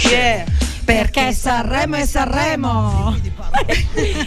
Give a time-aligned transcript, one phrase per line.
[0.00, 0.14] scemo.
[0.14, 0.44] Yeah.
[0.84, 3.16] Perché Sanremo è Sanremo.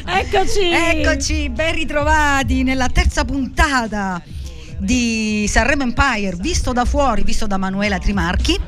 [0.05, 0.69] Eccoci.
[0.71, 4.21] Eccoci, ben ritrovati nella terza puntata
[4.77, 8.59] di Sanremo Empire, visto da fuori, visto da Manuela Trimarchi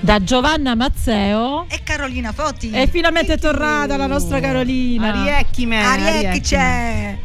[0.00, 2.70] da Giovanna Mazzeo e Carolina Fotti.
[2.70, 5.12] E finalmente è tornata la nostra Carolina.
[5.12, 5.82] Ariecchi me.
[5.82, 7.18] Ariecchi c'è.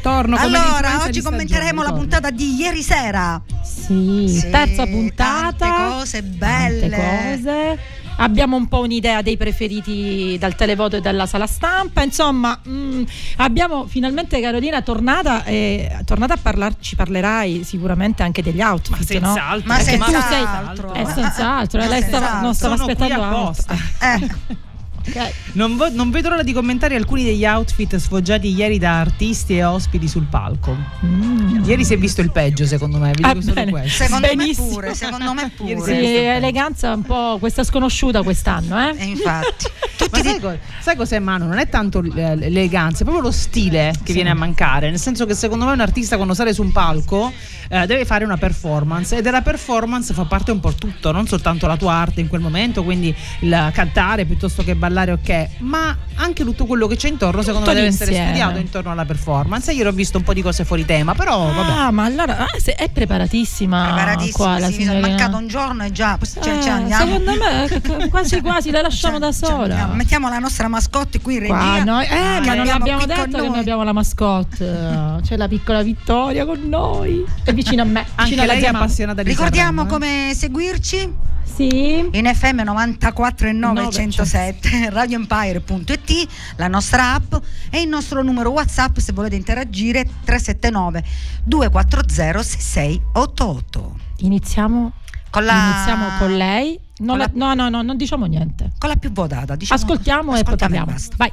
[0.00, 3.40] Torno come allora, oggi commenteremo la puntata di ieri sera.
[3.62, 5.54] Sì, sì terza puntata.
[5.56, 6.88] Tante cose belle.
[6.88, 7.78] Tante cose
[8.22, 12.02] abbiamo un po' un'idea dei preferiti dal televoto e dalla sala stampa.
[12.02, 13.02] Insomma, mh, mm,
[13.36, 18.96] abbiamo finalmente Carolina tornata, e, tornata a parlarci, parlerai sicuramente anche degli outfit.
[18.98, 19.74] Ma senz'altro, no?
[19.74, 20.92] ma senz'altro.
[20.92, 21.86] Sei, eh, senz'altro.
[21.86, 23.74] Lei stava, non stava aspettando apposta.
[24.00, 24.70] Eh.
[25.08, 25.32] Okay.
[25.52, 29.64] Non, vo- non, vedo l'ora di commentare alcuni degli outfit sfoggiati ieri da artisti e
[29.64, 30.76] ospiti sul palco.
[31.04, 31.64] Mm.
[31.64, 33.12] Ieri si è visto il peggio, secondo me.
[33.12, 34.66] Vi ah, solo Secondo Benissimo.
[34.66, 34.94] me pure.
[34.94, 35.82] Secondo me pure.
[35.82, 38.94] Sì, eleganza un po' questa sconosciuta quest'anno, eh?
[38.96, 39.66] E infatti.
[40.10, 41.46] Ma sai, co- sai cos'è, Manu?
[41.46, 44.12] Non è tanto l'eleganza, è proprio lo stile che sì.
[44.12, 44.90] viene a mancare.
[44.90, 47.32] Nel senso che secondo me un artista quando sale su un palco
[47.68, 51.66] eh, deve fare una performance e della performance fa parte un po' tutto, non soltanto
[51.66, 56.44] la tua arte in quel momento, quindi il cantare piuttosto che ballare, ok, ma anche
[56.44, 59.72] tutto quello che c'è intorno, secondo tutto me, deve essere studiato intorno alla performance.
[59.72, 61.70] Ieri ho visto un po' di cose fuori tema, però ah, vabbè.
[61.70, 63.84] Ah, ma allora ah, è preparatissima.
[63.84, 67.04] Preparatissima, qua, la sì, mi sono mancato un giorno e già cioè, eh, cioè, andiamo.
[67.04, 69.76] Secondo me quasi quasi la lasciamo cioè, da sola.
[69.76, 71.54] Cioè, mettiamo la nostra mascotte qui in regia.
[71.54, 75.20] Qua, noi, eh, ah, ma non abbiamo detto che noi abbiamo la mascotte.
[75.22, 77.24] C'è la piccola Vittoria con noi.
[77.42, 78.06] È vicino a me.
[78.14, 79.90] Anche vicino lei è appassionata di Ricordiamo Sanremo, eh?
[79.90, 81.30] come seguirci?
[81.44, 82.08] Sì.
[82.12, 87.34] In FM 94 e 9 107 radioempire.it, la nostra app
[87.70, 91.04] e il nostro numero WhatsApp se volete interagire 379
[91.44, 93.96] 240 6688.
[94.18, 94.92] Iniziamo
[95.30, 95.72] con, la...
[95.74, 96.78] Iniziamo con lei.
[96.98, 97.30] Non con la...
[97.34, 98.70] No, no, no, non diciamo niente.
[98.78, 99.56] Con la più votata.
[99.56, 99.80] Diciamo...
[99.80, 100.94] Ascoltiamo, e poi parliamo.
[101.16, 101.32] Vai.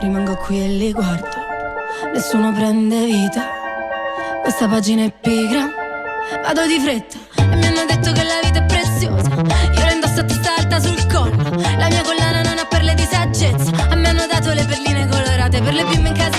[0.00, 1.28] Rimango qui e li guardo.
[2.12, 3.42] Nessuno prende vita.
[4.42, 5.68] Questa pagina è pigra.
[6.42, 8.79] Vado di fretta e mi hanno detto che la vita è preziosa.
[15.82, 16.29] Colorate per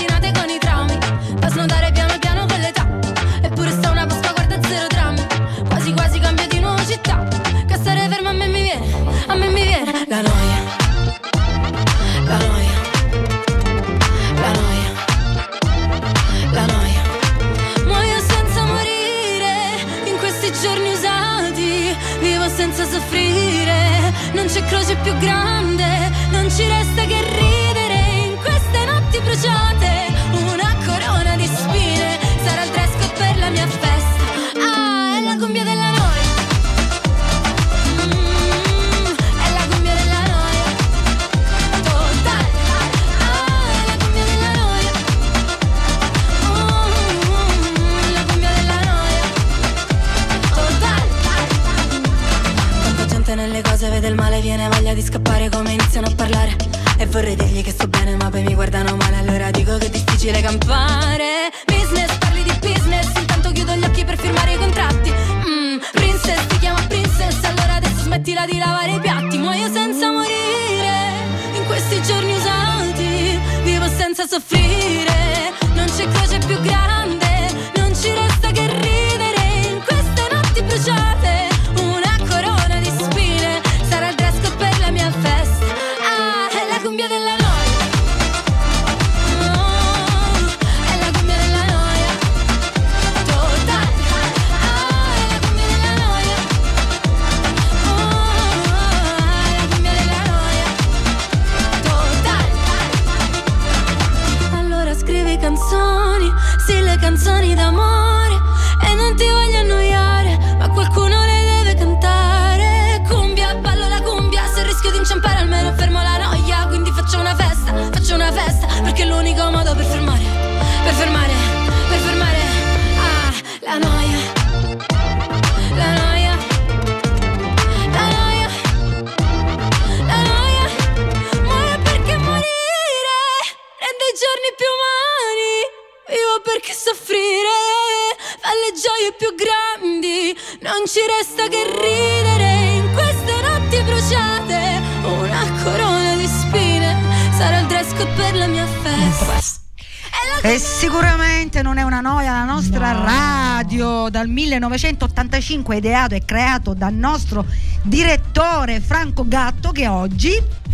[155.52, 157.44] 1985 ideato e creato dal nostro
[157.82, 160.30] direttore Franco Gatto che oggi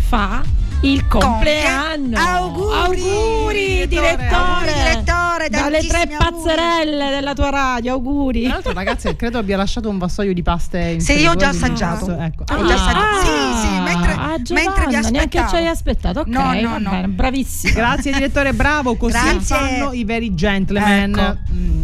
[0.08, 0.42] Fa
[0.82, 2.16] il compleanno.
[2.16, 2.72] Auguri!
[3.00, 4.72] Auguri, direttore.
[4.72, 6.16] Direttore, Dalle tre auguri.
[6.18, 8.42] pazzerelle della tua radio, auguri.
[8.44, 11.48] Tra l'altro, ragazzi, credo abbia lasciato un vassoio di paste in Sì, io ho già
[11.48, 12.16] assaggiato.
[12.16, 12.44] Ecco.
[12.54, 12.98] Ho già assaggiato.
[12.98, 13.20] Ah,
[13.60, 15.48] Sì, sì, mentre- ah, mentre vi Giovanna, neanche aspettavo.
[15.48, 16.20] ci hai aspettato.
[16.20, 16.90] Ok, No, no, no.
[16.90, 17.72] bene, bravissimo.
[17.74, 19.56] Grazie direttore, bravo, così Grazie.
[19.56, 21.10] fanno i veri gentleman.
[21.18, 21.38] Ecco.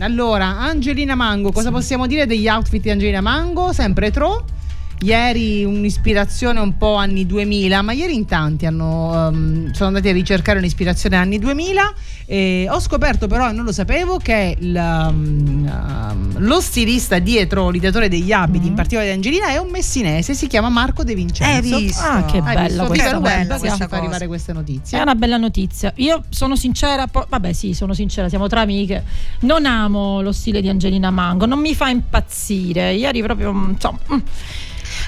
[0.05, 3.73] Allora, Angelina Mango, cosa possiamo dire degli outfit di Angelina Mango?
[3.73, 4.45] Sempre retro.
[5.01, 10.12] Ieri un'ispirazione un po' anni 2000, ma ieri in tanti hanno, ehm, sono andati a
[10.12, 11.95] ricercare un'ispirazione anni 2000
[12.27, 15.71] e ho scoperto però, non lo sapevo, che il, um, um,
[16.39, 18.69] lo stilista dietro l'ideatore degli abiti, Mm.
[18.69, 21.75] in particolare di Angelina, è un messinese, si chiama Marco De Vincenzo.
[21.77, 22.03] Hai visto?
[22.03, 22.87] Ah, che Hai bella visto?
[22.87, 24.99] questa Bella che ci fa arrivare queste notizie.
[24.99, 25.93] È una bella notizia.
[25.97, 29.05] Io sono sincera, po- vabbè sì, sono sincera, siamo tra amiche.
[29.41, 32.93] Non amo lo stile di Angelina Mango, non mi fa impazzire.
[32.95, 33.99] Ieri proprio, mm, insomma...
[34.13, 34.19] mm.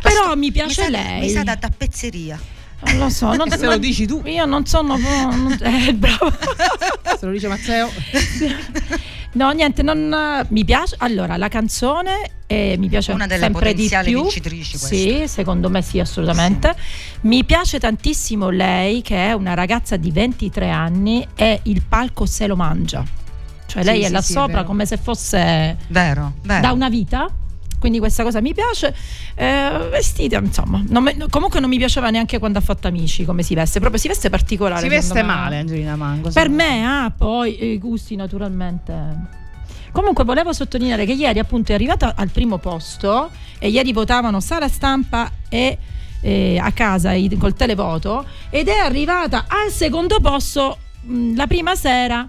[0.02, 1.20] Però mi piace sa- lei.
[1.20, 2.38] Mi sa da tappezzeria.
[2.84, 3.34] Non lo so.
[3.34, 4.20] Non, Se lo dici tu.
[4.26, 4.96] Io non sono...
[4.96, 6.30] non- eh, bravo.
[7.18, 7.88] Se lo dice Matteo.
[9.32, 10.94] No, niente, non, mi piace.
[10.98, 14.22] Allora, la canzone eh, mi piace Una delle sempre di più.
[14.22, 16.74] vincitrici Sì, secondo me sì, assolutamente.
[17.22, 22.46] Mi piace tantissimo lei, che è una ragazza di 23 anni e il palco se
[22.46, 23.04] lo mangia.
[23.66, 24.64] Cioè, Sì, lei è sì, là sì, è sopra vero.
[24.64, 26.60] come se fosse Vero, vero.
[26.60, 27.28] da una vita.
[27.78, 28.94] Quindi questa cosa mi piace.
[29.34, 30.82] Eh, vestita, insomma.
[30.88, 33.78] non me- comunque non mi piaceva neanche quando ha fatto amici come si veste.
[33.80, 34.80] Proprio si veste particolare.
[34.80, 36.30] Si veste male Angelina Mango.
[36.30, 39.44] Per me, ah, poi i gusti naturalmente.
[39.92, 44.68] Comunque volevo sottolineare che ieri appunto è arrivata al primo posto e ieri votavano sala
[44.68, 45.78] stampa e
[46.20, 52.28] eh, a casa col televoto ed è arrivata al secondo posto mh, la prima sera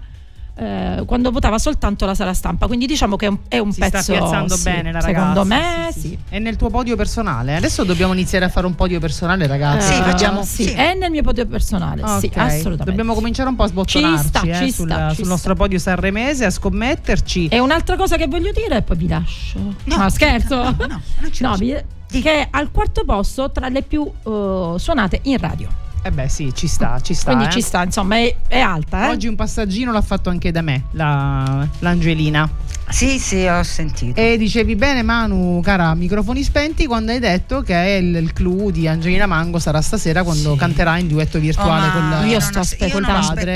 [0.58, 3.78] eh, quando votava soltanto la sala stampa quindi diciamo che è un, è un Si
[3.80, 5.28] pezzo sta piazzando sì, bene la ragazza.
[5.28, 6.18] secondo me sì, sì, sì.
[6.28, 7.54] È nel tuo podio personale.
[7.56, 9.92] Adesso dobbiamo iniziare a fare un podio personale, ragazzi.
[9.92, 10.70] Sì, Eh, facciamo- sì, sì.
[10.72, 14.28] è nel mio podio personale sì Ok, assolutamente Dobbiamo cominciare un po' a sbottonarci Ci
[14.28, 15.32] sta, eh, ci sul, sta, ci sul sta.
[15.32, 17.48] nostro podio sanremese, a scommetterci.
[17.48, 19.58] E un'altra cosa che voglio dire e poi vi lascio.
[19.84, 20.56] No, scherzo.
[20.56, 21.64] no, no, non ci No, lasci.
[21.64, 25.68] vi- che è al quarto posto tra le più eh, suonate in radio.
[26.02, 27.32] Eh beh, sì, ci sta, ci sta.
[27.32, 27.52] Quindi eh.
[27.52, 29.06] ci sta, insomma, è, è alta.
[29.06, 29.10] Eh?
[29.10, 32.48] Oggi un passaggino l'ha fatto anche da me, la- l'Angelina.
[32.90, 34.18] Sì, sì, ho sentito.
[34.20, 38.88] E dicevi bene, Manu, cara, microfoni spenti, quando hai detto che il, il clou di
[38.88, 43.08] Angelina Mango sarà stasera quando canterà in duetto virtuale Oh, con la- Io sto aspettando.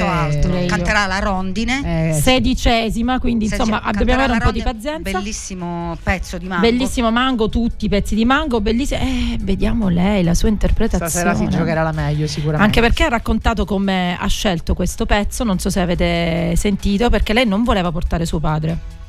[0.06, 0.64] altro.
[0.66, 2.10] Canterà la rondine.
[2.10, 5.10] Eh, Sedicesima, quindi Se insomma dobbiamo avere un po' di pazienza.
[5.18, 6.66] Bellissimo pezzo di mango.
[6.68, 9.00] Bellissimo mango, tutti i pezzi di mango, bellissimo.
[9.00, 11.10] Eh, vediamo lei, la sua interpretazione.
[11.10, 12.64] stasera si giocherà la meglio sicuramente.
[12.64, 17.32] Anche perché ha raccontato come ha scelto questo pezzo, non so se avete sentito, perché
[17.32, 19.00] lei non voleva portare suo padre.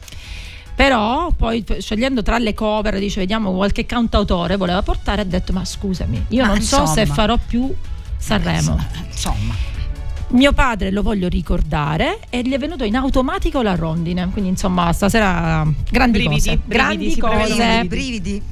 [0.76, 5.64] Però poi scegliendo tra le cover, dice vediamo qualche cantautore, voleva portare, ha detto ma
[5.64, 7.14] scusami, io Ma non so se insomma.
[7.16, 7.74] farò più
[8.18, 8.78] Sanremo.
[9.10, 9.54] Insomma,
[10.30, 14.92] Mio padre lo voglio ricordare e gli è venuto in automatico la rondine, quindi insomma
[14.94, 17.86] stasera grandi Brividi, cose, brividi, grandi cose.
[17.86, 18.44] brividi, brividi.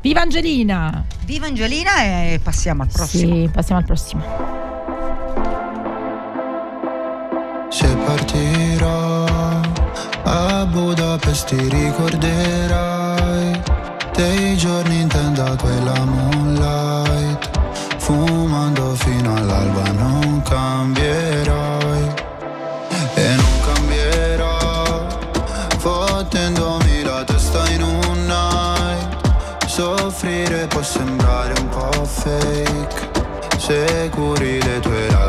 [0.00, 1.04] Viva Angelina!
[1.26, 3.34] Viva Angelina e passiamo al prossimo.
[3.34, 4.22] Sì, passiamo al prossimo.
[7.68, 8.47] Se partirò a
[10.70, 13.60] Budapest ti ricorderai.
[14.14, 17.50] Dei giorni in tenda quella moonlight.
[17.96, 22.14] Fumando fino all'alba non cambierai.
[23.14, 25.06] E non cambierò
[25.78, 29.66] Fottendomi la testa in un night.
[29.66, 33.10] Soffrire può sembrare un po' fake.
[33.56, 35.27] Se curi le tue lacrime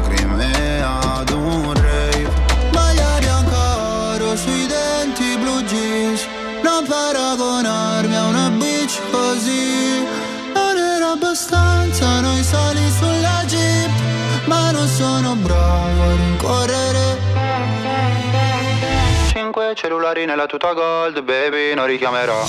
[19.52, 22.46] 5 cellulari nella tuta gold, baby, non richiamerò.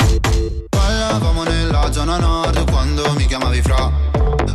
[0.69, 3.90] Ballavamo nella zona nord quando mi chiamavi fra.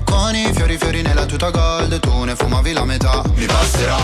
[0.03, 3.23] Con i fiori fiori nella tuta gold, tu ne fumavi la metà.
[3.33, 3.97] Mi basterà.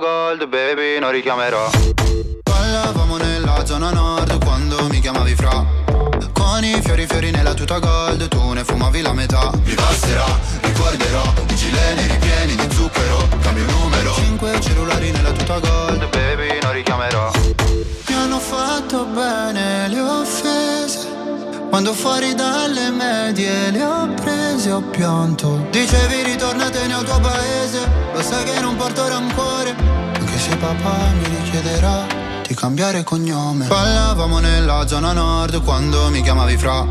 [0.00, 1.70] Gold, baby, non richiamerò.
[2.42, 5.64] Ballavamo nella zona nord quando mi chiamavi fra.
[6.32, 9.50] Con i fiori fiori nella tuta gold, tu ne fumavi la metà.
[9.62, 10.24] Mi passerà,
[10.62, 14.14] ricorderò, i gileni ripieni di zucchero, cambio numero.
[14.14, 17.30] Cinque cellulari nella tuta gold, baby, non richiamerò.
[18.08, 21.10] Mi hanno fatto bene le offese.
[21.68, 28.20] Quando fuori dalle medie le ho prese ho pianto Dicevi ritornatene al tuo paese Lo
[28.20, 29.89] sai che non porto rancore
[30.60, 32.06] papà mi richiederà
[32.46, 36.86] di cambiare cognome Ballavamo nella zona nord quando mi chiamavi fra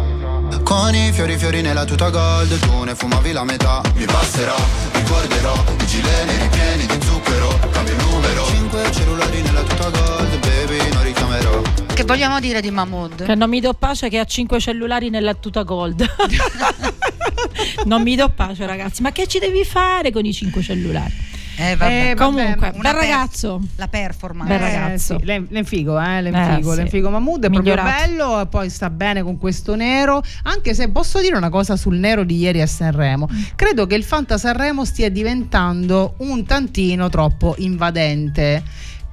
[0.64, 4.56] Con i fiori fiori nella tuta gold Tu ne fumavi la metà Mi passerà,
[4.94, 10.92] ricorderò I gileni ripieni di zucchero Cambio il numero Cinque cellulari nella tuta gold Baby
[10.92, 11.62] non richiamerò
[11.94, 13.26] Che vogliamo dire di Mahmood?
[13.26, 16.08] Che non mi do pace che ha 5 cellulari nella tuta gold.
[17.86, 19.02] non mi do pace, ragazzi.
[19.02, 21.14] Ma che ci devi fare con i 5 cellulari?
[21.62, 22.10] Eh, vabbè.
[22.12, 23.62] Eh, Comunque, una bel ragazzo.
[23.76, 24.50] La performance.
[24.50, 25.18] Bel ragazzo.
[25.20, 26.82] sì, l'en- l'enfigo, eh, l'enfigo, Eh, sì.
[26.82, 28.06] l'enfigo Mahmood è proprio Migliorato.
[28.08, 31.98] bello e poi sta bene con questo nero, anche se posso dire una cosa sul
[31.98, 33.28] nero di ieri a Sanremo.
[33.32, 33.42] Mm.
[33.56, 38.64] Credo che il Fanta Sanremo stia diventando un tantino troppo invadente.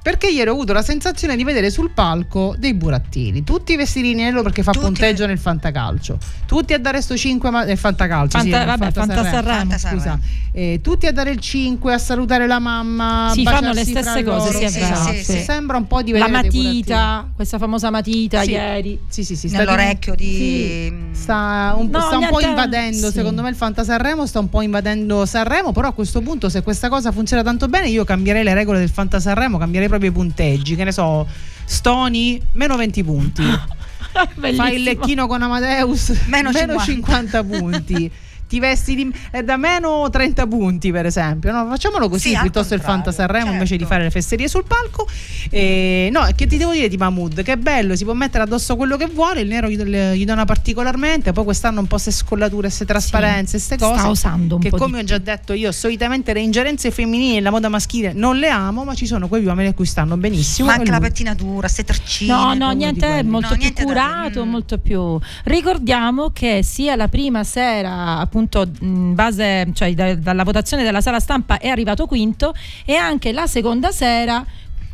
[0.07, 4.13] Perché ieri ho avuto la sensazione di vedere sul palco dei burattini, tutti vestiti di
[4.13, 8.39] nero perché fa Tutti- punteggio nel fantacalcio, tutti a dare sto 5 ma- nel fantacalcio,
[8.39, 9.57] sì, Fanta- nel vabbè, Fanta Sanremo.
[9.57, 10.21] Fanta scusa, Sanremo.
[10.53, 14.53] Eh, tutti a dare il 5, a salutare la mamma, Si fanno le stesse cose,
[14.53, 15.39] sì, è Sì, sì, sì.
[15.43, 18.51] Sembra un po' di La vedere dei matita, questa famosa matita Sì.
[18.51, 18.99] ieri.
[19.09, 20.33] Sì, sì, sì, Nell'orecchio di...
[20.33, 23.13] Sì, sta un, No, sta un po' invadendo, sì.
[23.13, 26.63] secondo me il Fanta Sanremo sta un po' invadendo Sanremo, però a questo punto se
[26.63, 30.11] questa cosa funziona tanto bene io cambierei le regole del Fanta Sanremo, cambierei proprio i
[30.11, 31.27] punteggi, che ne so,
[31.65, 33.43] Stoni meno 20 punti,
[34.55, 36.83] fai il lecchino con Amadeus Meno 50.
[36.83, 38.11] 50 punti.
[38.47, 41.51] Ti vesti di, eh, da meno 30 punti, per esempio.
[41.51, 43.93] No, facciamolo così Sì, piuttosto il Fanta Sanremo invece di certo.
[43.93, 45.07] fare le fesserie sul palco.
[45.49, 47.43] E, no, che ti devo dire di Mahmood?
[47.43, 49.41] Che è bello, si può mettere addosso quello che vuole.
[49.41, 51.31] Il nero gli, gli dona particolarmente.
[51.33, 53.99] Poi quest'anno un po' queste scollature, queste trasparenze, queste cose.
[53.99, 57.35] Sta usando un che po' di come ho già detto io, solitamente le ingerenze femminili
[57.35, 60.67] nella moda maschile non le amo, ma ci sono quei uomini a cui stanno benissimo.
[60.67, 62.33] Ma e anche la pettinatura, ste treccine.
[62.33, 64.49] No, no, niente, è molto No, più niente da- curato, mm.
[64.49, 65.19] molto più.
[65.43, 68.35] Ricordiamo che sia la prima sera, appunto,
[68.81, 72.53] in base, cioè da- dalla votazione della sala stampa è arrivato quinto
[72.85, 74.45] e anche la seconda sera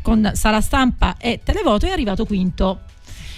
[0.01, 2.81] con sala stampa e televoto è arrivato quinto.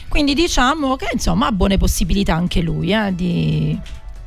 [0.07, 3.77] Quindi diciamo che insomma ha buone possibilità anche lui eh, di,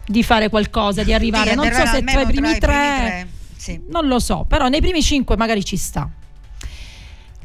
[0.06, 1.50] di fare qualcosa, di arrivare.
[1.50, 3.80] Sì, non so se tra i primi i tre, Sì.
[3.88, 6.08] non lo so, però nei primi cinque magari ci sta.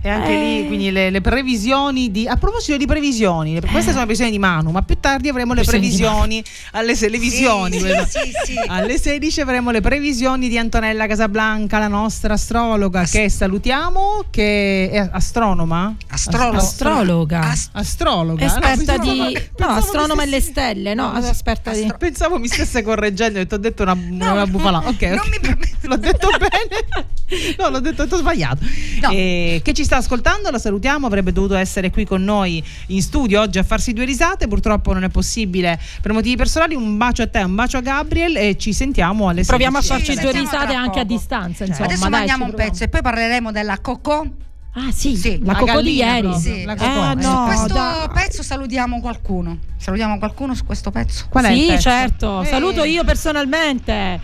[0.06, 0.46] E anche Eh.
[0.62, 2.28] lì, quindi le, le previsioni di.
[2.28, 5.64] A proposito di previsioni, queste sono le previsioni di Manu, ma più tardi avremo le
[5.64, 8.56] Previsioni di alle se- le visioni, Sì, sì, sì.
[8.68, 15.08] Alle 16 avremo le previsioni di Antonella Casablanca, la nostra astrologa, che salutiamo, che è
[15.10, 15.96] astronoma.
[16.10, 16.58] Astrologo.
[16.58, 17.40] Astrologa.
[17.42, 18.46] Ast- Astrologa.
[18.46, 22.48] Esperta No, di no, astronoma e le stelle, no, No, esperta di astro- Pensavo mi
[22.50, 24.80] stesse correggendo e ti ho detto una, una No, bufala.
[24.86, 25.30] Ok, non ok.
[25.30, 25.88] mi permetto.
[25.88, 27.56] L'ho detto bene.
[27.58, 28.64] No, l'ho detto, ho sbagliato.
[29.02, 29.10] No.
[29.12, 31.06] Eh, che ci sta ascoltando, la salutiamo.
[31.08, 34.48] Avrebbe dovuto essere qui con noi in studio oggi a farsi due risate.
[34.48, 36.76] Purtroppo non è possibile per motivi personali.
[36.76, 40.06] Un bacio a te, un bacio a Gabriel e ci sentiamo alle Proviamo a 16.
[40.06, 41.86] farci Sì, due risate anche a distanza, insomma.
[41.88, 42.72] Adesso dai, mandiamo un proviamo.
[42.72, 44.28] pezzo e poi parleremo della Coco.
[44.76, 46.34] Ah, sì, Sì, la la cocò di ieri.
[46.34, 46.64] Sì.
[46.64, 47.02] la Eh, cocò.
[47.04, 48.10] Ah, Eh, Su no, questo dai.
[48.12, 49.58] pezzo salutiamo qualcuno.
[49.78, 51.26] Salutiamo qualcuno su questo pezzo.
[51.30, 51.82] Qual è il sì, pezzo?
[51.82, 52.42] certo.
[52.42, 52.46] Eh.
[52.48, 54.20] Saluto io personalmente.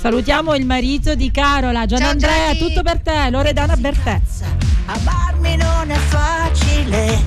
[0.00, 2.58] Salutiamo il marito di Carola, Gian Ciao, Andrea, Gianni.
[2.58, 4.20] tutto per te, Loredana per te.
[4.86, 7.20] Amarmi non è facile,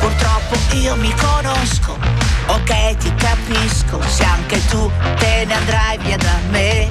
[0.00, 1.96] purtroppo io mi conosco,
[2.46, 6.88] ok ti capisco, se anche tu te ne andrai via da me.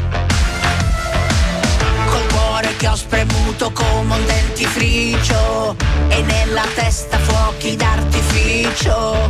[2.09, 5.75] Col cuore che ho spremuto come un dentifricio
[6.09, 9.27] e nella testa fuochi d'artificio.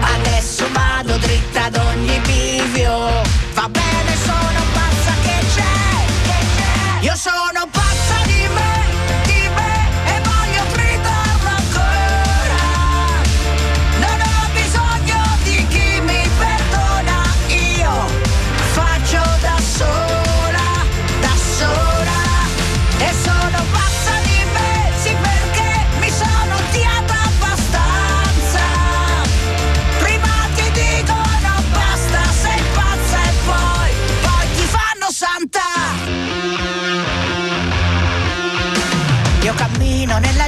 [0.00, 3.22] Adesso vado dritta ad ogni bivio,
[3.54, 3.68] va
[7.14, 7.14] c'è.
[7.14, 7.83] Io sono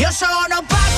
[0.00, 0.89] Io sono pazza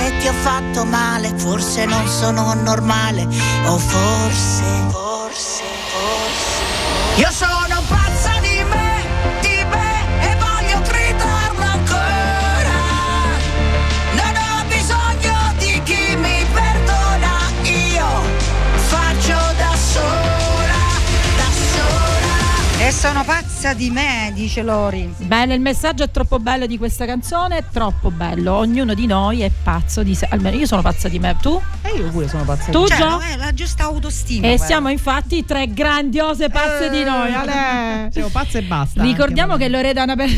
[0.00, 3.26] se ti ho fatto male, forse non sono normale,
[3.66, 7.20] o forse, forse, forse.
[7.20, 8.19] Io sono pazza
[23.00, 25.10] sono pazza di me, dice Lori.
[25.20, 28.52] Bene, il messaggio è troppo bello di questa canzone, è troppo bello.
[28.52, 30.28] Ognuno di noi è pazzo di sé.
[30.30, 31.58] Almeno io sono pazza di me, tu?
[31.80, 33.08] E io pure sono pazza Tu di Cioè, Gio?
[33.08, 34.48] no, è la giusta autostima.
[34.48, 34.64] E quella.
[34.66, 37.32] siamo infatti tre grandiose pazze di noi.
[37.32, 38.10] Ale.
[38.12, 39.00] Siamo pazze e basta.
[39.02, 40.36] Ricordiamo anche che Loredana Bertè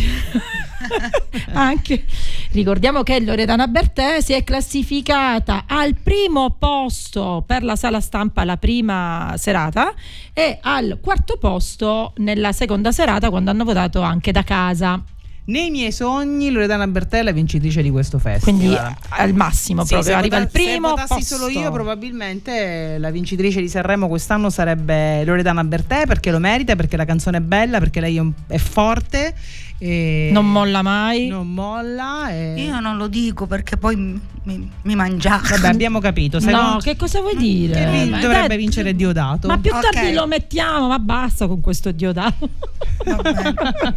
[1.52, 2.04] anche
[2.52, 8.56] ricordiamo che Loredana Bertè si è classificata al primo posto per la sala stampa la
[8.56, 9.92] prima serata
[10.32, 15.02] e al quarto posto nella seconda serata quando hanno votato anche da casa.
[15.44, 18.58] Nei miei sogni Loredana Bertella è vincitrice di questo festival.
[18.60, 18.78] Quindi
[19.08, 21.34] al massimo Sì, proprio se arriva al primo Se votassi posto.
[21.36, 26.96] solo io, probabilmente la vincitrice di Sanremo quest'anno sarebbe Loredana Bertè perché lo merita, perché
[26.96, 29.34] la canzone è bella, perché lei è, un- è forte.
[29.84, 31.26] E non molla mai.
[31.26, 32.30] Non molla.
[32.30, 32.54] E...
[32.56, 35.48] Io non lo dico perché poi mi, mi, mangiate.
[35.56, 36.38] Vabbè, abbiamo capito.
[36.38, 37.74] No, Secondo- che cosa vuoi dire?
[37.74, 39.48] che vi- Ma dovrebbe vincere Diodato.
[39.48, 39.90] Ma più Ok.
[39.90, 42.48] tardi lo mettiamo, ma basta con questo Diodato.
[43.04, 43.52] Vabbè,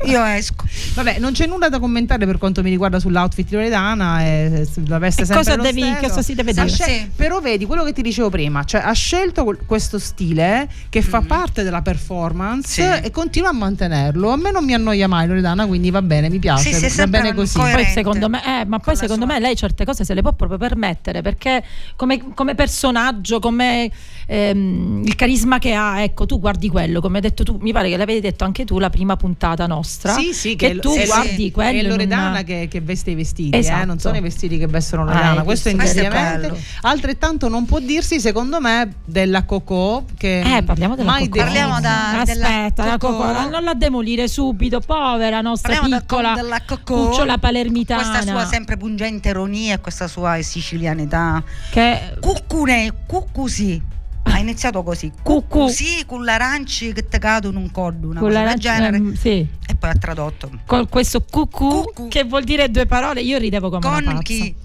[0.06, 0.66] Io esco.
[0.96, 4.24] Vabbè, non c'è nulla da commentare per quanto mi riguarda sull'outfit di Loredana.
[4.26, 6.68] E la veste E sempre cosa lo devi- cosa si deve dire?
[6.68, 7.10] scel- Sì.
[7.16, 11.62] Però vedi quello che ti dicevo prima, cioè ha scelto questo stile che fa parte
[11.62, 12.68] della performance.
[12.68, 12.82] Sì.
[13.06, 14.32] e continua a mantenerlo.
[14.32, 16.72] A me non mi annoia mai Loredana, quindi va bene, mi piace.
[16.72, 17.58] Sì, sì, va bene così.
[17.58, 20.32] Poi secondo me, eh, ma poi secondo sua- me lei certe cose se le può
[20.32, 21.62] proprio permettere perché
[21.98, 23.92] come, come personaggio, come
[24.26, 27.90] ehm, il carisma che ha, ecco, tu guardi quello, come hai detto tu, mi pare
[27.90, 30.14] che l'avevi detto anche tu la prima puntata nostra.
[30.14, 31.80] Sì, sì, che, che tu è- guardi quello.
[31.80, 33.82] È Loredana una- che, che veste i vestiti, Esatto.
[33.82, 35.40] eh, non sono i vestiti che vestono Ah, Loredana.
[35.40, 35.74] hai questo.
[35.76, 36.52] Questo è.
[36.82, 40.06] Altrettanto non può dirsi, secondo me, della Coco.
[40.18, 41.44] Che Eh, parliamo della mai Coco.
[41.44, 43.18] Parliamo da- della Aspetta, la Coco.
[43.18, 48.02] Coco, non la demolire subito, povera nostra Parliamo da- piccola della Coco, cucciola palermitana.
[48.10, 51.44] Questa sua sempre pungente ironia e questa sua sicilianità.
[51.72, 53.82] che Cuccune, cuccusi.
[54.28, 55.12] Ha iniziato così.
[55.22, 55.68] Cucù.
[55.68, 58.98] Sì, con l'aranci che te cado in un coddo, una con cosa del genere.
[58.98, 59.48] ehm, sì.
[59.68, 60.50] E poi ha tradotto.
[60.66, 62.08] con questo cucù Cucù.
[62.08, 64.22] che vuol dire due parole, io ridevo come una Con pazza.
[64.24, 64.56] chi?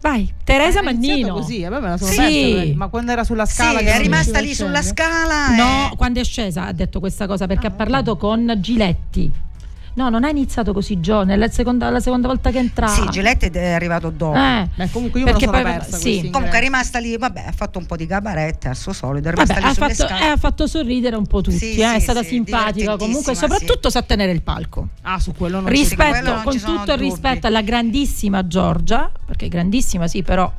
[0.00, 1.34] Vai, Teresa iniziato Mannino.
[1.34, 2.52] così, eh, vabbè, me la sono Sì.
[2.54, 5.54] persa, ma quando era sulla scala sì, è rimasta lì sulla scala.
[5.54, 9.32] No, e- quando è scesa ha detto questa cosa Ah, perché ha parlato con Giletti.
[9.96, 12.92] No, non ha iniziato così, Gio, nella seconda, la seconda volta che è entrato.
[12.92, 14.36] Sì, Giletti è arrivato dopo.
[14.36, 14.68] Eh.
[14.74, 16.30] Beh, comunque io me lo Perché sono poi- persa sì.
[16.32, 19.30] Comunque è rimasta lì, vabbè, ha fatto un po' di cabaret al suo solito, è
[19.30, 20.24] rimasta Vabbè, lì ha sulle fatto, scale.
[20.24, 23.34] eh, ha fatto sorridere un po' tutti, Sì, eh, è sì, stata sì, simpatica comunque,
[23.36, 24.88] soprattutto sa tenere il palco.
[25.02, 29.10] Ah, su quello non ci quello rispetto, non con tutto il rispetto alla grandissima Giorgia,
[29.24, 30.52] perché grandissima sì, però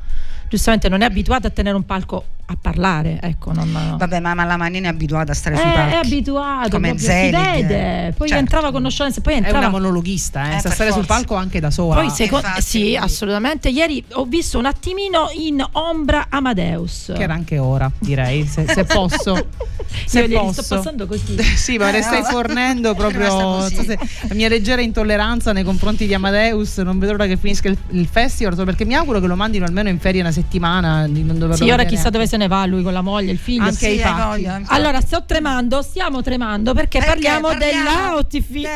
[0.48, 4.44] giustamente non è abituata a tenere un palco a parlare, ecco, non, Vabbè, ma, ma
[4.44, 5.96] la Manini è abituata a stare Eh, sui è palchi.
[6.06, 7.66] abituato, Come proprio, si Zelig.
[7.66, 8.42] vede, poi Certo.
[8.42, 11.14] entrava con conoscenze, poi È entrava una monologhista, eh, Eh, sa stare sul forza.
[11.14, 11.94] palco anche da sola.
[12.02, 13.68] Poi secondo infatti, sì, quindi- assolutamente.
[13.70, 17.12] Ieri ho visto un attimino in ombra Amadeus.
[17.16, 19.34] che era anche ora, direi, se, se posso.
[20.06, 20.62] se Io posso.
[20.62, 21.36] sto passando così.
[21.56, 22.28] sì, ma Eh, ne stai no.
[22.28, 23.74] fornendo È proprio così.
[23.74, 26.76] so se- la mia leggera intolleranza nei confronti di Amadeus.
[26.78, 29.88] Non vedo l'ora che finisca il, il festival, perché mi auguro che lo mandino almeno
[29.88, 31.06] in ferie una settimana.
[31.06, 33.64] Non Sì, ora vedere chissà dove se ne va lui con la moglie, il figlio.
[33.64, 34.20] Anche hai pacchi.
[34.20, 34.78] voglia, infatti.
[34.78, 38.68] Allora, sto tremando, stiamo tremando perché, Perché parliamo, parliamo dell'outfit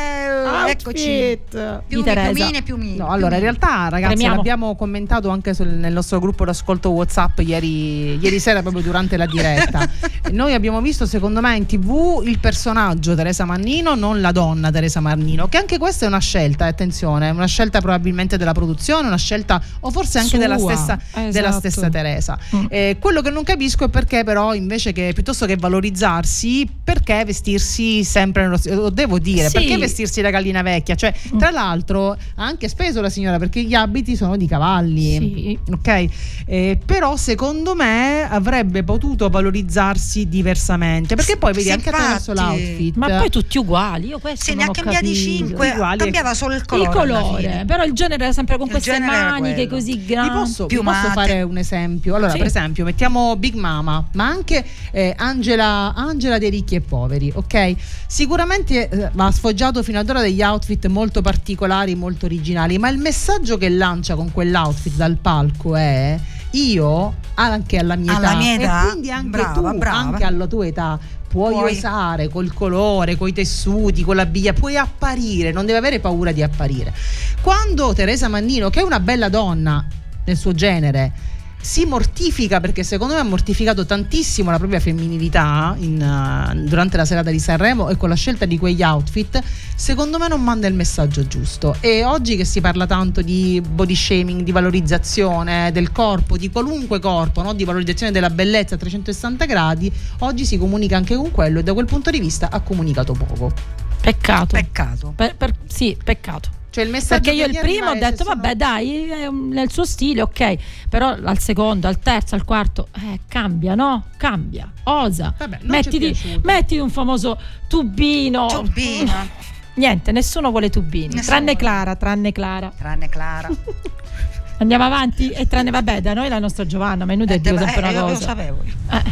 [0.69, 1.39] eccoci.
[1.87, 2.33] più di Teresa.
[2.33, 2.97] piumine, piumine.
[2.97, 4.37] No, allora in realtà ragazzi Premiamo.
[4.37, 9.27] l'abbiamo commentato anche sul- nel nostro gruppo d'ascolto Whatsapp ieri, ieri sera proprio durante la
[9.27, 9.87] diretta.
[10.33, 15.01] Noi abbiamo visto secondo me in tv il personaggio Teresa Mannino, non la donna Teresa
[15.01, 19.07] Mannino, che anche questa è una scelta, eh, attenzione, è una scelta probabilmente della produzione,
[19.07, 21.59] una scelta o forse anche Sua, della stessa, della esatto.
[21.59, 22.39] stessa Teresa.
[22.55, 22.65] Mm.
[22.69, 28.05] Eh, quello che non capisco è perché però invece che piuttosto che valorizzarsi, perché vestirsi
[28.05, 29.53] sempre nello stesso, lo devo dire, Sì.
[29.55, 30.95] perché vestirsi da gallina vecchia?
[30.95, 35.01] Cioè, tra l'altro ha anche speso la signora perché gli abiti sono di cavalli.
[35.11, 35.59] Sì.
[35.73, 36.07] Ok,
[36.47, 42.57] Eh, però secondo me avrebbe potuto valorizzarsi diversamente perché poi vedi Sì, anche attraverso infatti.
[42.61, 45.21] l'outfit Ma poi tutti uguali, io questo non ne ha cambiati capito.
[45.21, 45.99] 5, Uguali.
[45.99, 46.89] cambiava solo il colore.
[46.89, 50.35] il colore, però il genere era sempre con Il queste maniche così grandi.
[50.35, 52.15] posso, posso fare un esempio?
[52.17, 52.39] Allora, Sì.
[52.39, 57.75] per esempio, mettiamo Big Mama, ma anche eh, Angela, Angela dei ricchi e poveri, ok?
[58.07, 62.99] Sicuramente eh, ha sfoggiato fino ad ora degli outfit molto particolari, molto originali, ma il
[62.99, 66.19] messaggio che lancia con quell'outfit dal palco è
[66.53, 69.97] io anche alla mia Alla età mia età, e quindi anche brava, tu brava.
[69.97, 70.99] anche alla tua età
[71.29, 71.77] puoi, Puoi.
[71.77, 76.93] osare col colore, coi tessuti, con l'abiglia, puoi apparire, non devi avere paura di apparire.
[77.41, 79.87] Quando Teresa Mannino, che è una bella donna
[80.25, 81.13] nel suo genere,
[81.61, 87.05] si mortifica perché secondo me ha mortificato tantissimo la propria femminilità in, uh, durante la
[87.05, 89.41] serata di Sanremo e con la scelta di quegli outfit
[89.75, 93.95] secondo me non manda il messaggio giusto e oggi che si parla tanto di body
[93.95, 97.53] shaming di valorizzazione del corpo di qualunque corpo no?
[97.53, 101.75] di valorizzazione della bellezza a 360 gradi oggi si comunica anche con quello e da
[101.75, 103.53] quel punto di vista ha comunicato poco
[104.01, 104.57] Peccato.
[104.57, 105.13] Peccato.
[105.15, 106.60] Per- per- sì, peccato.
[106.71, 109.85] Cioè il messaggio Perché io il primo ho detto, sono- vabbè, dai, è nel suo
[109.85, 110.57] stile, ok.
[110.89, 114.05] Però al secondo, al terzo, al quarto, eh, cambia, no?
[114.17, 115.35] Cambia, osa.
[115.37, 118.47] Vabbè, mettiti, mettiti un famoso tubino.
[118.47, 119.39] Tubino.
[119.75, 121.07] Niente, nessuno vuole tubini.
[121.15, 121.57] Nessuno tranne vuole.
[121.59, 122.73] Clara, tranne Clara.
[122.77, 123.49] Tranne Clara.
[124.59, 127.57] Andiamo avanti e tranne, vabbè, da noi la nostra Giovanna, ma è inutile Eh, dire
[127.57, 128.21] sempre una lo cosa.
[128.21, 128.63] sapevo.
[128.91, 129.03] Eh.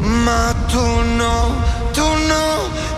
[0.00, 1.54] Ma tu no,
[1.92, 2.97] tu no,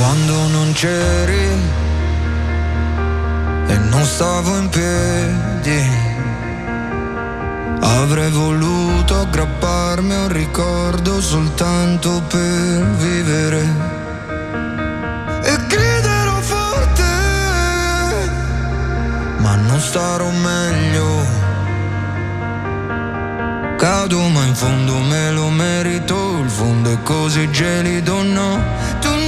[0.00, 1.46] Quando non c'eri
[3.66, 5.90] e non stavo in piedi,
[7.82, 13.60] avrei voluto aggrapparmi a un ricordo soltanto per vivere.
[15.42, 17.02] E griderò forte
[19.36, 21.08] ma non starò meglio.
[23.76, 28.62] Cado ma in fondo me lo merito, il fondo è così gelido, no,
[29.00, 29.19] tu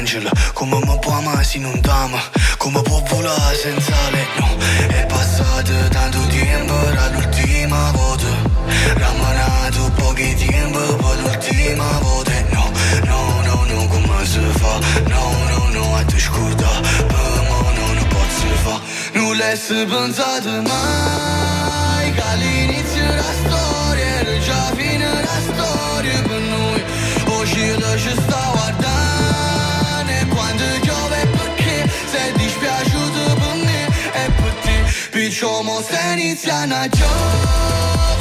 [0.00, 2.20] angelo Come mi può amare se non t'ama
[2.56, 4.48] Come può volare senza le no
[4.88, 8.30] È passato tanto tempo dall'ultima volta.
[8.94, 12.32] Rammanato pochi tempo per l'ultima volta.
[12.50, 12.70] No,
[13.04, 14.78] no, no, no, come si fa?
[15.08, 16.70] No, no, no, a te scorda
[17.12, 18.80] Per no, non posso fa.
[19.12, 26.82] Non l'hai pensato mai Che all'inizio la storia era già fine la storia per noi.
[27.26, 28.14] Oggi la ci
[35.40, 38.19] Somos Ceniciana, yo.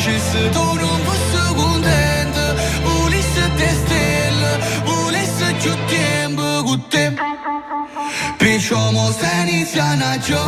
[0.00, 7.12] Se io facessi tu non fossi contento Volessi te stelle Volessi più tempo con te
[8.36, 10.42] Perciò mo stai iniziando a giovere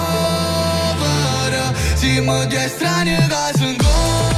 [1.94, 3.22] Siamo due strani che
[3.56, 4.34] si incontrano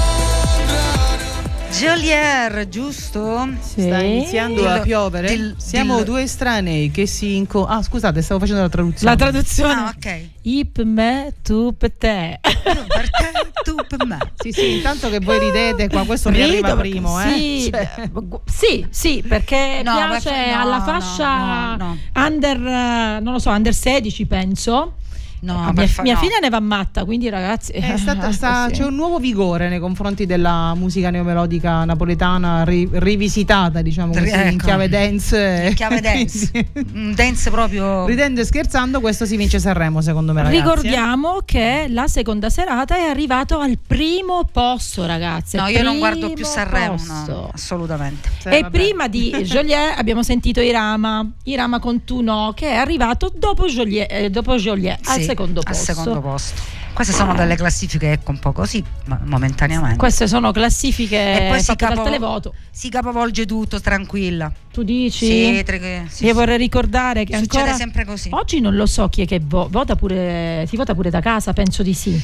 [1.71, 3.49] Jolier, giusto?
[3.61, 5.29] Sta iniziando a Dillo- piovere.
[5.29, 7.67] dill- Siamo dillo- due estranei che si inco...
[7.67, 9.11] Ah, scusate, stavo facendo la traduzione.
[9.13, 9.73] La traduzione.
[9.75, 10.21] Ah, ok.
[10.43, 12.41] Ip me, tu per te.
[12.43, 13.48] Per te, tu
[13.85, 14.19] per me.
[14.35, 17.33] Sì, sì, intanto che voi ridete qua, questo mi arriva Rido, primo, eh.
[17.35, 18.11] Sì, Cioè, eh,
[18.47, 21.99] sì, sì, perché No, piace ma- no, alla fascia no, no.
[22.27, 24.95] under, eh, non lo so, under 16 penso.
[25.41, 26.21] No, Ah, mia, fa- mia no.
[26.21, 27.73] figlia ne va matta, quindi ragazzi...
[27.73, 33.81] è stata- sta- c'è un nuovo vigore nei confronti della musica neomelodica napoletana ri- rivisitata,
[33.83, 34.65] diciamo così, Ri- in ecco.
[34.65, 35.67] chiave dance.
[35.69, 36.51] In chiave dance.
[36.95, 38.07] Un dance proprio.
[38.07, 40.57] Ridendo e scherzando, questo si vince Sanremo, secondo me, ragazzi.
[40.57, 40.61] eh.
[40.61, 45.57] Ricordiamo che la seconda serata è arrivato al primo posto, ragazzi.
[45.57, 46.97] No, io non guardo più Sanremo,
[47.27, 48.29] no, assolutamente.
[48.41, 48.77] Sì, e vabbè.
[48.77, 54.11] prima di Joliet abbiamo sentito Irama, Irama con Tu no, che è arrivato dopo Joliet,
[54.11, 55.85] eh, dopo Joliet al Secondo al posto.
[55.85, 56.63] secondo posto.
[56.93, 59.97] Queste sono delle classifiche ecco un po' così, ma momentaneamente.
[59.97, 64.51] Queste sono classifiche e poi si, capo- si capovolge tutto, tranquilla.
[64.73, 65.27] Tu dici?
[65.57, 66.35] Sì, tre- sì, Io sì.
[66.35, 68.29] vorrei ricordare che Succede ancora sempre così.
[68.33, 71.53] oggi non lo so chi è che vo- vota pure si vota pure da casa,
[71.53, 72.21] penso di sì.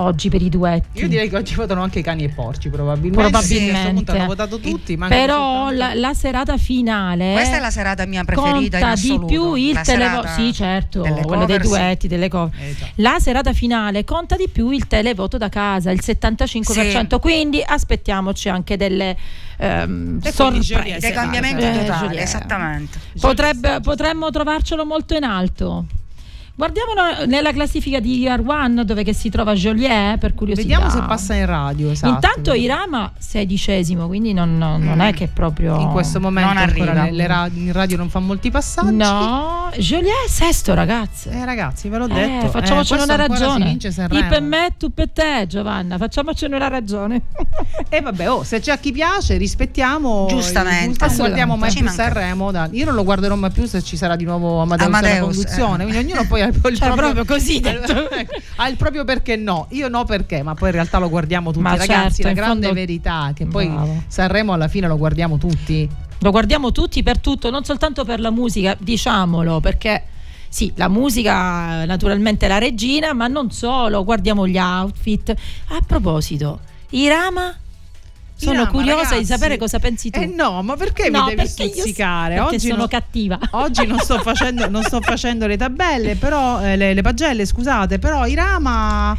[0.00, 1.00] Oggi per i duetti.
[1.00, 3.18] Io direi che oggi votano anche i cani e porci, probabilmente.
[3.18, 3.70] Probabilmente.
[3.70, 4.96] A questo punto hanno votato tutti.
[4.96, 9.54] Però la, la serata finale Questa è la serata mia preferita in conta di più
[9.54, 10.28] il La televoto.
[10.28, 11.68] Sì, certo, quella dei cover, sì.
[11.68, 12.60] duetti, delle cover.
[12.60, 12.74] Eh.
[12.96, 18.76] La serata finale conta di più il televoto da casa, il 75%, quindi aspettiamoci anche
[18.76, 19.16] delle
[19.56, 20.98] ehm, sorprese.
[21.00, 22.22] Dei cambiamenti Eh, totali, Joliet.
[22.22, 23.00] esattamente.
[23.18, 25.86] Potrebbe- potremmo trovarcelo molto in alto.
[26.58, 26.90] Guardiamo
[27.26, 30.66] nella classifica di Year One dove che si trova Joliet per curiosità.
[30.66, 31.88] Vediamo se passa in radio.
[31.92, 32.12] Esatto.
[32.12, 35.78] Intanto Irama sedicesimo, quindi non, non- non è che proprio...
[35.78, 36.92] in questo momento Non arriva.
[36.92, 38.92] ra- in radio non fa molti passaggi.
[38.92, 41.30] No, Joliet è sesto ragazze.
[41.30, 42.48] Eh ragazzi, ve l'ho Eh, detto.
[42.48, 43.70] facciamocene eh, una ragione.
[44.10, 45.96] I per me, tu per te, Giovanna.
[45.96, 47.22] Facciamocene una ragione.
[47.90, 50.26] E vabbè, oh, se c'è a chi piace, rispettiamo.
[50.28, 51.06] Giustamente.
[51.06, 52.02] Non guardiamo mai Ci più manca.
[52.02, 52.50] Sanremo.
[52.50, 55.84] da- Io non lo guarderò mai più se ci sarà di nuovo Amadeus, Amadeus, conduzione.
[55.84, 55.86] eh.
[55.86, 58.10] Quindi ognuno poi il Cioè, proprio, proprio così detto.
[58.10, 59.66] ecco, ha il proprio perché no.
[59.70, 62.22] Io no perché, ma poi in realtà lo guardiamo tutti, Ma ragazzi.
[62.22, 64.02] certo, la grande fondo- verità che poi Bravo.
[64.08, 65.88] Sanremo alla fine lo guardiamo tutti.
[66.20, 70.02] Lo guardiamo tutti per tutto, non soltanto per la musica, diciamolo, perché
[70.48, 75.30] sì, la musica naturalmente è la regina, ma non solo, guardiamo gli outfit.
[75.68, 77.54] A proposito, Irama
[78.40, 79.18] sono Irama, curiosa ragazzi.
[79.18, 80.20] di sapere cosa pensi tu.
[80.20, 82.34] Eh no, ma perché No, mi devi perché io- stuzzicare?
[82.36, 83.38] perché Oggi sono non- cattiva.
[83.52, 87.98] Oggi non sto facendo, non sto facendo le tabelle, però eh, le, le pagelle, scusate,
[87.98, 89.16] però Irama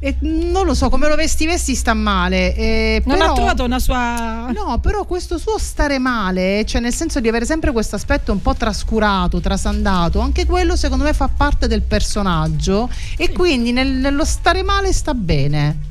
[0.00, 2.54] eh, non lo so, come lo vesti vesti sta male.
[2.54, 6.92] eh, Non però- ha trovato una sua No, però questo suo stare male, cioè nel
[6.94, 11.28] senso di avere sempre questo aspetto un po' trascurato, trasandato, anche quello secondo me fa
[11.34, 15.86] parte del personaggio e quindi nel- nello stare male sta bene.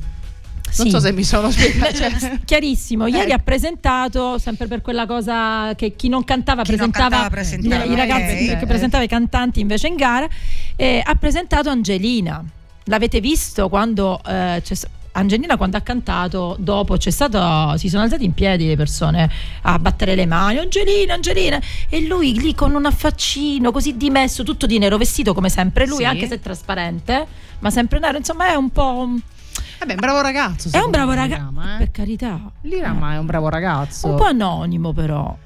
[0.76, 0.90] Non Sì.
[0.90, 1.92] so se mi sono spiegata.
[1.92, 3.34] Cioè, chiarissimo, ieri Eh.
[3.34, 7.84] ha presentato sempre per quella cosa che chi non cantava Chi non presentava cantava presentava,
[7.84, 8.58] i ragazzi ok.
[8.58, 10.26] che presentava i cantanti invece in gara
[10.76, 12.42] eh, ha presentato Angelina
[12.84, 14.62] l'avete visto quando eh,
[15.12, 19.28] Angelina quando ha cantato dopo c'è stato si sono alzati in piedi le persone
[19.62, 24.66] a battere le mani Angelina Angelina e lui lì con un affaccino così dimesso tutto
[24.66, 26.04] di nero vestito come sempre lui Sì.
[26.04, 27.26] anche se trasparente
[27.60, 29.08] ma sempre nero insomma è un po'
[29.78, 30.68] Vabbè, un bravo ragazzo.
[30.72, 31.78] è un bravo ragazzo eh.
[31.78, 34.08] per carità L'Irama è un bravo ragazzo.
[34.08, 35.36] un po' anonimo però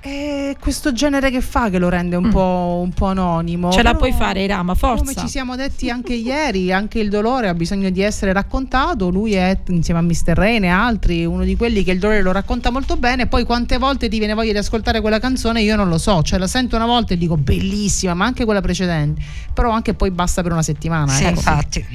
[0.00, 3.68] È questo genere che fa che lo rende un, po', un po' anonimo.
[3.68, 3.70] Mm.
[3.72, 7.48] ce la puoi fare Irama forza Come ci siamo detti anche ieri, anche il dolore
[7.48, 9.10] ha bisogno di essere raccontato.
[9.10, 10.32] Lui è insieme a Mr.
[10.34, 13.26] Rain e altri uno di quelli che il dolore lo racconta molto bene.
[13.26, 15.60] Poi quante volte ti viene voglia di ascoltare quella canzone?
[15.60, 18.62] Io non lo so, cioè la sento una volta e dico bellissima, ma anche quella
[18.62, 19.20] precedente.
[19.52, 21.12] Però anche poi basta per una settimana.
[21.12, 21.30] Sì, ecco.
[21.34, 21.86] infatti.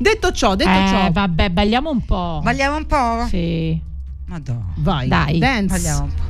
[0.00, 3.26] Detto ciò, detto eh, ciò, vabbè balliamo un po' Vogliamo un po'?
[3.28, 3.80] sì.
[4.26, 4.72] Madonna.
[4.76, 5.38] vai, Dai.
[5.38, 5.76] dance.
[5.76, 6.26] Vogliamo un po'.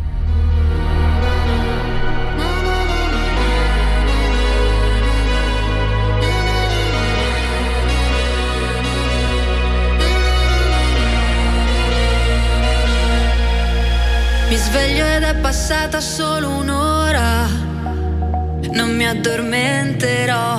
[14.49, 17.47] Mi sveglio ed è passata solo un'ora.
[18.73, 20.59] Non mi addormenterò.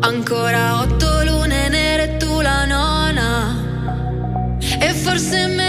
[0.00, 1.87] Ancora otto lune nere
[4.80, 5.67] E forse me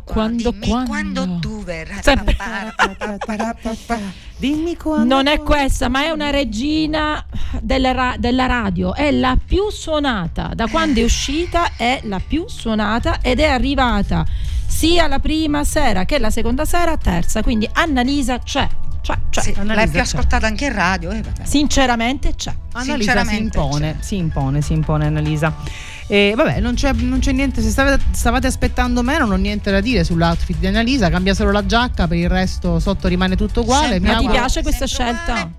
[0.00, 0.88] quando, quando, dimmi quando.
[1.24, 2.02] quando tu verrai.
[2.02, 2.36] Sempre.
[4.36, 5.14] Dimmi quando.
[5.14, 7.24] Non è questa, ma è una regina
[7.60, 8.94] della, ra- della radio.
[8.94, 10.50] È la più suonata.
[10.54, 14.24] Da quando è uscita è la più suonata ed è arrivata
[14.66, 17.42] sia la prima sera che la seconda sera, terza.
[17.42, 18.66] Quindi Annalisa c'è.
[19.02, 19.40] C'è, c'è.
[19.40, 20.00] Sì, l'hai più c'è.
[20.00, 21.10] ascoltata anche in radio.
[21.10, 21.44] eh, vabbè.
[21.44, 22.54] Sinceramente c'è.
[22.72, 24.02] Annalisa si Sinceramente, impone, cioè.
[24.02, 25.54] si impone, si impone Annalisa.
[26.12, 29.70] E vabbè, non c'è, non c'è niente, se stavate, stavate aspettando me non ho niente
[29.70, 33.62] da dire sull'outfit di Annalisa, cambia solo la giacca, per il resto sotto rimane tutto
[33.62, 33.92] uguale.
[33.92, 35.32] Sempre Mi Ma ti piace questa scelta?
[35.32, 35.50] uguale.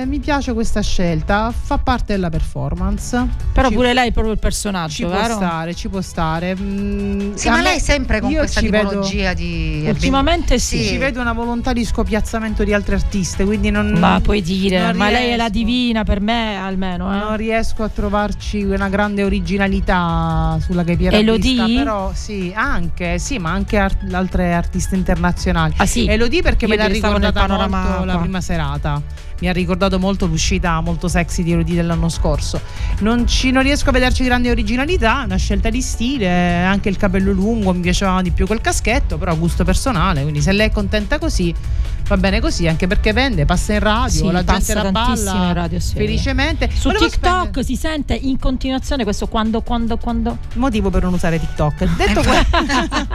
[0.00, 3.26] Eh, mi piace questa scelta, fa parte della performance.
[3.52, 5.34] Però Ci- pure lei è proprio il ci personaggio, può vero?
[5.34, 6.54] stare, ci può stare.
[6.56, 9.84] Mm, Sì, ma me- lei sempre con questa ci vedo- tipologia di.
[9.88, 10.84] Ultimamente sì.
[10.84, 15.10] ci vedo una volontà di scopiazzamento di altre artiste, quindi non, Ma puoi dire, ma
[15.10, 17.12] lei è la divina per me almeno.
[17.14, 17.18] eh.
[17.18, 21.64] Non riesco a trovarci una grande originalità sulla che Piera Elodie?
[21.64, 25.74] Pista, però sì, anche, sì, ma anche ar- altre artiste internazionali.
[25.78, 26.06] Ah sì.
[26.06, 29.26] Elodie perché Io me l'ha ricordata molto la prima serata.
[29.40, 32.60] Mi ha ricordato molto l'uscita molto sexy di Elodie dell'anno scorso.
[33.00, 37.32] Non, ci, non riesco a vederci grande originalità, una scelta di stile, anche il capello
[37.32, 41.18] lungo mi piaceva di più quel caschetto, però gusto personale, quindi se lei è contenta
[41.18, 41.54] così
[42.08, 45.52] va bene così, anche perché vende, passa in radio, Sì, la gente la balla in
[45.52, 45.94] radio, sì.
[45.94, 46.68] felicemente.
[46.72, 50.38] Su Volevo TikTok spendere- si sente in continuazione questo quando, quando, quando.
[50.54, 51.84] motivo per non usare TikTok.
[51.96, 53.06] Detto questo,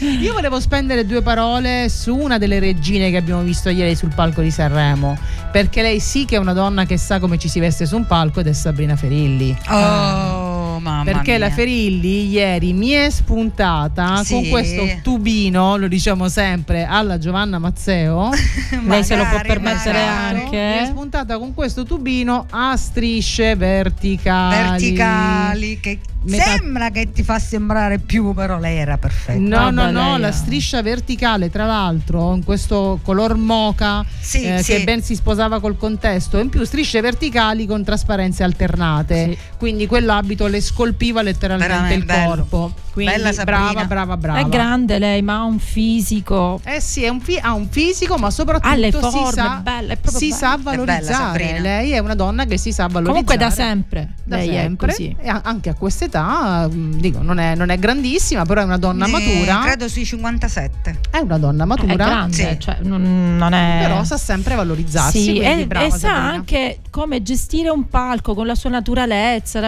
[0.20, 4.40] io volevo spendere due parole su una delle regine che abbiamo visto ieri sul palco
[4.40, 5.16] di Sanremo,
[5.52, 8.06] perché lei sì che è una donna che sa come ci si veste su un
[8.06, 9.56] palco ed è Sabrina Ferilli.
[9.68, 10.47] Oh,
[10.78, 11.38] mamma Perché mia.
[11.40, 14.34] la Ferilli ieri mi è spuntata Sì.
[14.34, 18.30] con questo tubino, lo diciamo sempre, alla Giovanna Mazzeo.
[18.86, 20.38] Lei se lo può permettere magari.
[20.40, 20.56] anche.
[20.56, 24.70] Mi è spuntata con questo tubino a strisce verticali.
[24.70, 29.82] verticali che Metà- sembra che ti fa sembrare più però lei era perfetta No, no,
[29.82, 34.72] Vabbè, no, lei la striscia verticale, tra l'altro, in questo color moca Sì, eh, sì.
[34.74, 39.28] che ben si sposava col contesto, in più strisce verticali con trasparenze alternate.
[39.30, 39.38] Sì.
[39.58, 42.28] Quindi quell'abito le scolpiva letteralmente Veramente il bello.
[42.46, 42.72] corpo.
[42.92, 43.60] Quindi Bella Sabrina.
[43.70, 44.38] brava, brava, brava.
[44.40, 46.60] È grande lei, ma ha un fisico.
[46.64, 49.58] Eh sì, è un fi- ha un fisico, ma soprattutto Ha le si forme, sa,
[49.58, 50.36] è bella, è proprio si bella.
[50.36, 51.60] sa È bella valorizzare.
[51.60, 53.08] Lei è una donna che si sa valorizzare.
[53.24, 54.14] Comunque da sempre.
[54.24, 55.16] Da lei sempre, è così.
[55.20, 59.04] e anche a quest'età, mh, dico, non è, non è grandissima, però è una donna
[59.06, 59.60] Sì, matura.
[59.62, 62.56] credo sui 57 È una donna È matura, grande, Sì.
[62.58, 63.78] cioè, non, non è.
[63.80, 65.22] però sa sempre valorizzarsi.
[65.22, 66.28] Sì, quindi e, brava e sa Sabrina.
[66.30, 69.60] anche come gestire un palco con la sua naturalezza.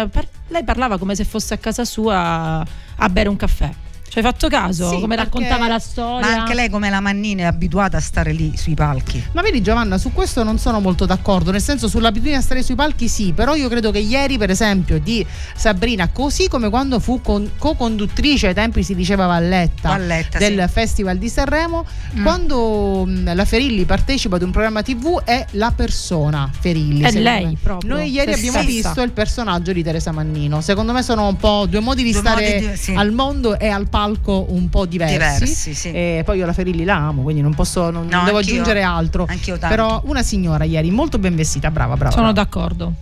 [0.52, 2.64] Lei parlava come se fosse a casa sua
[2.96, 3.70] a bere un caffè.
[4.10, 4.88] Ci hai fatto caso?
[4.88, 6.28] Sì, come perché- raccontava la storia?
[6.28, 9.62] ma anche lei come la Mannina è abituata a stare lì sui palchi Ma vedi
[9.62, 13.32] Giovanna, su questo non sono molto d'accordo, nel senso sull'abitudine a stare sui palchi sì,
[13.32, 18.48] però io credo che ieri per esempio di Sabrina, così come quando fu con- co-conduttrice,
[18.48, 20.72] ai tempi si diceva Valletta, Valletta, del sì.
[20.72, 21.86] Festival di Sanremo,
[22.16, 22.22] Mm.
[22.24, 27.02] quando mh, la Ferilli partecipa ad un programma tv è la persona Ferilli.
[27.02, 27.54] È lei me.
[27.62, 28.66] proprio, Noi ieri abbiamo stessa.
[28.88, 32.20] visto il personaggio di Teresa Mannino, secondo me sono un po' due modi di Due
[32.20, 32.92] stare modi di- sì.
[32.94, 35.12] al mondo e al palco un po' diversi.
[35.14, 35.90] Diversi, sì.
[35.90, 38.82] E poi io la Ferilli la amo, quindi non posso, non, No, non devo aggiungere
[38.82, 39.26] altro.
[39.28, 39.74] Anch'io tanto.
[39.74, 42.10] Però una signora ieri molto ben vestita, brava, brava.
[42.14, 42.42] Sono brava.
[42.48, 42.92] d'accordo.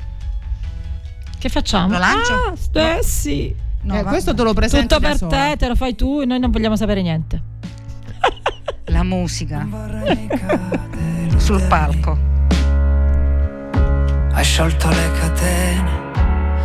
[1.38, 1.92] Che facciamo?
[1.92, 2.32] Lo lancio?
[2.32, 3.54] Ah, Stessi.
[3.82, 6.40] No, Eh, questo te lo presento Tutto per te, te lo fai tu e noi
[6.40, 7.40] non vogliamo sapere niente.
[8.86, 9.66] la musica
[11.36, 12.18] sul palco
[14.32, 15.90] Hai sciolto le catene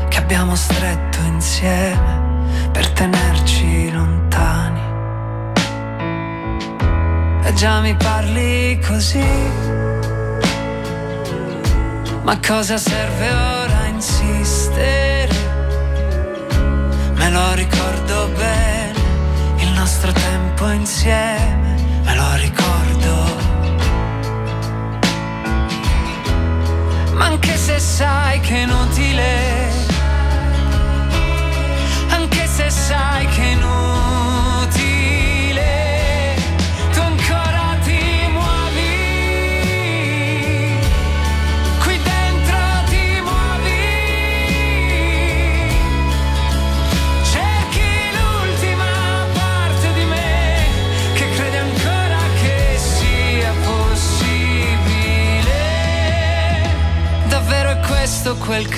[0.09, 2.21] che abbiamo stretto insieme
[2.71, 3.22] per tenerci
[7.45, 9.25] E già mi parli così.
[12.23, 15.35] Ma cosa serve ora insistere?
[17.15, 18.99] Me lo ricordo bene,
[19.57, 22.62] il nostro tempo insieme, me lo ricordo.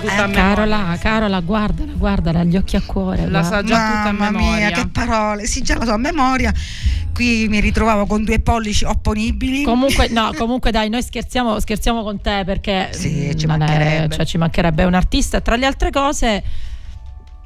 [0.00, 3.22] tutta a Eh, me- Carola, Carola, guardala, guardala, gli occhi a cuore.
[3.26, 3.48] La guarda.
[3.48, 4.66] sa già tutta a Mamma memoria.
[4.66, 5.46] mia, che parole.
[5.46, 6.52] Sì, già la so a memoria.
[7.12, 9.62] Qui mi ritrovavo con due pollici opponibili.
[9.62, 14.14] Comunque, no, comunque dai, noi scherziamo, scherziamo con te perché Sì, ci non è- mancherebbe.
[14.16, 15.40] cioè, ci mancherebbe un artista.
[15.40, 16.42] Tra le altre cose,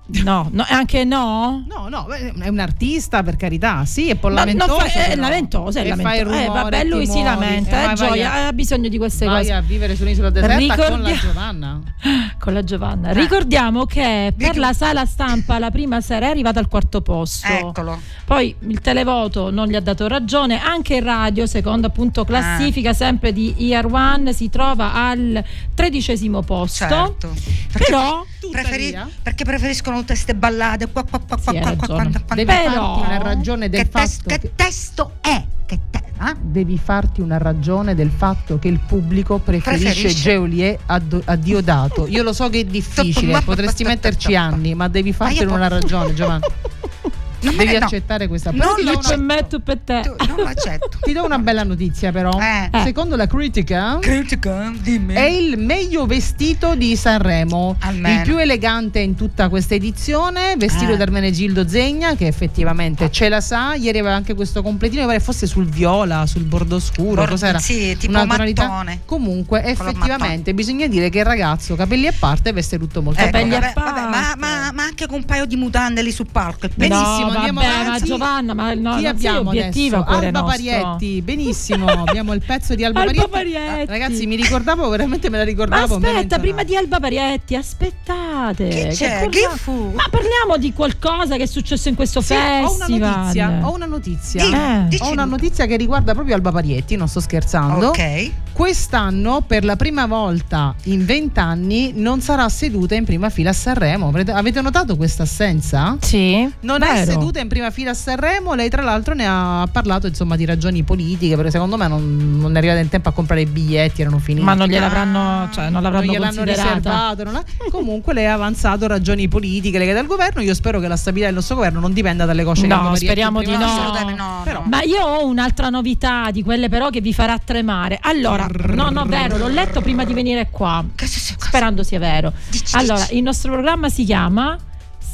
[0.06, 1.64] no, no, anche no.
[1.66, 4.78] No, no, è un artista per carità, sì, è un po' No, non lamentoso.
[4.80, 6.14] fa- è lamentoso, è E lamentoso.
[6.18, 8.98] Eh, rumore, vabbè, lui ti si lamenta, Eh, eh, vai Gioia, a- ha bisogno di
[8.98, 9.52] queste vai cose.
[9.52, 11.80] a vivere su un'isola deserta con la Ricordia- Giovanna.
[12.38, 13.12] Con la Giovanna.
[13.12, 17.46] Ricordiamo che per la sala stampa la prima sera è arrivata al quarto posto.
[17.46, 17.98] Eccolo.
[18.26, 23.32] Poi il televoto non gli ha dato ragione, anche il radio, secondo appunto classifica sempre
[23.32, 25.42] di Year One, si trova al
[25.74, 26.86] tredicesimo posto.
[26.86, 27.32] Certo.
[27.72, 31.86] Perché, Però preferi- perché preferiscono tutte queste ballate qua qua qua qua Sì, qua qua
[31.86, 32.54] qua qua Devi qua.
[32.56, 35.44] Però- farti una ragione del che, fatto tes- che che- testo è?
[35.66, 36.34] Che te- eh?
[36.40, 40.22] devi farti una ragione del fatto che il pubblico preferisce, Preferisce.
[40.22, 42.06] Geolier a, Do- a Diodato.
[42.06, 46.42] Io lo so che è difficile, potresti metterci anni, ma devi fartene una ragione, Giovanni.
[47.44, 47.84] Non me Devi ne- no.
[47.86, 50.00] accettare questa Non Però ti lo do per me, tu per te.
[50.02, 50.90] Tu- non lo accetto.
[51.00, 52.30] Ti do una bella notizia però.
[52.40, 52.70] Eh.
[52.84, 55.14] Secondo la critica Critica, dimmi.
[55.14, 58.16] è il meglio vestito di Sanremo, Almeno.
[58.16, 60.96] il più elegante in tutta questa edizione, vestito Eh.
[60.96, 65.20] da Ermenegildo Zegna che effettivamente ce la sa, ieri aveva anche questo completino, mi pare
[65.20, 67.58] fosse sul viola, sul bordo scuro, Bor- cos'era?
[67.58, 69.00] sì, tipo Una tonalità- mattone.
[69.04, 73.30] Comunque Color effettivamente bisogna dire che il ragazzo capelli a parte veste tutto molto Ecco,
[73.30, 73.72] Capelli bene.
[73.74, 74.36] ma, parte.
[74.38, 76.68] ma- ma anche con un paio di mutande lì sul palco.
[76.74, 78.04] Benissimo, no, andiamo vabbè, ma avanti.
[78.04, 80.24] Giovanna, ma no, Chi abbiamo obiettiva, adesso?
[80.26, 80.42] Alba.
[80.44, 83.58] Parietti, benissimo, abbiamo il pezzo di Alba, Alba Parietti.
[83.60, 83.90] Parietti.
[83.90, 85.98] Ah, Ragazzi, mi ricordavo, veramente me la Ma ricordavo.
[85.98, 88.68] me la aspetta, prima di Alba Parietti, aspettate.
[88.68, 89.18] Che c'è?
[89.24, 89.92] cosa- Che fu?
[89.94, 93.16] Ma parliamo di qualcosa che è successo in questo Sì, ho una festival.
[93.18, 94.88] notizia, ho una notizia.
[94.88, 94.96] Eh.
[95.00, 97.88] Ho una notizia che riguarda proprio Alba Parietti, non sto scherzando.
[97.88, 98.30] Ok.
[98.52, 104.08] Quest'anno, per la prima volta in vent'anni, non sarà seduta in prima fila a Sanremo.
[104.08, 105.96] Avete- Avete notato questa assenza?
[106.00, 107.13] Sì, Non è vero.
[107.14, 110.82] Seduta in prima fila a Sanremo, lei tra l'altro ne ha parlato insomma di ragioni
[110.82, 114.18] politiche, perché secondo me non, non è arrivata in tempo a comprare i biglietti, erano
[114.18, 114.44] finiti.
[114.44, 117.24] Ma non gliel'avranno, cioè, non l'avranno non gliel'hanno riservato.
[117.24, 120.42] non Comunque lei ha avanzato ragioni politiche legate al governo.
[120.42, 122.88] Io spero che la stabilità del nostro governo non dipenda dalle cosce che No, Alba
[122.90, 124.14] Parietti speriamo di no.
[124.16, 124.40] no.
[124.44, 124.66] Però- no.
[124.68, 127.98] Ma io ho un'altra novità di quelle però che vi farà tremare.
[128.02, 132.32] Allora, no, no, vero, l'ho letto prima di venire qua, Che sperando sia vero.
[132.72, 134.56] Allora, il nostro programma si chiama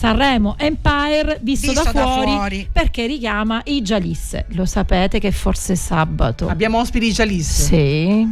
[0.00, 2.68] Sanremo Empire visto, Visto da, da fuori, fuori.
[2.72, 4.46] perché richiama i Gialisse.
[4.52, 6.48] Lo sapete che forse è sabato.
[6.48, 7.64] Abbiamo ospiti di Cialis.
[7.66, 8.26] Sì.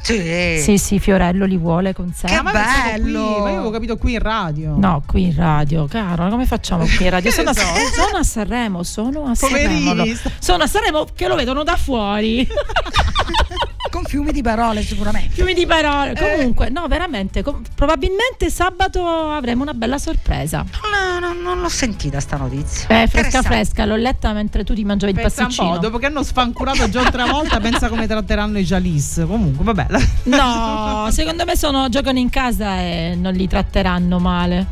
[0.00, 0.58] Sì.
[0.60, 2.26] Sì, sì, Fiorello li vuole con sé.
[2.26, 3.34] Che ma bello!
[3.34, 4.74] qui, ma io avevo capito qui in radio.
[4.76, 7.30] No, qui in radio, caro, come facciamo qui in radio?
[7.30, 9.36] Sono a, sono a Sanremo, sono a.
[9.36, 10.04] Sanremo.
[10.40, 12.44] Sono a Sanremo che lo vedono da fuori.
[13.92, 15.34] Con fiumi di parole sicuramente.
[15.34, 15.66] Fiumi di Eh.
[15.66, 16.14] parole.
[16.14, 20.64] Comunque, no, veramente, com- probabilmente sabato avremo una bella sorpresa.
[20.90, 23.02] No, no, non l'ho sentita sta notizia.
[23.02, 25.78] Eh, fresca fresca, l'ho letta mentre tu ti mangiavi il Pensa un po', pasticcino.
[25.78, 29.22] dopo che hanno sfancurato John Travolta, pensa come tratteranno i Jalis.
[29.26, 29.86] Comunque, vabbè.
[30.24, 34.66] No, secondo me sono, giocano in casa e non li tratteranno male.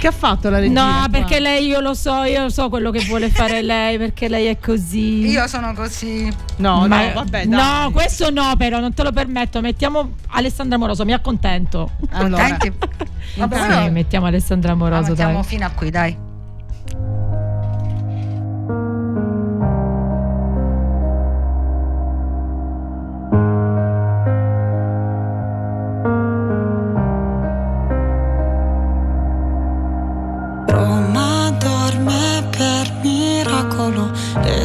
[0.00, 0.82] Che ha fatto la regina?
[0.82, 1.08] No, qua?
[1.10, 4.58] perché lei io lo so, io so quello che vuole fare lei, perché lei è
[4.58, 5.26] così.
[5.26, 6.32] Io sono così.
[6.56, 7.84] No, Ma- no, vabbè, dai.
[7.84, 9.60] No, questo no, però non te lo permetto.
[9.60, 11.90] Mettiamo Alessandra Moroso, mi accontento.
[12.12, 12.56] Allora?
[13.36, 15.44] Vabbè, Sì, mettiamo Alessandra Moroso, mettiamo dai.
[15.44, 16.16] fino a qui, dai.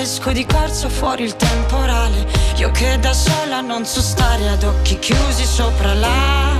[0.00, 2.26] borsa esco di corso fuori il temporale
[2.56, 6.56] io che da sola non so stare ad occhi chiusi sopra la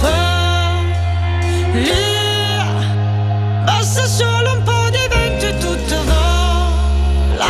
[0.00, 0.62] follia
[3.64, 7.46] Basta solo un po' di vento e tutto vola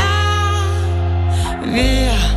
[1.71, 2.34] via.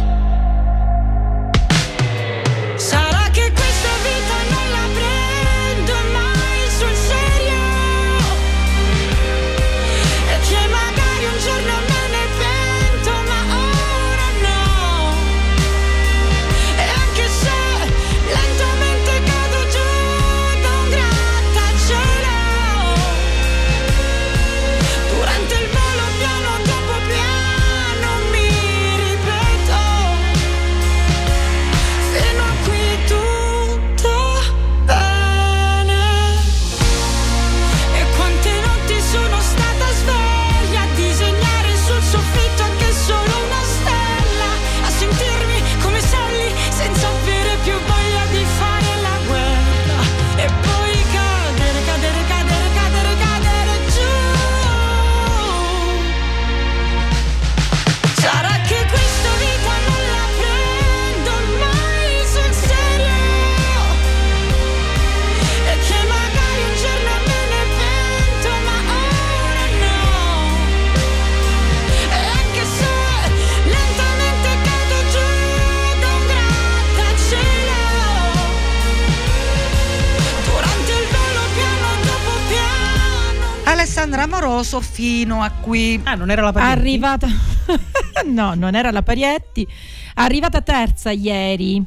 [84.08, 85.99] Alessandra Amoroso fino a qui.
[86.03, 86.80] Ah, non era la Parietti?
[86.80, 87.28] Arrivata
[88.26, 89.68] No, non era la Parietti.
[90.16, 91.84] Arrivata terza ieri.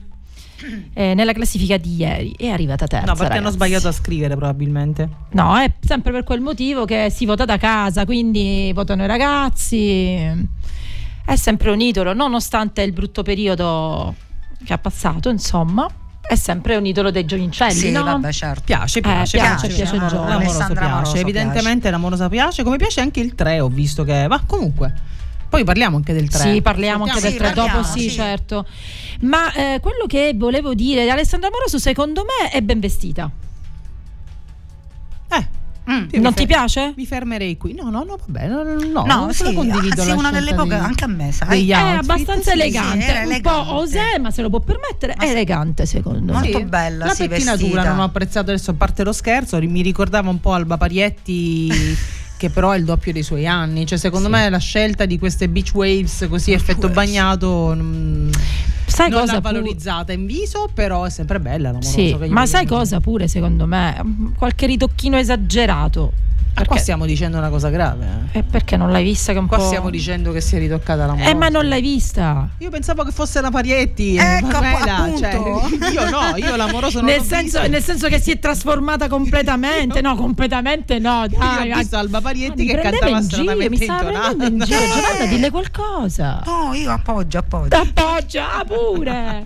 [0.92, 3.06] eh, nella classifica di ieri è arrivata terza.
[3.06, 3.54] No, perché hanno ragazzi.
[3.54, 5.08] sbagliato a scrivere probabilmente.
[5.30, 10.16] No, è sempre per quel motivo che si vota da casa, quindi votano i ragazzi.
[11.24, 14.14] È sempre un idolo, nonostante il brutto periodo
[14.62, 15.88] che ha passato, insomma,
[16.20, 18.04] è sempre un idolo dei giovincelli, Sì, no?
[18.04, 18.62] vabbè, certo.
[18.64, 20.28] Piace, piace, Eh, piace, piace, piace il l'amoroso- gioco.
[20.28, 21.18] l'amoroso piace.
[21.18, 24.26] Evidentemente l'amorosa piace, come piace anche il 3, ho visto che...
[24.28, 24.92] Ma comunque,
[25.48, 26.38] poi parliamo anche del 3.
[26.52, 28.10] Sì, parliamo anche del Sì, 3 dopo, parliamo, sì, sì.
[28.10, 28.64] certo.
[29.22, 33.28] Ma eh, quello che volevo dire, Alessandra Moroso secondo me è ben vestita.
[35.32, 35.48] Eh,
[35.92, 36.08] Mm.
[36.22, 36.92] non ti fer- piace?
[36.96, 37.74] Mi fermerei qui.
[37.74, 40.02] No, no, no, vabbè, no, no, no, No, non se la sì, condivido.
[40.02, 41.68] anzi, una delle poche, di- anche a me, sai.
[41.68, 42.60] È outfit, abbastanza sì.
[42.60, 43.40] elegante, era un elegante.
[43.64, 45.32] po' osè, ma se lo può permettere, Ma è sì.
[45.32, 46.40] elegante secondo me.
[46.40, 46.64] Molto Sì.
[46.64, 47.88] bella, La sì, pettinatura vestita.
[47.90, 51.70] non ho apprezzato adesso, a parte lo scherzo, mi ricordava un po' Alba Parietti.
[52.40, 53.84] che però è il doppio dei suoi anni.
[53.84, 56.94] Cioè, secondo me la scelta di queste beach waves così effetto waves.
[56.94, 58.30] bagnato mm,
[59.00, 61.90] Sai non cosa l'ha valorizzata in viso, però è sempre bella l'amoroso.
[61.90, 64.32] Sì, ma sai cosa pure secondo me?
[64.36, 66.12] Qualche ritocchino esagerato.
[66.60, 68.06] Ah, qua Perché, stiamo dicendo una cosa grave.
[68.32, 68.38] eh.
[68.38, 69.64] eh, perché non l'hai vista che un Qua po'...
[69.64, 72.48] stiamo dicendo che si è ritoccata la Eh, ma non l'hai vista.
[72.58, 74.16] Io pensavo che fosse la Parietti.
[74.16, 75.18] Ecco, Pamela, appunto.
[75.18, 79.08] cioè, io no, io l'amoroso non Nel l'ho senso, nel senso che si è trasformata
[79.08, 80.00] completamente.
[80.00, 81.24] No, completamente no.
[81.30, 84.58] Io Dai, ho visto Alba Parietti che cantava in giro, stranamente mi stava prendendo in
[84.66, 84.80] giro.
[84.80, 86.42] Giovanna, dille qualcosa.
[86.44, 87.76] No, io appoggio, appoggio.
[87.76, 89.42] Appoggia pure.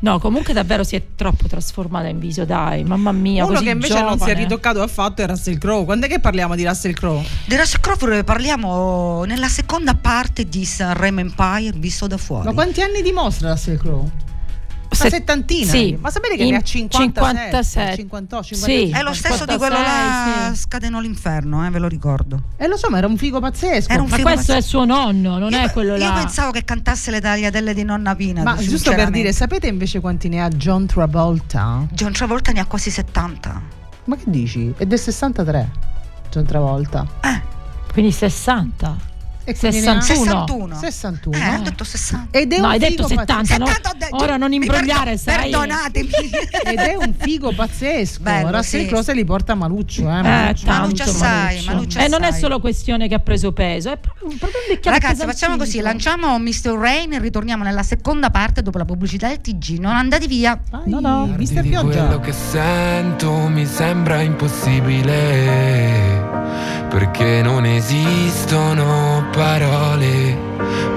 [0.00, 3.44] No, comunque davvero si è troppo trasformata in viso, dai, mamma mia.
[3.44, 4.34] Uno così che invece non si è giovane.
[4.40, 5.84] ritoccato affatto è Russell Crowe.
[5.84, 7.24] Quando è che parliamo di Russell Crowe?
[7.46, 12.46] Di Russell Crowe parliamo nella seconda parte di Sanremo Empire visto da fuori.
[12.46, 14.26] Ma quanti anni dimostra Russell Crowe?
[14.90, 15.70] Una Se- settantina.
[15.70, 15.98] sì.
[16.00, 17.62] Ma sapete che In ne ha 57?
[17.62, 17.96] 57.
[17.96, 18.54] 58, Sì.
[18.54, 18.98] 58.
[18.98, 20.60] È lo stesso di quello 56, là sì.
[20.60, 22.42] Scatenò l'inferno, eh, ve lo ricordo.
[22.56, 23.92] E lo so, ma era un figo pazzesco.
[23.92, 24.68] Era un Ma figo questo è pazzesco.
[24.78, 26.04] suo nonno, non io, è quello là.
[26.06, 28.42] Io pensavo che cantasse le tagliatelle di nonna Pina.
[28.42, 31.86] Ma giusto per dire, sapete invece quanti ne ha John Travolta?
[31.92, 33.60] John Travolta ne ha quasi 70.
[34.04, 34.72] Ma che dici?
[34.74, 35.70] È del 63.
[36.30, 37.06] John Travolta.
[37.20, 37.40] Eh,
[37.92, 39.07] Quindi 60.
[39.48, 40.78] E quindi ne ha 61.
[40.78, 40.78] 61.
[40.78, 41.36] 61.
[41.36, 42.38] Eh, ho detto 60.
[42.38, 43.66] Ed è No, un hai detto figo 70, no?
[43.66, 45.50] 70 ho detto- Ora non mi imbrogliare, perdo- sai.
[45.50, 46.10] Perdonatemi.
[46.64, 48.22] Ed è un figo pazzesco.
[48.22, 48.86] Bello, Russell sì.
[48.88, 50.18] Crowe li porta a Maluccio, eh.
[50.18, 50.66] Eh, Maluccio.
[50.66, 51.72] tanto, Manuccia assai, Manuccio.
[51.72, 54.98] Manuccia E non è solo questione che ha preso peso, è proprio, proprio un vecchiato
[54.98, 56.72] Ragazzi, facciamo così: lanciamo Mr.
[56.78, 59.78] Rain e ritorniamo nella seconda parte dopo la pubblicità del TG.
[59.78, 60.58] Non andate via.
[60.70, 61.26] Vai, No, no.
[61.36, 62.04] Mister di Pioggia.
[62.04, 65.06] quello che sento mi sembra impossibile
[66.88, 70.36] perché non esistono parole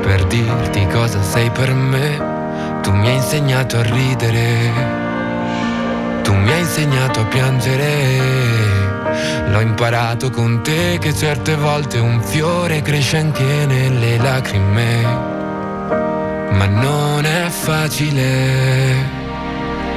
[0.02, 2.32] per dirti cosa sei per me
[2.82, 5.10] tu mi hai insegnato a ridere
[6.24, 8.20] Tu mi hai insegnato a piangere.
[9.50, 15.02] L'ho imparato con te che certe volte un fiore cresce anche nelle lacrime.
[16.52, 18.96] Ma non è facile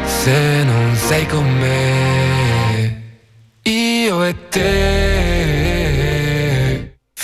[0.05, 3.03] se non sei con me.
[3.63, 5.14] Io e te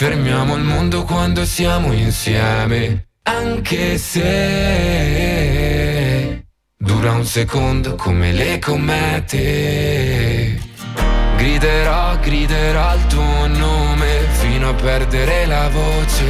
[0.01, 5.35] fermiamo il mondo quando siamo insieme, anche se
[6.75, 10.59] dura un secondo come le comete.
[11.37, 16.25] Griderò, griderò il tuo nome fino a perdere la voce.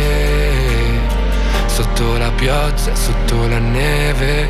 [1.67, 4.49] Sotto la pioggia, sotto la neve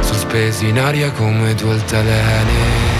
[0.00, 2.99] sospesi in aria come due altalene.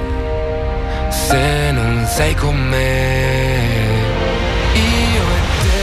[1.11, 3.89] se non sei con me.
[4.73, 5.79] Io e te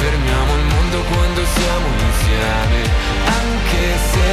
[0.00, 2.80] fermiamo il mondo quando siamo insieme,
[3.40, 4.32] anche se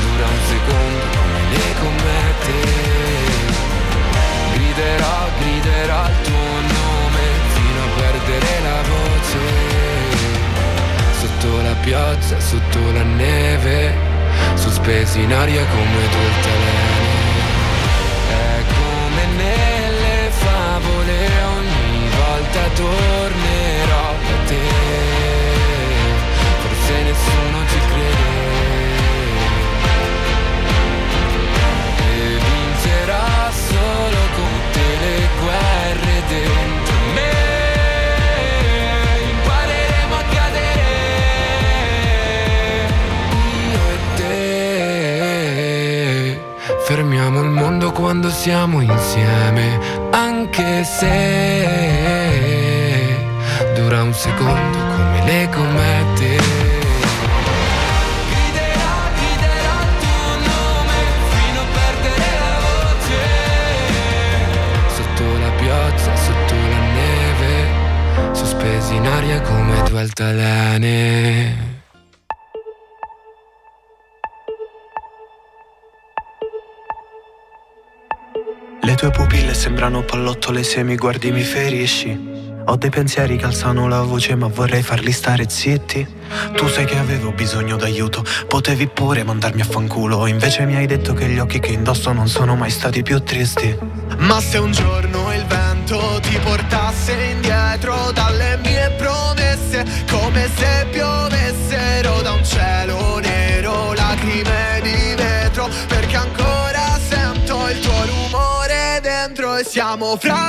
[0.00, 2.56] dura un secondo come le comete.
[4.54, 7.24] Griderò, griderò il tuo nome
[7.54, 9.40] fino a perdere la voce.
[11.20, 14.11] Sotto la pioggia, sotto la neve
[14.54, 17.00] sospesi in aria come altalene.
[18.28, 24.68] È come nelle favole, ogni volta tornerò da te.
[26.62, 28.30] Forse nessuno ci crede.
[31.98, 36.81] E vincerà solo con tutte le guerre dentro
[48.02, 49.78] quando siamo insieme,
[50.10, 51.06] anche se
[53.76, 56.36] dura un secondo come le comete.
[58.26, 60.98] Griderò, griderò il tuo nome
[61.30, 63.22] fino a perdere la voce.
[64.96, 67.54] Sotto la pioggia, sotto la neve,
[68.32, 71.71] sospesi in aria come due altalene.
[79.62, 82.18] Sembrano pallottole se mi guardi mi ferisci.
[82.64, 86.04] Ho dei pensieri che alzano la voce ma vorrei farli stare zitti.
[86.56, 90.26] Tu sai che avevo bisogno d'aiuto, potevi pure mandarmi a fanculo.
[90.26, 93.78] Invece mi hai detto che gli occhi che indosso non sono mai stati più tristi.
[94.18, 102.20] Ma se un giorno il vento ti portasse indietro dalle mie promesse, come se piovessero
[102.20, 106.51] da un cielo nero, lacrime di vetro, perché ancora
[109.22, 110.40] dentro e siamo fragili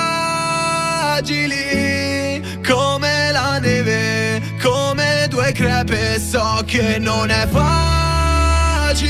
[2.66, 6.20] come la neve, come due crepe.
[6.20, 9.04] So che non è facile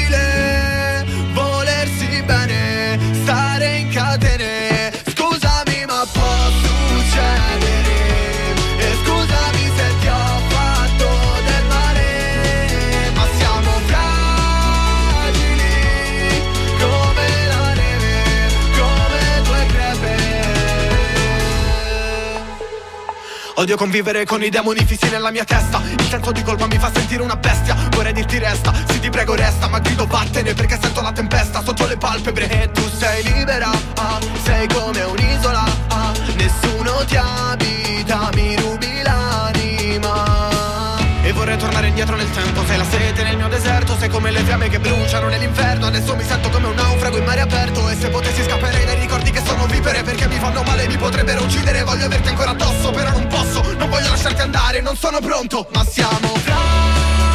[23.64, 25.82] Odio convivere con i demoni fissi nella mia testa.
[25.98, 27.78] Il senso di colpa mi fa sentire una bestia.
[27.92, 31.88] Vorrei dirti resta, sì ti prego resta Ma grido vattene perché sento la tempesta Sotto
[31.88, 32.50] le palpebre.
[32.50, 40.98] E tu sei libera ah, Sei come un'isola ah, Nessuno ti abita, mi rubi l'anima.
[41.24, 43.73] E vorrei tornare indietro nel tempo Sei la sete nel mio deserto
[44.04, 45.86] Sei come le fiamme che bruciano nell'inferno.
[45.86, 47.88] Adesso mi sento come un naufrago in mare aperto.
[47.88, 51.42] E se potessi scapperei dai ricordi che sono vivere Perché mi fanno male, mi potrebbero
[51.42, 51.84] uccidere.
[51.84, 55.86] Voglio averti ancora addosso Però non posso, non voglio lasciarti andare Non sono pronto, ma
[55.86, 57.33] siamo fragili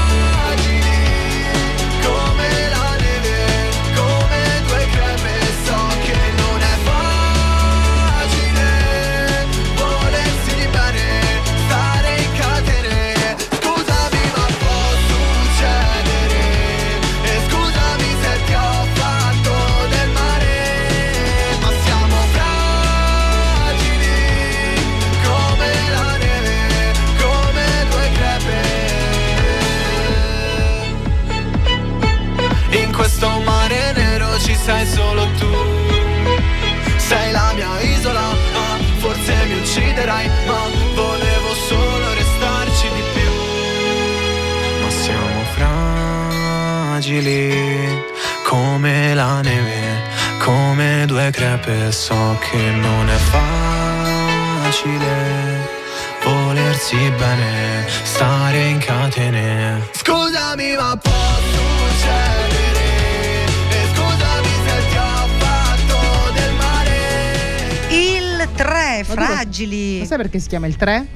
[70.28, 71.06] perché si chiama il 3?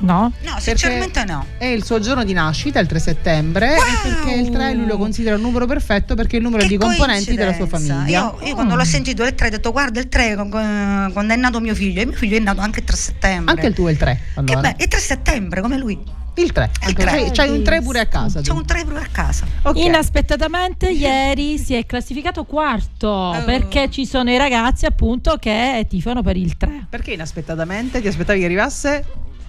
[0.00, 0.32] No?
[0.42, 1.44] No, sinceramente no.
[1.58, 4.96] È il suo giorno di nascita, il 3 settembre, e perché il 3 lui lo
[4.96, 8.04] considera un numero perfetto perché è il numero di componenti della sua famiglia.
[8.06, 11.32] Io, io quando l'ho sentito il 3 ho detto guarda il 3 con- con- quando
[11.32, 13.52] è nato mio figlio e mio figlio è nato anche il 3 settembre.
[13.54, 14.20] Anche il tuo è il 3.
[14.34, 14.60] Allora.
[14.60, 15.98] Che beh, il 3 settembre come lui.
[16.36, 16.70] Il 3.
[16.96, 18.40] C'hai, c'hai un 3 pure a casa.
[18.40, 18.56] C'è tu.
[18.56, 19.46] un 3 pure a casa.
[19.62, 19.76] Ok.
[19.76, 23.44] Inaspettatamente ieri si è classificato quarto Oh.
[23.44, 26.73] perché ci sono i ragazzi appunto che tifano per il 3.
[26.94, 29.04] Perché inaspettatamente ti aspettavi che arrivasse?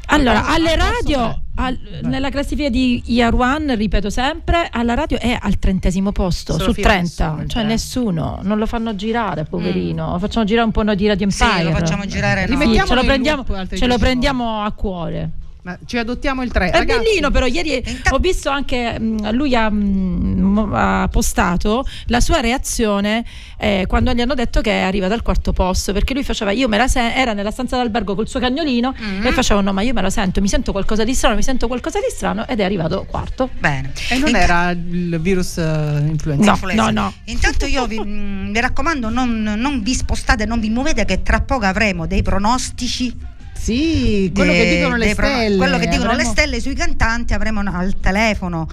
[0.07, 4.95] Allora, Ah, alle al posto radio, al- nella classifica di Year One, ripeto sempre, alla
[4.95, 7.71] radio è al trentesimo posto Se lo su fila 30, nessuno, cioè tre.
[7.71, 10.13] nessuno, non lo fanno girare, poverino.
[10.13, 11.63] Lo facciamo girare un po' noi di Radio Sì, Empire.
[11.65, 12.59] lo facciamo girare Sì, noi.
[12.61, 15.29] Rimettiamolo ce lo prendiamo, loop ce lo prendiamo a cuore.
[15.65, 16.69] Ma ci adottiamo il 3.
[16.69, 22.39] È bellino, però ieri ho visto anche mh, lui ha, mh, ha postato la sua
[22.39, 23.25] reazione
[23.57, 26.67] eh, quando gli hanno detto che è arrivato al quarto posto perché lui faceva io
[26.67, 29.25] me la sento era nella stanza d'albergo col suo cagnolino Mm-hmm.
[29.25, 31.67] e faceva no ma io me la sento mi sento qualcosa di strano mi sento
[31.67, 33.91] qualcosa di strano ed è arrivato quarto Bene.
[34.09, 36.45] E non Int- era il virus eh, influenza.
[36.45, 36.83] No, influenza.
[36.83, 37.13] no, no.
[37.25, 41.41] Intanto io vi, mm, vi raccomando, non, non vi spostate, non vi muovete, che tra
[41.41, 43.33] poco avremo dei pronostici.
[43.65, 45.57] Sì, quello de- che dicono le stelle.
[45.57, 48.67] quello che dicono le Avremo- stelle sui cantanti, avremo al telefono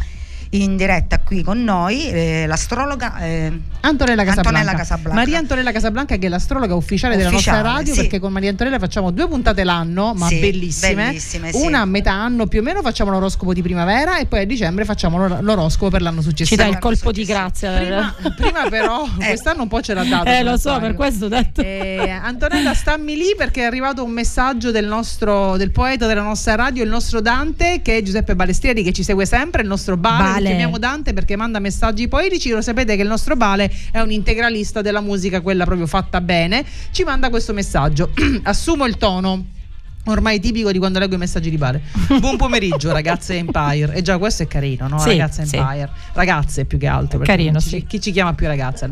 [0.54, 4.58] in diretta qui con noi eh, l'astrologa eh, Antonella Casablanca.
[4.58, 5.18] Antonella Casablanca.
[5.18, 8.00] Maria Antonella Casablanca che è l'astrologa ufficiale, della Ufficiale, nostra radio sì.
[8.00, 11.06] perché con Maria Antonella facciamo due puntate l'anno ma Sì, bellissime.
[11.06, 11.64] bellissime, sì.
[11.66, 14.84] Una a metà anno più o meno facciamo l'oroscopo di primavera e poi a dicembre
[14.84, 16.62] facciamo l'or- l'oroscopo per l'anno ci successivo.
[16.62, 20.28] dà il colpo di grazia Prima, prima però quest'anno un po' ce l'ha dato.
[20.28, 20.80] eh lo so sbaglio.
[20.80, 25.56] per questo ho detto Eh, Antonella stammi lì perché è arrivato un messaggio del nostro
[25.56, 29.24] del poeta della nostra radio, il nostro Dante, che è Giuseppe Balestrieri, che ci segue
[29.26, 30.56] sempre, il nostro Bale, Bale.
[30.56, 34.80] chiamiamo Dante perché manda messaggi poetici, lo sapete che il nostro Bale è un integralista
[34.82, 38.10] della musica, quella proprio fatta bene, ci manda questo messaggio.
[38.44, 39.60] Assumo il tono.
[40.06, 41.80] Ormai tipico di quando leggo i messaggi di Bale.
[42.18, 43.94] Buon pomeriggio, ragazze Empire.
[43.94, 44.98] E già questo è carino, no?
[44.98, 45.54] Sì, ragazze sì.
[45.54, 45.90] Empire.
[46.12, 47.20] Ragazze più che altro.
[47.20, 47.86] Carino, chi, sì.
[47.86, 48.90] chi ci chiama più ragazze?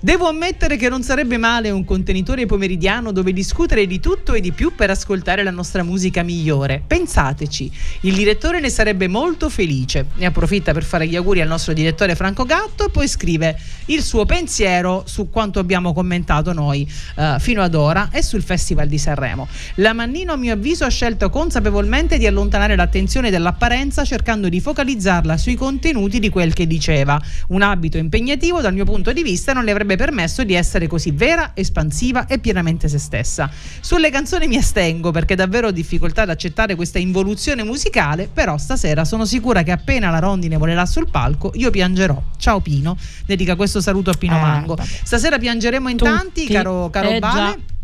[0.00, 4.50] Devo ammettere che non sarebbe male un contenitore pomeridiano dove discutere di tutto e di
[4.50, 6.82] più per ascoltare la nostra musica migliore.
[6.84, 10.06] Pensateci, il direttore ne sarebbe molto felice.
[10.16, 13.56] Ne approfitta per fare gli auguri al nostro direttore Franco Gatto e poi scrive
[13.86, 18.88] il suo pensiero su quanto abbiamo commentato noi eh, fino ad ora e sul Festival
[18.88, 19.46] di Sanremo.
[19.76, 25.36] La Mannino, a mio avviso, ha scelto consapevolmente di allontanare l'attenzione dall'apparenza cercando di focalizzarla
[25.36, 27.20] sui contenuti di quel che diceva.
[27.48, 31.10] Un abito impegnativo, dal mio punto di vista, non le avrebbe permesso di essere così
[31.10, 33.50] vera, espansiva e pienamente se stessa.
[33.80, 39.04] Sulle canzoni mi astengo perché davvero ho difficoltà ad accettare questa involuzione musicale, però stasera
[39.04, 42.20] sono sicura che appena la rondine volerà sul palco io piangerò.
[42.38, 42.96] Ciao Pino,
[43.26, 44.74] dedica questo saluto a Pino Eh, Mango.
[44.76, 44.88] vabbè.
[45.02, 46.10] Stasera piangeremo in Tutti.
[46.10, 47.34] tanti, caro, caro Eh, Bale.
[47.34, 47.76] già.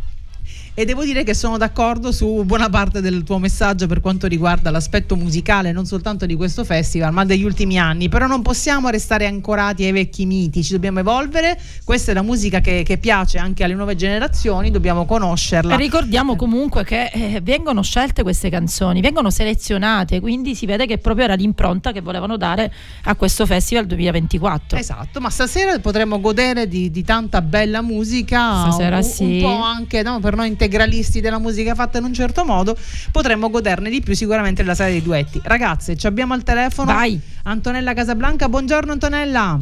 [0.77, 4.73] E devo dire che sono d'accordo su buona parte del tuo messaggio per quanto riguarda
[4.73, 8.09] l'aspetto musicale, non soltanto di questo festival, ma degli ultimi anni.
[8.09, 11.57] Però non possiamo restare ancorati ai vecchi miti, ci dobbiamo evolvere.
[11.85, 15.75] Questa è la musica che, che piace anche alle nuove generazioni, dobbiamo conoscerla.
[15.75, 20.99] E ricordiamo comunque che eh, vengono scelte queste canzoni, vengono selezionate, quindi si vede che
[20.99, 22.73] proprio era l'impronta che volevano dare
[23.05, 24.77] a questo festival 2024.
[24.77, 29.23] Esatto, ma stasera potremo godere di, di tanta bella musica, Stasera un, sì.
[29.23, 32.77] un po' anche no, per noi integralisti della musica fatta in un certo modo,
[33.13, 35.41] potremmo goderne di più sicuramente nella sala dei duetti.
[35.43, 37.21] Ragazze, ci abbiamo al telefono Vai.
[37.45, 39.59] Antonella Casablanca, buongiorno Antonella.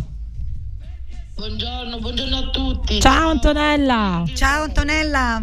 [1.35, 3.01] Buongiorno, buongiorno a tutti.
[3.01, 4.25] Ciao Antonella.
[4.35, 5.43] Ciao Antonella.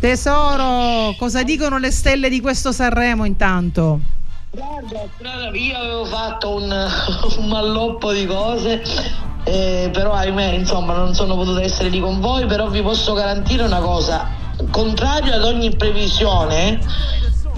[0.00, 4.00] Tesoro, cosa dicono le stelle di questo Sanremo intanto?
[4.50, 6.70] Guarda, guarda, io avevo fatto un,
[7.38, 8.82] un malloppo di cose,
[9.44, 13.64] eh, però ahimè, insomma, non sono potuta essere lì con voi, però vi posso garantire
[13.64, 14.26] una cosa,
[14.70, 16.78] contrario ad ogni previsione,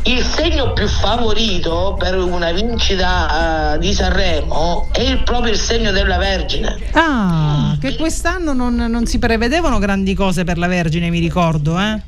[0.05, 5.91] il segno più favorito per una vincita eh, di Sanremo è il- proprio il segno
[5.91, 6.77] della Vergine.
[6.93, 12.01] Ah, che quest'anno non, non si prevedevano grandi cose per la Vergine, mi ricordo, eh?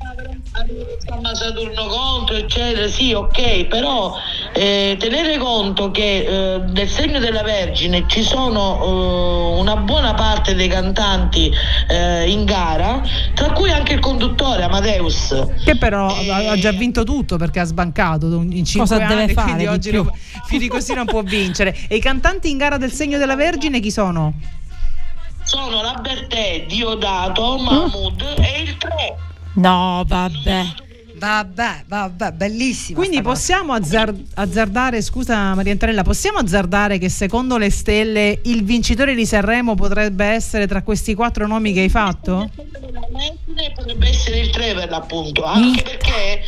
[0.52, 4.14] Insomma, Saturno contro, eccetera, sì, ok, però
[4.52, 6.24] eh, tenere conto che
[6.56, 11.52] eh, del segno della Vergine ci sono eh, una buona parte dei cantanti
[11.88, 13.00] eh, in gara,
[13.34, 15.46] tra cui anche il conduttore Amadeus.
[15.64, 19.32] Che però ha- ha già vinto tutto perché ha sbancato in 5 Cosa anni, deve
[19.32, 20.02] fare quindi di oggi più?
[20.02, 20.12] non-
[20.48, 21.76] più di così non può vincere.
[21.88, 24.32] E i cantanti in gara del segno della Vergine chi sono?
[25.44, 29.16] Sono la Bertè, Diodato, Mahmood e il 3.
[29.54, 30.64] No, vabbè.
[31.20, 32.98] Vabbè, vabbè, bellissimo.
[32.98, 39.14] Quindi possiamo azzar- azzardare, scusa Maria Antonella, possiamo azzardare che secondo le stelle il vincitore
[39.14, 42.48] di Sanremo potrebbe essere tra questi quattro nomi che hai fatto?
[43.74, 46.42] potrebbe essere il 3 per l'appunto, anche perché è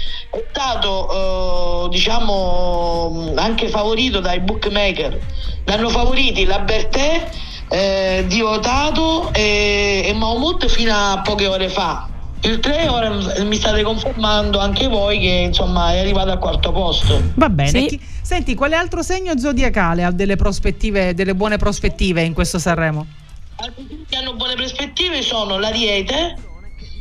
[0.50, 5.18] stato eh, diciamo anche favorito dai bookmaker.
[5.64, 7.28] L'hanno favoriti la Bertè,
[7.68, 12.08] eh, Diodato e, e Mahmoud fino a poche ore fa.
[12.44, 13.10] Il 3 ora
[13.44, 17.22] mi state confermando anche voi che insomma è arrivato al quarto posto.
[17.34, 17.86] Va bene.
[17.86, 23.06] Chi- Senti, quale altro segno zodiacale ha delle prospettive, delle buone prospettive in questo Sanremo?
[24.08, 26.34] che hanno buone prospettive sono l'Ariete,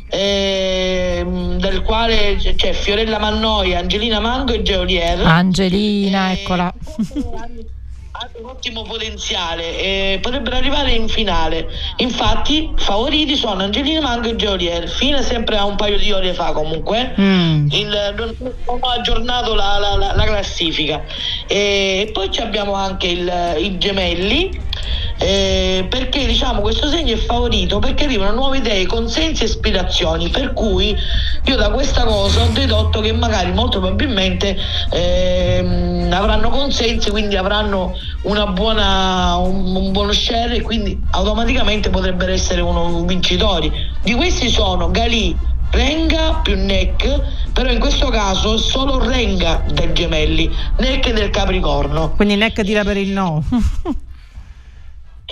[0.08, 5.26] ehm, del quale c'è Fiorella Mannoia, Angelina Mango e Geolier.
[5.26, 6.72] Angelina, eccola.
[8.22, 11.68] hanno un ottimo potenziale e potrebbero arrivare in finale.
[11.96, 16.52] Infatti, favoriti sono Angelina Mango e Geolier, fino sempre a un paio di ore fa
[16.52, 17.14] comunque.
[17.70, 21.02] Il, non, ho aggiornato la, la- la- la classifica.
[21.48, 24.60] E poi abbiamo anche il- i gemelli.
[25.22, 30.52] Eh, perché diciamo questo segno è favorito perché arrivano nuove idee, consensi e ispirazioni per
[30.52, 30.96] cui
[31.44, 34.56] io da questa cosa ho dedotto che magari molto probabilmente
[34.90, 42.32] ehm, avranno consensi quindi avranno una buona, un, un buono share e quindi automaticamente potrebbero
[42.32, 43.70] essere uno vincitori
[44.02, 50.50] di questi sono Galì Renga più Neck però in questo caso solo Renga del Gemelli
[50.78, 53.42] Neck del Capricorno Quindi Neck tira per il no.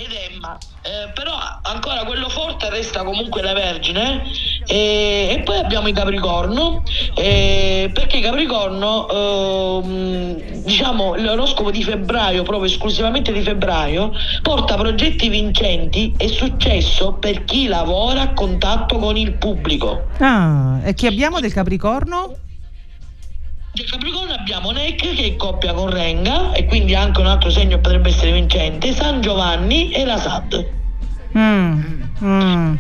[0.01, 0.57] ed Emma.
[0.83, 1.33] Eh, però
[1.63, 4.23] ancora quello forte resta comunque la Vergine
[4.67, 6.83] e, e poi abbiamo i Capricorno
[7.15, 16.15] eh, perché Capricorno ehm, diciamo l'oroscopo di febbraio proprio esclusivamente di febbraio porta progetti vincenti
[16.17, 21.53] e successo per chi lavora a contatto con il pubblico Ah, e chi abbiamo del
[21.53, 22.37] Capricorno?
[23.73, 27.51] Del Capricorno abbiamo Neck che è in coppia con Renga e quindi anche un altro
[27.51, 30.67] segno potrebbe essere vincente, San Giovanni e la SAD.
[31.39, 32.75] Mm, mm.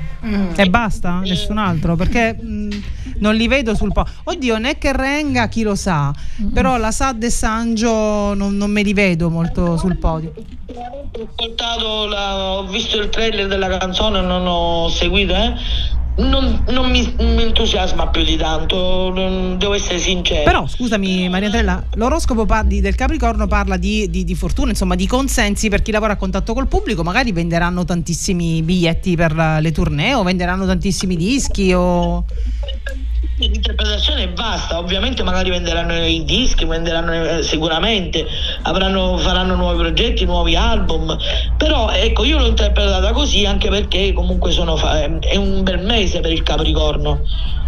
[0.57, 1.21] E basta?
[1.21, 1.95] Nessun altro?
[1.95, 2.71] Perché mm,
[3.19, 4.05] non li vedo sul po'.
[4.25, 6.13] Oddio, Neck e Renga chi lo sa,
[6.53, 10.35] però la Sad e Sangio non, non me li vedo molto sul podio.
[10.75, 15.55] Ho ascoltato, la- ho visto il trailer della canzone, non ho seguito, eh.
[16.21, 19.11] Non, non mi, mi entusiasma più di tanto,
[19.57, 20.43] devo essere sincero.
[20.45, 24.97] Però scusami Maria Antonella, l'oroscopo par- di- del Capricorno parla di, di- di fortuna, insomma
[24.97, 29.73] di consensi per chi lavora a contatto col pubblico, magari venderanno tantissimi biglietti per le
[29.73, 32.25] tournée o venderanno tantissimi dischi o...
[33.41, 38.27] L'interpretazione è vasta, ovviamente magari venderanno i dischi, venderanno eh, sicuramente,
[38.63, 41.17] avranno- faranno nuovi progetti, nuovi album,
[41.57, 46.21] però ecco io l'ho interpretata così anche perché comunque sono fa- è un bel mese
[46.21, 47.23] per il Capricorno.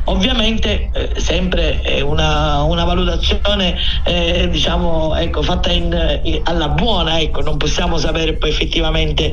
[0.07, 7.21] Ovviamente eh, sempre è una, una valutazione eh, diciamo ecco, fatta in- in- alla buona,
[7.21, 9.33] ecco, non possiamo sapere poi effettivamente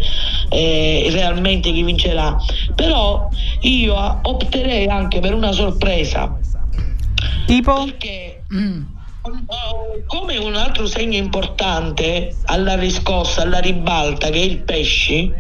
[0.50, 2.38] eh, realmente chi vincerà.
[2.76, 3.28] Però
[3.62, 6.29] io opterei anche per una sorpresa.
[7.46, 7.86] Tipo?
[7.86, 15.32] Perché eh, come un altro segno importante alla riscossa, alla ribalta, che è il pesci,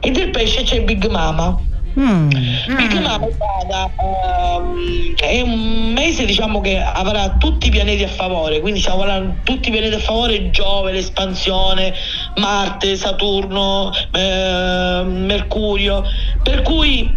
[0.00, 1.68] e del pesce c'è Big Mama.
[1.92, 8.60] Big Mama guarda, ehm, è un mese diciamo che avrà tutti i pianeti a favore,
[8.60, 11.92] quindi stiamo parlando di tutti i pianeti a favore, Giove, l'espansione,
[12.36, 16.04] Marte, Saturno, ehm, Mercurio,
[16.42, 17.12] per cui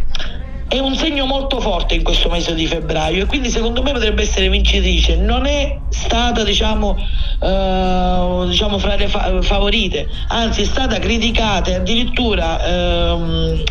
[0.67, 4.23] è un segno molto forte in questo mese di febbraio e quindi secondo me potrebbe
[4.23, 5.17] essere vincitrice.
[5.17, 6.97] Non è stata diciamo,
[7.39, 13.63] eh, diciamo fra le fa- favorite, anzi è stata criticata e addirittura ehm,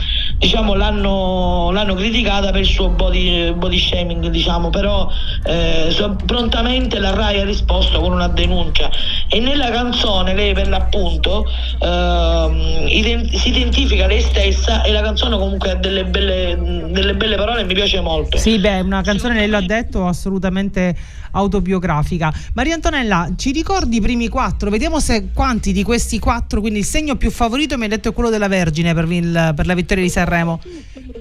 [0.43, 5.09] diciamo, l'hanno, l'hanno criticata per il suo body, body shaming, diciamo, però
[5.45, 5.95] eh,
[6.27, 8.91] prontamente la RAI ha risposto con una denuncia
[9.29, 11.47] e nella canzone lei per l'appunto
[11.79, 16.59] ehm, ident- si identifica lei stessa e la canzone comunque ha delle belle,
[16.91, 18.37] delle belle parole e mi piace molto.
[18.37, 20.97] Sì, beh, una canzone, lei l'ha detto, assolutamente
[21.33, 22.33] autobiografica.
[22.55, 24.71] Maria Antonella, ci ricordi i primi quattro?
[24.71, 28.13] Vediamo se quanti di questi quattro, quindi il segno più favorito mi ha detto è
[28.13, 30.61] quello della Vergine per, il- per la vittoria di Sanremo.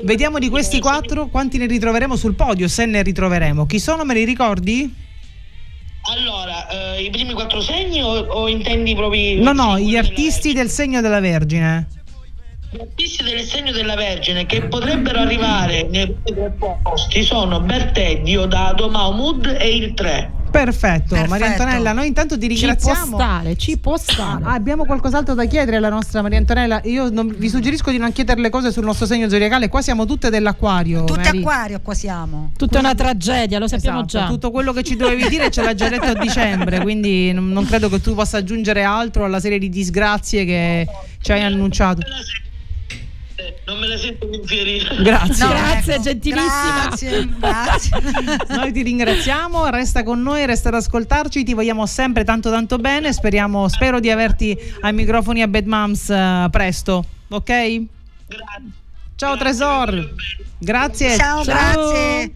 [0.03, 3.65] Vediamo di questi quattro quanti ne ritroveremo sul podio, se ne ritroveremo.
[3.65, 4.93] Chi sono, me li ricordi?
[6.15, 10.69] Allora, eh, i primi quattro segni o, o intendi proprio No, no, gli artisti del
[10.69, 11.87] segno della Vergine.
[12.73, 16.53] Gli artisti del segno della Vergine che potrebbero arrivare nei tre
[16.83, 20.39] posti sono Bertè, Diodato, Mahmood e il 3.
[20.51, 21.29] Perfetto, Perfetto.
[21.29, 23.15] Maria Antonella, noi intanto ti Ci può ringraziamo.
[23.17, 24.43] stare, ci può stare.
[24.43, 26.81] Ah, abbiamo qualcos'altro da chiedere alla nostra Maria Antonella?
[26.85, 30.05] Io non- vi suggerisco di non chiedere le cose sul nostro segno zodiacale, qua siamo
[30.05, 31.05] tutte dell'acquario.
[31.05, 31.37] Tutti Mary.
[31.39, 32.51] acquario qua siamo.
[32.57, 34.27] Tutta una tragedia, lo sappiamo Esatto, già.
[34.27, 37.65] Tutto quello che ci dovevi dire ce l'ha già detto a dicembre, quindi non, non
[37.65, 40.85] credo che tu possa aggiungere altro alla serie di disgrazie che
[41.21, 42.01] ci hai annunciato.
[43.65, 44.95] Non me la sento di infierire.
[45.01, 45.45] Grazie.
[45.45, 46.83] No, Grazie, ecco, gentilissima.
[46.83, 48.01] Grazie, grazie.
[48.49, 53.13] Noi ti ringraziamo, resta con noi, resta ad ascoltarci, ti vogliamo sempre tanto tanto bene,
[53.13, 57.81] speriamo, spero di averti ai microfoni a Bad Moms eh, presto, ok?
[59.15, 60.15] Ciao Tresor,
[60.57, 61.15] grazie.
[61.15, 62.35] Ciao, grazie.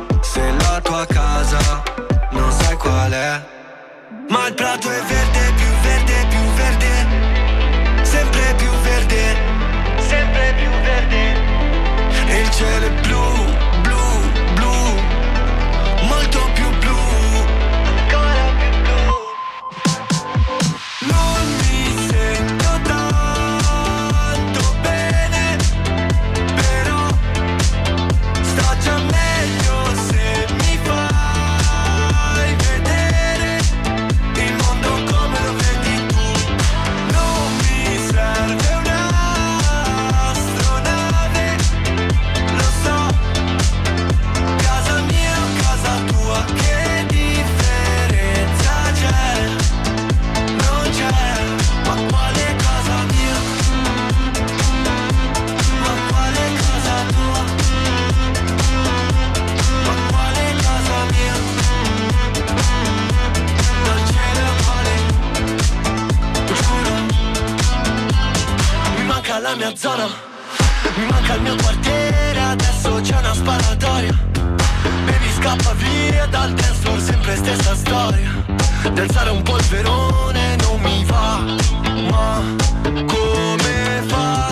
[4.31, 4.89] Ma il prato
[69.51, 70.07] la mia zona.
[70.95, 74.13] Mi manca il mio quartiere Adesso c'è una sparatoria.
[75.05, 78.29] Baby scappa via dal dance floor Sempre stessa storia.
[78.91, 81.43] Di alzare un polverone non mi va
[82.09, 82.41] Ma
[83.05, 84.50] come fate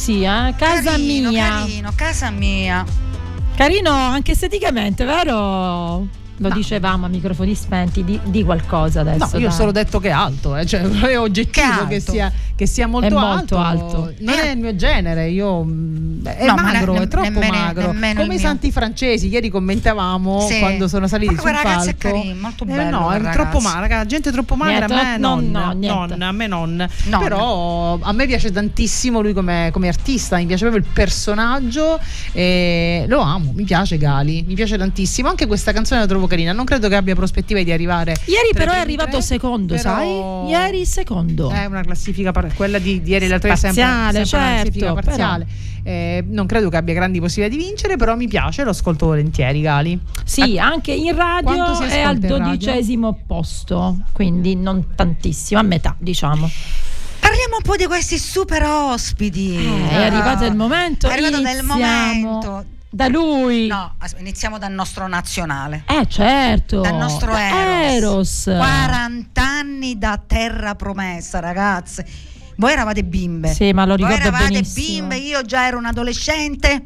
[0.00, 0.54] Sì, eh?
[0.56, 1.48] casa Carino, mia.
[1.58, 2.84] Carino, casa mia.
[3.54, 6.06] Carino anche esteticamente, vero?
[6.38, 9.28] Lo dicevamo a microfoni spenti di, di qualcosa adesso.
[9.34, 9.58] No, io ho dai.
[9.58, 12.12] solo detto che è alto, eh, cioè è oggettivo che, alto.
[12.12, 13.96] sia, che sia molto, È molto alto.
[14.04, 14.14] alto.
[14.20, 14.42] Non Eh.
[14.44, 17.92] è il mio genere, io mm, è No, ma magro, ne- è troppo nemmeno- magro.
[17.92, 18.46] nemmeno Come i mio.
[18.46, 20.58] santi francesi, ieri commentavamo Sì.
[20.58, 21.94] quando sono saliti Ma sul palco.
[21.98, 23.68] carino, molto Eh, bello no, quel è troppo ragazzo.
[23.78, 26.88] magra, gente troppo magra, Niente, a me no, non, no, non, a me non.
[27.04, 31.98] No, Però a me piace tantissimo lui come, come artista, mi piace proprio il personaggio
[32.32, 35.28] e lo amo, mi piace Gali, mi piace tantissimo.
[35.28, 36.52] Anche questa canzone la trovo carina.
[36.52, 38.16] Non credo che abbia prospettive di arrivare.
[38.26, 40.48] Ieri però è arrivato tre, secondo, però- sai?
[40.50, 41.50] Ieri secondo.
[41.50, 45.00] È una classifica, par- quella di, di ieri l'altra è sempre, sempre una classifica certo,
[45.02, 45.46] parziale.
[45.82, 49.60] Eh, non credo che abbia grandi possibilità di vincere, però mi piace, lo ascolto volentieri,
[49.60, 49.98] Gali.
[50.24, 56.48] Sì, anche in radio è al dodicesimo posto, quindi non tantissimo, a metà diciamo.
[57.20, 59.54] Parliamo un po' di questi super ospiti.
[59.56, 62.64] Eh, è arrivato il momento, È arrivato iniziamo momento.
[62.92, 63.68] Da lui.
[63.68, 65.84] No, iniziamo dal nostro nazionale.
[65.86, 66.80] Eh certo.
[66.80, 68.48] Dal nostro Eros.
[68.48, 68.56] Eros.
[68.56, 72.04] 40 anni da terra promessa, ragazze.
[72.60, 73.54] Voi eravate bimbe.
[73.54, 75.08] Sì, ma lo Voi ricordo eravate benissimo.
[75.08, 76.82] bimbe, io già ero un adolescente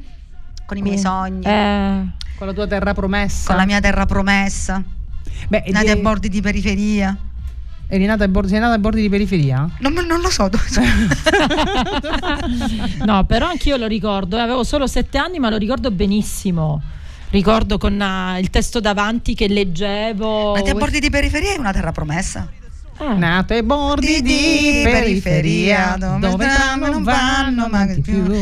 [0.66, 1.44] con i miei sogni.
[1.44, 2.00] Eh.
[2.36, 3.48] Con la tua terra promessa.
[3.48, 4.80] Con la mia terra promessa.
[5.48, 7.16] Beh, Nati di- a bordi di periferia.
[7.88, 9.68] Eri nata ai bordi, sei nata ai bordi di periferia?
[9.80, 10.48] Non, non lo so.
[13.04, 16.80] No, però anch'io lo ricordo, eh, avevo solo sette anni, ma lo ricordo benissimo.
[17.30, 20.54] Ricordo con ah, il testo davanti che leggevo.
[20.54, 22.48] Nati a bordi di periferia è una terra promessa.
[22.98, 23.14] Eh.
[23.14, 28.32] Nata ai bordi di periferia, dove tram non vanno mai più.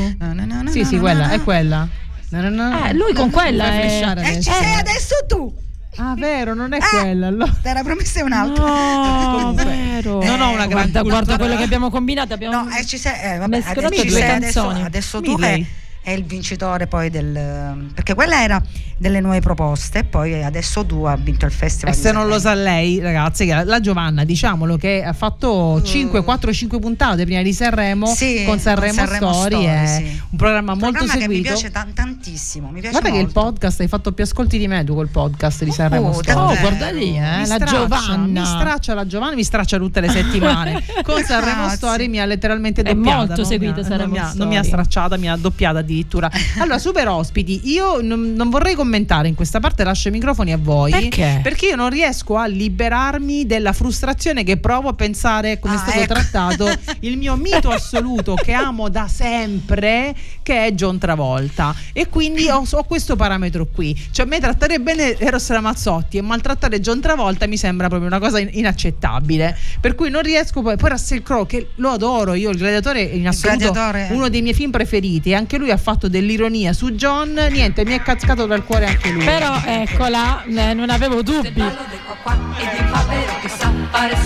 [0.71, 1.89] Sì, sì, quella, è quella.
[2.31, 2.85] No, no, no.
[2.87, 4.41] Eh, lui con quella è- E adesso.
[4.51, 5.55] ci sei adesso tu.
[5.97, 7.27] Ah, vero, non è quella.
[7.27, 7.55] allora.
[7.61, 8.65] Terra promessa è un'altra.
[8.65, 10.23] No, vero.
[10.25, 12.33] non ho una grande guarda, guarda quello che abbiamo combinato.
[12.33, 14.85] Abbiamo No, eh, ci sei, eh, vabbè, adesso, ci due sei adesso, canzoni.
[14.85, 15.61] adesso tu Midley.
[15.63, 15.67] è,
[16.03, 18.61] è il vincitore poi del perché quella era
[18.99, 21.95] delle nuove proposte, poi adesso tu ha vinto il E festival.
[21.95, 26.23] se di non lo sa lei, ragazzi, che la Giovanna, diciamolo che ha fatto 5,
[26.23, 28.07] 4, 5 puntate prima di Sanremo.
[28.07, 30.21] Sì, con Sanremo, Sanremo Story, Story, è sì.
[30.31, 31.49] un programma Un molto programma che mi seguito.
[31.55, 33.41] piace tan- tantissimo, mi piace Guarda che il molto.
[33.41, 36.39] podcast hai fatto più ascolti di me tu col podcast di Sanremo Oh, Story.
[36.39, 38.41] Oh, guarda lì, eh, la straccia, Giovanna.
[38.41, 40.83] Mi straccia la Giovanna, mi straccia tutte le settimane.
[41.03, 41.69] Con Sanremo.
[41.71, 43.17] Story mi ha letteralmente È doppiata.
[43.17, 44.39] molto non seguita mi ha, Sanremo non Story.
[44.39, 46.31] non mi ha stracciata, mi ha doppiata addirittura.
[46.59, 50.59] Allora, super ospiti, io non, non vorrei commentare in questa parte, lascio i microfoni a
[50.59, 50.91] voi.
[50.91, 51.41] Perché?
[51.43, 55.81] Perché io non riesco a liberarmi della frustrazione che provo a pensare come Ah, è
[55.81, 56.13] stato ecco.
[56.15, 56.69] trattato
[57.01, 61.75] il mio mito assoluto che amo da sempre, che è John Travolta.
[61.93, 63.97] E quindi ho, ho questo parametro qui.
[64.11, 68.19] Cioè, a me trattare bene Eros Ramazzotti e maltrattare John Travolta mi sembra proprio una
[68.19, 69.57] cosa in- inaccettabile.
[69.81, 70.77] Per cui non riesco poi.
[70.77, 74.09] Poi Russell Crowe, che lo adoro, io il gladiatore in assoluto Gladiatore.
[74.15, 75.35] uno dei miei film preferiti.
[75.35, 77.39] Anche lui ha fatto dell'ironia su John.
[77.51, 79.25] Niente, mi è cascato dal cuore anche lui.
[79.25, 81.63] Però eccola, eh, non avevo dubbi.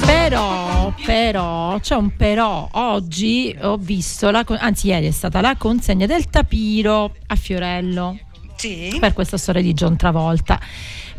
[0.05, 2.69] Però, però, c'è un però.
[2.71, 8.19] Oggi ho visto, la, anzi ieri è stata la consegna del tapiro a Fiorello
[8.57, 8.97] Sì.
[9.01, 10.61] per questa storia di John Travolta.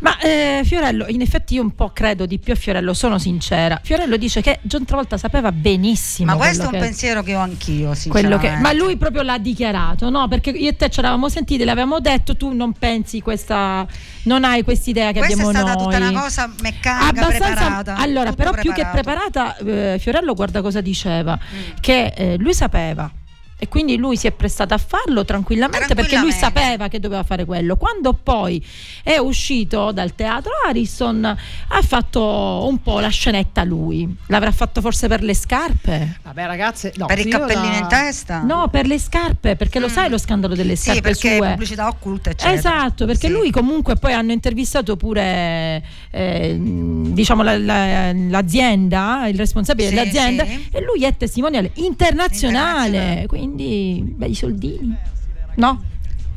[0.00, 3.80] Ma eh, Fiorello, in effetti io un po' credo di più a Fiorello, sono sincera.
[3.82, 7.40] Fiorello dice che John Travolta sapeva benissimo Ma questo è un che- pensiero che ho
[7.40, 7.92] anch'io,
[8.38, 10.28] che- ma lui proprio l'ha dichiarato, no?
[10.28, 13.86] Perché io e te ci eravamo sentiti, l'avevamo detto, tu non pensi questa,
[14.24, 15.84] non hai quest'idea che Questa è abbiamo stata noi.
[15.94, 17.96] tutta una cosa meccanica, preparata.
[17.96, 19.54] Allora, però più che preparato.
[19.54, 19.56] preparata,
[19.94, 21.76] eh, Fiorello guarda cosa diceva, Mm.
[21.80, 23.10] che eh, lui sapeva.
[23.60, 26.60] E quindi lui si è prestato a farlo tranquillamente, perché lui Tranquillamente.
[26.70, 27.76] sapeva che doveva fare quello.
[27.76, 28.64] Quando poi
[29.02, 34.08] è uscito dal teatro Harrison, ha fatto un po' la scenetta lui.
[34.28, 36.18] L'avrà fatto forse per le scarpe?
[36.22, 38.42] Vabbè, ragazze, no, per il cappellino la- in testa?
[38.42, 40.76] No, per le scarpe, perché lo sai lo scandalo delle Mm.
[40.76, 41.48] Sì, scarpe perché sue.
[41.48, 42.56] pubblicità occulta, eccetera.
[42.56, 43.32] Esatto, perché Sì.
[43.32, 45.82] lui comunque poi hanno intervistato pure
[46.12, 50.68] eh, diciamo la- la- l'azienda, il responsabile Sì, dell'azienda sì.
[50.70, 53.26] e lui è testimoniale internazionale, Internazionale.
[53.26, 53.46] quindi
[54.18, 54.94] bei soldini.
[55.56, 55.78] No?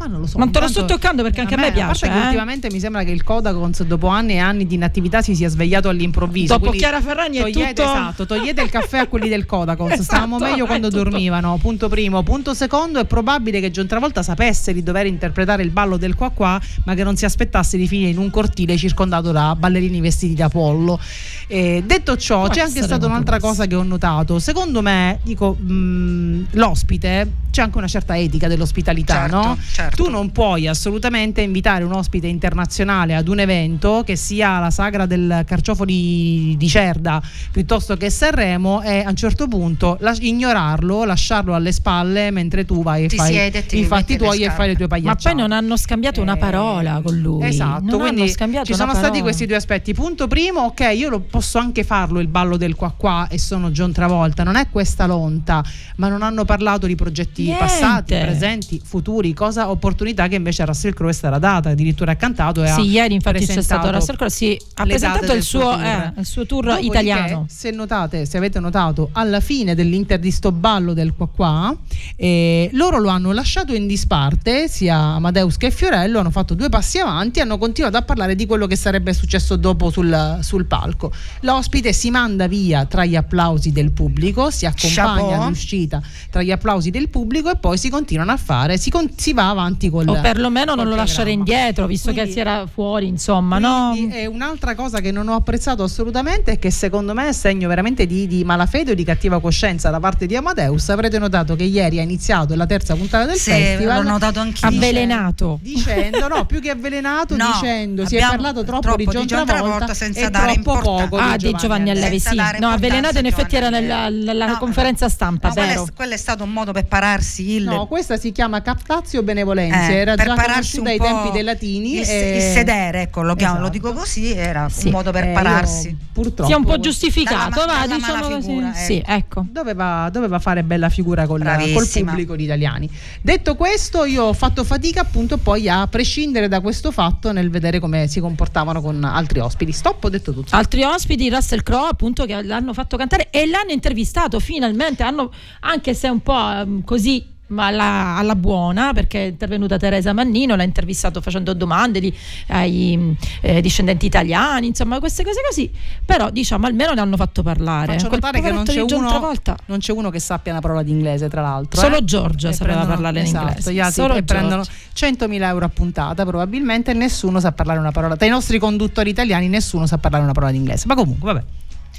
[0.01, 0.39] Ma non lo so.
[0.39, 2.07] Non te lo sto toccando perché anche a me A piace.
[2.07, 2.25] parte che eh.
[2.27, 5.89] ultimamente mi sembra che il Codacons dopo anni e anni di inattività si sia svegliato
[5.89, 6.57] all'improvviso.
[6.57, 9.91] Dopo Chiara Ferragni è togliete, tutto- Esatto, togliete il caffè a quelli del Codacons.
[10.01, 11.57] Esatto, Stavamo meglio è quando tutto- dormivano.
[11.61, 12.23] Punto primo.
[12.23, 16.29] Punto secondo, è probabile che John Travolta sapesse di dover interpretare il ballo del qua
[16.31, 20.33] qua, ma che non si aspettasse di finire in un cortile circondato da ballerini vestiti
[20.33, 20.99] da pollo.
[21.47, 24.39] Eh, detto ciò, Può c'è anche stata un'altra cosa che ho notato.
[24.39, 29.57] Secondo me, dico, mh, l'ospite c'è anche una certa etica dell'ospitalità, Certo, no?
[29.73, 29.90] certo.
[29.93, 35.05] Tu non puoi assolutamente invitare un ospite internazionale ad un evento che sia la sagra
[35.05, 41.53] del carciofoli di Cerda piuttosto che Sanremo e a un certo punto las- ignorarlo, lasciarlo
[41.53, 44.87] alle spalle mentre tu vai e Ti fai i fatti tuoi e fai le tue
[44.87, 45.35] Ma pagliacciate.
[45.35, 47.45] poi non hanno scambiato una Eh, parola con lui.
[47.45, 49.93] Esatto, non quindi hanno scambiato ci una sono stati questi due aspetti.
[49.93, 53.69] Punto primo, ok, io lo posso anche farlo il ballo del qua qua e sono
[53.71, 55.63] John Travolta, non è questa lonta,
[55.97, 57.63] ma non hanno parlato di progetti Niente.
[57.63, 62.11] passati, presenti, futuri, cosa ho un'opportunità che invece a Russell Crowe è stata data, addirittura
[62.11, 65.41] ha cantato e sì, ha ieri infatti c'è stato Russell Crowe, sì, ha presentato il
[65.41, 65.81] suo, tour.
[65.81, 67.45] eh, il suo tour Dopodiché, italiano.
[67.49, 71.75] Se notate, se avete notato, alla fine dell'Inter di sto ballo del qua qua,
[72.15, 76.99] eh, loro lo hanno lasciato in disparte, sia Amadeus che Fiorello, hanno fatto due passi
[76.99, 81.11] avanti e hanno continuato a parlare di quello che sarebbe successo dopo sul, sul palco.
[81.41, 85.41] L'ospite si manda via tra gli applausi del pubblico, si accompagna Chapeau.
[85.41, 89.33] all'uscita tra gli applausi del pubblico e poi si continuano a fare, si, con- si
[89.33, 93.07] va avanti con O perlomeno non col lo lasciare indietro, visto che si era fuori,
[93.07, 93.91] insomma, no?
[93.93, 98.05] Quindi, un'altra cosa che non ho apprezzato assolutamente è che secondo me è segno veramente
[98.05, 100.89] di, di malafede o di cattiva coscienza da parte di Amadeus.
[100.89, 104.03] Avrete notato che ieri ha iniziato la terza puntata del Sì, festival.
[104.03, 104.67] l'ho notato anch'io.
[104.67, 105.59] Avvelenato.
[105.61, 109.25] Dicendo, no, più che avvelenato, No, dicendo si è parlato troppo, troppo di di John
[109.25, 111.07] John Travolta, senza dare troppo importanza.
[111.07, 112.35] poco Ah, di Giovanni Allevi, sì.
[112.59, 116.17] No, avvelenato in effetti era nella, nella No, conferenza stampa, No, quello è, quello è
[116.17, 120.25] stato un modo per pararsi il, No, questa si chiama Captazio Benevolenza, eh, era per
[120.27, 121.91] già pararsi conosciuta un ai po' tempi dei latini.
[121.99, 123.71] il, e- il sedere, ecco, lo, chiamo- lo Esatto.
[123.77, 124.87] dico così, era Sì.
[124.87, 125.97] un modo per Eh, io pararsi.
[126.11, 128.29] purtroppo Si è un po' giustificato, Dalla ma- va, dalla diciamo così.
[128.31, 129.45] malafigura, Sì, ecco.
[129.49, 131.41] Doveva, doveva fare bella figura col,
[131.73, 132.89] col pubblico di italiani.
[133.21, 137.79] Detto questo, io ho fatto fatica appunto poi a prescindere da questo fatto nel vedere
[137.79, 139.71] come si comportavano con altri ospiti.
[139.71, 140.55] Stop, ho detto tutto.
[140.55, 145.03] Altri ospiti, Russell Crowe, appunto, che l'hanno fatto cantare e l'hanno intervistato finalmente.
[145.03, 145.31] Hanno,
[145.61, 147.30] anche se un po' ehm, così.
[147.51, 152.13] Ma alla, alla buona perché è intervenuta Teresa Mannino, l'ha intervistato facendo domande di-
[152.47, 155.69] ai eh, discendenti italiani, insomma queste cose così,
[156.05, 157.93] però diciamo almeno ne hanno fatto parlare.
[157.93, 159.33] Faccio notare che non c'è, uno,
[159.65, 161.81] non c'è uno che sappia una parola di inglese, tra l'altro.
[161.81, 162.03] Solo eh.
[162.05, 163.73] Giorgia E sapeva prendono- parlare in esatto, inglese.
[163.73, 165.25] Gli altri Solo prendono Giorgia.
[165.27, 168.15] 100.000 euro a puntata, probabilmente, e nessuno sa parlare una parola.
[168.15, 170.85] Tra i nostri conduttori italiani, nessuno sa parlare una parola di inglese.
[170.87, 171.45] Ma comunque, vabbè.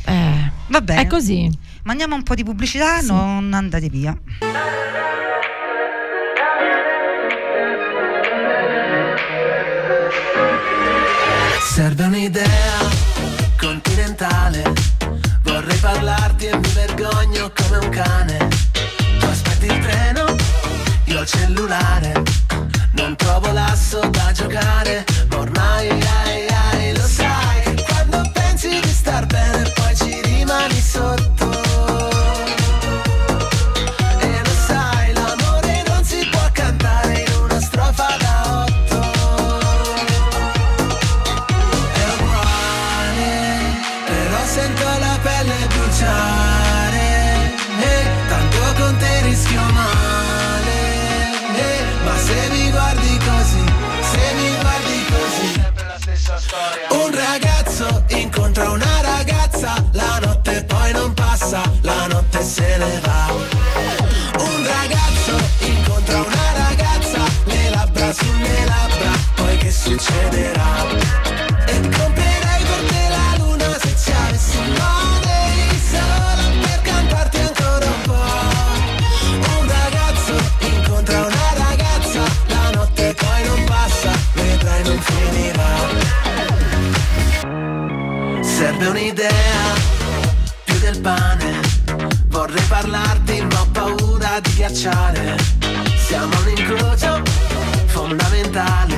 [0.04, 1.02] Eh, Va bene.
[1.02, 1.50] è così.
[1.84, 4.16] Mandiamo un po' di pubblicità, non andate via.
[11.74, 12.80] Serve un'idea
[13.58, 14.74] continentale.
[15.42, 18.48] Vorrei parlarti e mi vergogno come un cane.
[19.18, 20.36] Tu aspetti il treno,
[21.04, 22.22] io il cellulare.
[22.90, 29.24] Non trovo l'asso da giocare, ma ormai ai, ai, lo sai quando pensi di star
[29.24, 31.41] bene poi ci rimani sotto.
[69.82, 70.86] Succederà?
[71.66, 78.02] E comprerei per te la luna se ci avessi money Solo per cantarti ancora un
[78.06, 85.70] po' Un ragazzo incontra una ragazza La notte poi non passa, vedrai non finirà.
[88.40, 89.74] Serve un'idea,
[90.64, 91.60] più del pane.
[92.28, 95.36] Vorrei parlarti ma ho paura di ghiacciare.
[96.06, 97.22] Siamo un incrocio
[97.86, 98.91] fondamentale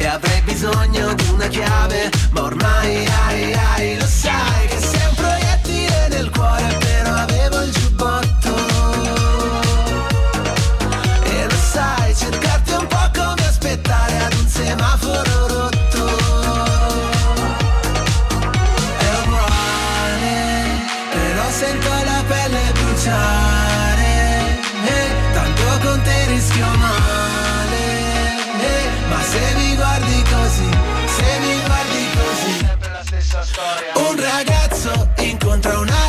[0.00, 3.59] E avrei bisogno di una chiave Ma ormai ai ai
[35.60, 35.99] incontra una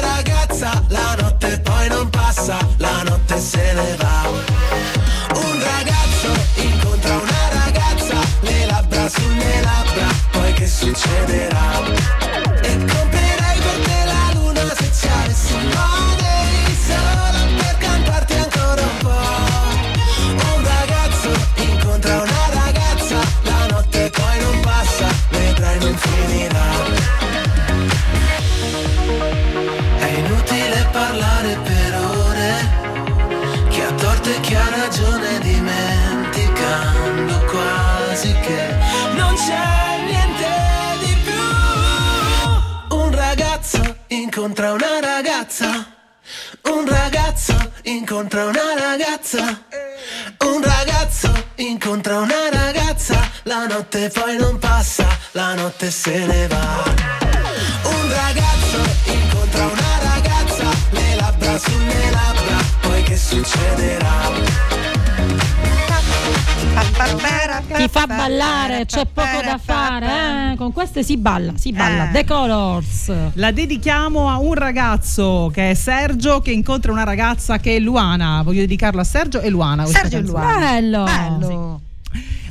[68.42, 70.52] ballare, c'è poco da fare.
[70.52, 70.56] eh?
[70.56, 72.10] Con queste si balla, si balla.
[72.10, 72.12] Eh.
[72.14, 73.12] The Colors.
[73.34, 78.42] La dedichiamo a un ragazzo che è Sergio che incontra una ragazza che è Luana.
[78.44, 79.86] Voglio dedicarlo a Sergio e Luana.
[79.86, 80.22] Sergio e.
[80.22, 80.60] Luana.
[80.60, 81.04] Bello.
[81.04, 81.82] Bello.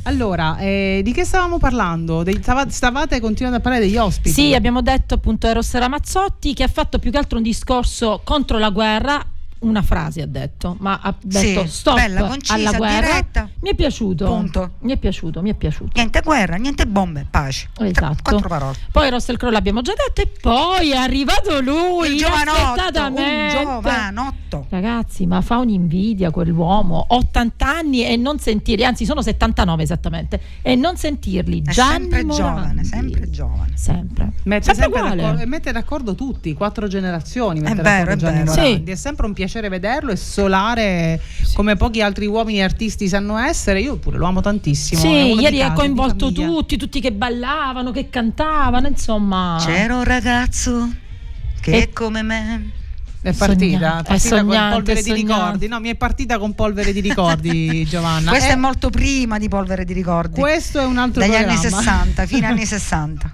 [0.03, 2.23] Allora, eh, di che stavamo parlando?
[2.23, 4.31] Dei- stava- stavate continuando a parlare degli ospiti?
[4.31, 8.57] Sì, abbiamo detto appunto Eros Ramazzotti che ha fatto più che altro un discorso contro
[8.57, 9.23] la guerra.
[9.61, 12.99] Una frase ha detto, ma ha detto Sì, stop bella, concisa, alla guerra.
[12.99, 13.49] diretta.
[13.59, 14.25] Mi è piaciuto.
[14.25, 14.71] Punto.
[14.79, 15.91] Mi è piaciuto, mi è piaciuto.
[15.95, 17.69] Niente guerra, niente bombe, pace.
[17.71, 18.15] Tre- Esatto.
[18.23, 18.75] Quattro parole.
[18.91, 23.57] Poi Russell Crowe l'abbiamo già detto e poi è arrivato lui Il giovanotto, inaspettatamente.
[23.57, 24.65] un giovanotto.
[24.69, 30.75] Ragazzi, ma fa un'invidia quell'uomo, 80 anni e non sentirli, anzi sono 79 esattamente, e
[30.75, 31.61] non sentirli.
[31.63, 32.35] È Gianni sempre Morandi.
[32.41, 33.71] giovane, sempre giovane.
[33.75, 34.31] Sempre.
[34.43, 37.59] Mette Sempre sempre d'accordo, mette d'accordo tutti, quattro generazioni.
[37.59, 38.51] mette È vero, d'accordo è Gianni vero.
[38.55, 38.83] Morandi.
[38.85, 38.91] Sì.
[38.91, 41.19] È sempre un piacere vederlo e solare
[41.53, 43.81] come pochi altri uomini artisti sanno essere.
[43.81, 45.01] Io pure lo amo tantissimo.
[45.01, 46.47] è Sì, ieri ha coinvolto famiglia.
[46.47, 49.61] tutti, tutti che ballavano, che cantavano, insomma.
[49.65, 50.89] C'era un ragazzo
[51.59, 52.71] che E- come me.
[53.23, 54.19] È partita, Sognante, è partita è con
[54.49, 55.33] sognante, polvere è di sognante.
[55.35, 55.67] ricordi.
[55.67, 58.31] No, mi è partita con polvere di ricordi, Giovanna.
[58.31, 60.39] Questo Eh, è molto prima di Polvere di Ricordi.
[60.39, 61.51] questo è un altro dagli programma.
[61.53, 63.31] anni 60, fine anni 60.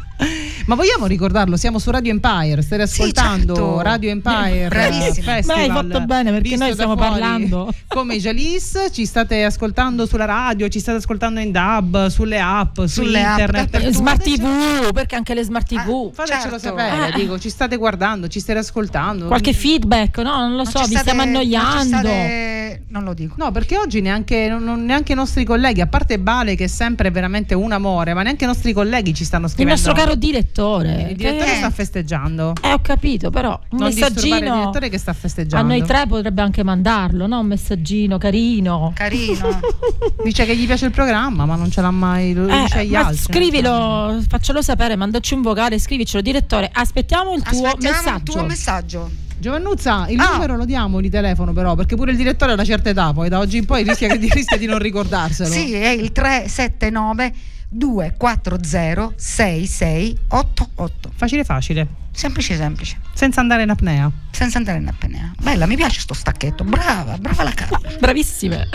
[0.65, 1.55] Ma vogliamo ricordarlo?
[1.55, 3.81] Siamo su Radio Empire, stai ascoltando certo.
[3.81, 5.33] Radio Empire Bravissima.
[5.33, 5.43] Festival.
[5.45, 7.71] Beh, hai fatto bene, perché noi stiamo parlando.
[7.87, 12.87] Come Jalis, ci state ascoltando sulla radio, ci state ascoltando in DAB, sulle app, su
[12.87, 13.63] Sulle app, internet.
[13.69, 13.93] dappertutto.
[13.97, 16.11] Smart TV, perché anche le smart TV.
[16.13, 16.59] Fatecelo certo.
[16.59, 17.19] sapere, Eh.
[17.19, 19.27] dico, ci state guardando, ci state ascoltando.
[19.27, 20.35] Qualche feedback, no?
[20.37, 21.97] Non lo Non so, vi state- stiamo non annoiando.
[21.97, 23.35] state- Non lo dico.
[23.37, 26.67] No, perché oggi neanche, non- non- neanche i nostri colleghi, a parte Bale che è
[26.67, 29.79] sempre veramente un amore, ma neanche i nostri colleghi ci stanno Il scrivendo.
[29.81, 31.07] nostro caro direttore.
[31.11, 32.53] Il direttore che- sta festeggiando.
[32.61, 35.67] Eh, ho capito, però un Non disturbare il messaggino direttore che sta a festeggiando.
[35.67, 37.39] noi tre potrebbe anche mandarlo, no?
[37.39, 38.91] Un messaggino carino.
[38.95, 39.59] Carino.
[40.23, 42.33] Dice che gli piace il programma, ma non ce l'ha mai.
[42.33, 43.17] Lo Eh, dice agli ma altri.
[43.17, 46.21] scrivilo, faccelo sapere, mandaci un vocale, scrivicelo.
[46.21, 48.17] Direttore, aspettiamo il tuo Aspettiamo messaggio.
[48.17, 49.09] il tuo messaggio.
[49.39, 50.31] Giovannuzza, il Ah.
[50.31, 53.29] numero lo diamo di telefono, però, perché pure il direttore ha una certa età, poi
[53.29, 55.47] da oggi in poi rischia, di, rischia di non ricordarselo.
[55.49, 57.33] Sì, è il 379
[57.69, 61.11] 240 6688.
[61.15, 62.97] Facile, facile, Semplice, semplice.
[63.13, 64.09] senza andare in apnea.
[64.31, 65.31] Senza andare in apnea.
[65.39, 66.63] Bella, mi piace sto stacchetto.
[66.63, 67.79] Brava, brava la cara.
[67.99, 68.67] Bravissime.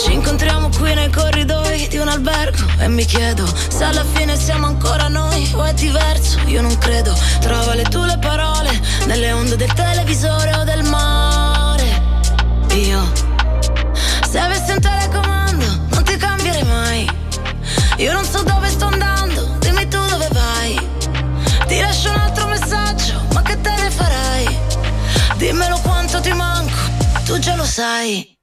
[0.00, 4.66] Ci incontriamo qui nei corridoi di un albergo e mi chiedo se alla fine siamo
[4.66, 6.38] ancora noi o è diverso.
[6.46, 7.14] Io non credo.
[7.40, 8.70] Trova le tue le parole
[9.06, 12.00] nelle onde del televisore o del mare.
[12.74, 13.12] Io,
[14.28, 15.31] se avessi un telecomando,
[18.02, 20.74] Io non so dove sto andando, dimmi tu dove vai.
[21.68, 24.58] Ti lascio un altro messaggio, ma che te ne farai?
[25.36, 26.74] Dimmelo quanto ti manco,
[27.24, 28.36] tu già lo sai.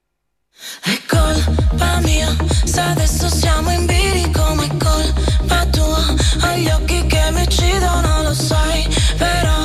[0.82, 2.34] È colpa mia
[2.64, 6.04] se adesso siamo in bilico ma è colpa tua
[6.42, 9.59] Ho gli occhi che mi uccidono lo sai Però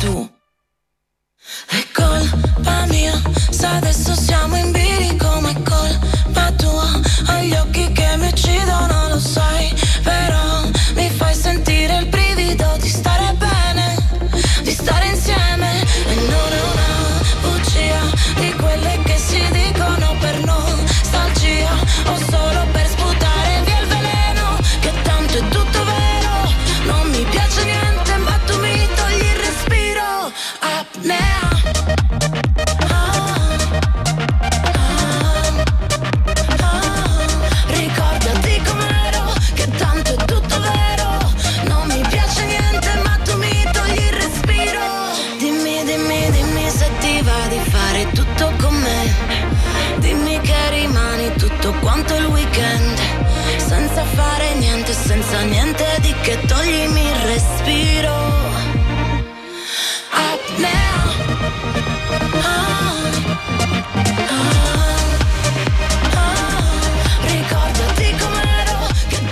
[0.00, 0.28] tu.
[1.68, 3.20] È colpa mia
[3.50, 6.88] se adesso siamo in bilico ma è colpa tua.
[7.28, 9.72] Ho gli occhi che mi uccidono lo sai
[10.02, 10.39] Però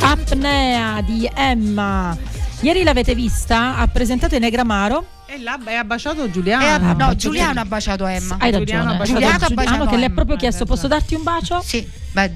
[0.01, 1.01] Apnea.
[1.02, 2.16] Di Emma.
[2.60, 3.76] Ieri l'avete vista?
[3.76, 5.16] Ha presentato Enegramaro.
[5.26, 6.64] E là è baciato Giuliano.
[6.64, 8.36] Eh, no, baciato Giuliano ha baciato Emma.
[8.39, 11.14] Hai Giuliano ha baciato Giuliano ha Giuliano baciato che le ha proprio chiesto: Posso darti
[11.14, 11.60] un bacio?
[11.62, 12.32] Sì, beh,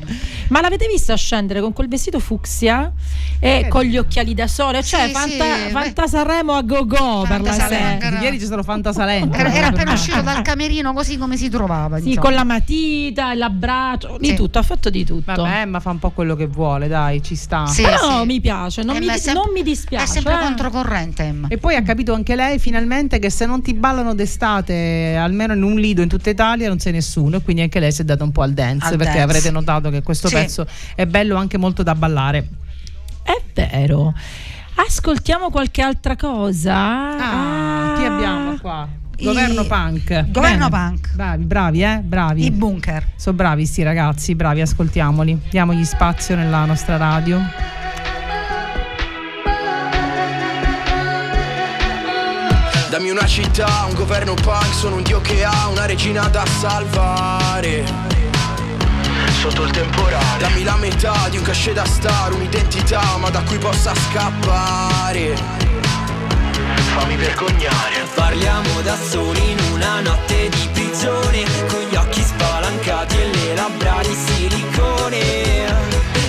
[0.49, 2.93] Ma l'avete vista scendere con quel vestito fucsia
[3.39, 4.83] e con gli occhiali da sole?
[4.83, 8.21] Cioè, Sì, Fanta, sì, Fantasaremo a go go per la sera.
[8.21, 9.37] Ieri ci sono Fantasalento.
[9.37, 11.97] era, era appena uscito dal camerino così come si trovava.
[11.99, 12.25] Sì, insomma.
[12.27, 14.35] con la matita, l'abbraccio, di Sì.
[14.35, 15.33] tutto, ha fatto di tutto.
[15.43, 17.67] Vabbè, ma fa un po' quello che vuole, dai, ci sta.
[17.67, 18.27] Sì, Però sì.
[18.27, 20.05] mi piace, non, mi, sem- non mi dispiace.
[20.05, 20.39] È sempre eh.
[20.39, 21.49] controcorrente Emma.
[21.49, 25.63] E poi ha capito anche lei finalmente che se non ti ballano d'estate, almeno in
[25.63, 27.37] un lido in tutta Italia, non sei nessuno.
[27.37, 29.21] E quindi anche lei si è data un po' al dance, Al perché dance.
[29.23, 30.35] avrete notato che questo Sì.
[30.35, 32.49] pezzo è bello anche molto da ballare.
[33.23, 34.13] È vero.
[34.75, 36.75] Ascoltiamo qualche altra cosa.
[36.75, 38.89] Ah, chi abbiamo qua?
[39.21, 40.31] Governo I- punk.
[40.31, 40.89] Governo Bene.
[40.89, 41.15] punk.
[41.15, 41.99] Bravi, bravi, eh?
[42.03, 42.45] Bravi.
[42.45, 43.13] I bunker.
[43.17, 45.39] Sono bravi sti ragazzi, bravi, ascoltiamoli.
[45.51, 47.41] Diamogli spazio nella nostra radio.
[52.91, 58.12] Dammi una città, un governo punk, sono un dio che ha una regina da salvare.
[59.43, 60.39] Sotto il temporale.
[60.39, 65.35] Dammi la metà di un cachet da star, un'identità, ma da cui possa scappare.
[66.95, 68.07] Fammi vergognare.
[68.15, 74.01] Parliamo da soli in una notte di prigione Con gli occhi spalancati e le labbra
[74.03, 75.21] di silicone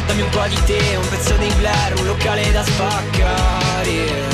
[0.08, 4.32] Dammi un po' di te, un pezzo di Blair, un locale da spaccare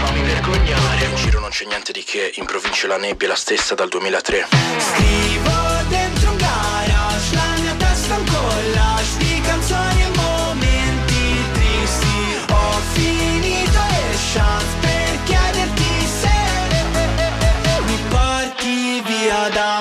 [0.00, 1.04] Fammi vergognare.
[1.06, 3.88] In giro non c'è niente di che, in provincia la nebbia è la stessa dal
[3.88, 4.48] 2003.
[4.78, 5.48] Scrivo
[7.32, 8.24] la mia testa è un
[9.18, 12.18] Di canzoni e momenti tristi.
[12.50, 16.38] Ho finito le chance per chiederti se
[19.50, 19.77] da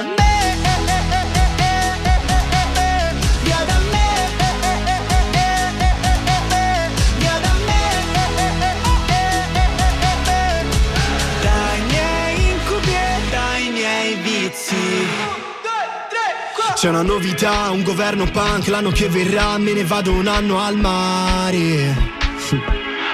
[16.78, 20.76] C'è una novità, un governo punk, l'anno che verrà me ne vado un anno al
[20.76, 21.96] mare.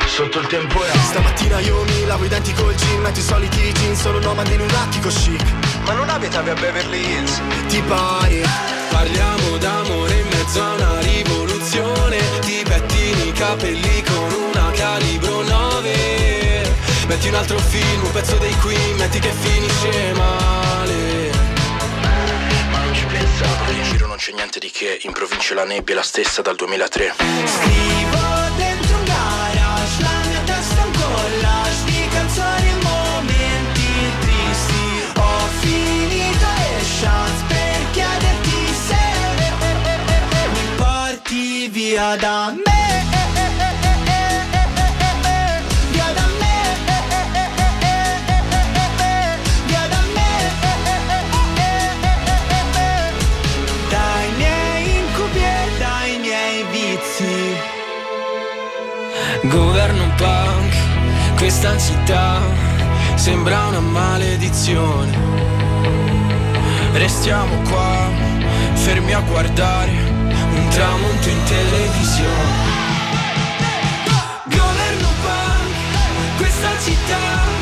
[0.06, 0.99] Sotto il temporale.
[0.99, 4.60] Stamattina io mi lavo i denti col gin, metto i soliti jeans, sono nomade in
[4.60, 5.41] un attico chic.
[5.85, 7.41] Ma non abitavi a Beverly Hills?
[7.69, 8.41] Ti pare?
[8.90, 16.76] Parliamo d'amore in mezzo a una rivoluzione Ti pettini i capelli con una calibro 9
[17.07, 21.03] Metti un altro film, un pezzo dei Queen Metti che finisce male Ma
[23.44, 23.72] ci pensavo.
[23.72, 26.56] In giro non c'è niente di che, in provincia la nebbia è la stessa dal
[26.56, 27.15] 2003.
[27.18, 28.18] Scrivo
[28.57, 33.88] dentro un garage La mia testa è un collage Di canzoni e momenti
[34.22, 39.02] tristi Ho finito le chance per chiederti se
[40.53, 42.82] Mi porti via da me
[59.54, 62.42] Governo punk, questa città
[63.14, 65.16] sembra una maledizione.
[66.94, 68.10] Restiamo qua,
[68.74, 72.72] fermi a guardare un tramonto in televisione.
[74.46, 77.53] Governo punk, questa città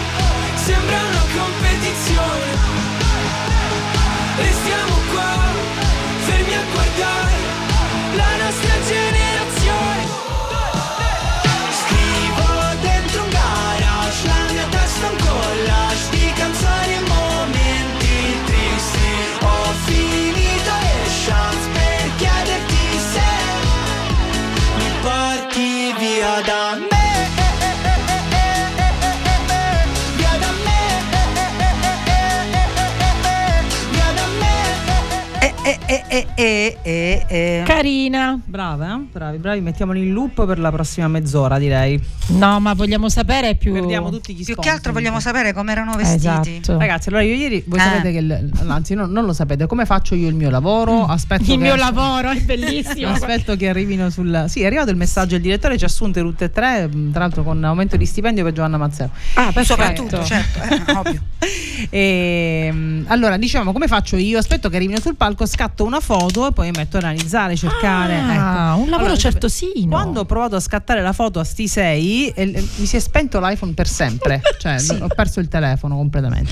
[36.41, 37.63] e, e, e.
[37.65, 38.39] Carina.
[38.43, 38.99] Brava, eh?
[39.11, 42.01] bravi, bravi, mettiamoli in loop per la prossima mezz'ora, direi.
[42.27, 43.73] No, ma vogliamo sapere più.
[43.73, 44.63] Perdiamo tutti gli Più sponsor.
[44.63, 46.17] che altro vogliamo sapere come erano vestiti.
[46.61, 46.77] Esatto.
[46.77, 47.81] Ragazzi, allora io ieri, voi Eh.
[47.81, 51.05] sapete che, il- anzi no, non lo sapete, come faccio io il mio lavoro?
[51.05, 51.45] Aspetto Mm.
[51.45, 53.11] Il che- mio lavoro è bellissimo.
[53.11, 54.45] Aspetto che arrivino sul.
[54.47, 57.21] Sì, è arrivato il messaggio, il direttore ci ha assunte tutte e tre, mh, tra
[57.21, 59.09] l'altro con aumento di stipendio per Giovanna Mazzero.
[59.35, 59.63] Ah, perfetto.
[59.63, 61.21] Soprattutto, certo, eh, ovvio.
[61.89, 64.37] E, mh, allora, diciamo, come faccio io?
[64.37, 68.17] Aspetto che arrivino sul palco, scatto una foto foto poi mi metto ad analizzare, cercare.
[68.17, 68.81] Ah, ecco.
[68.81, 69.87] un lavoro Allora, certosino.
[69.87, 72.99] Quando ho provato a scattare la foto a sti 6, eh, eh, mi si è
[72.99, 76.51] spento l'iPhone per sempre, cioè ho perso il telefono completamente.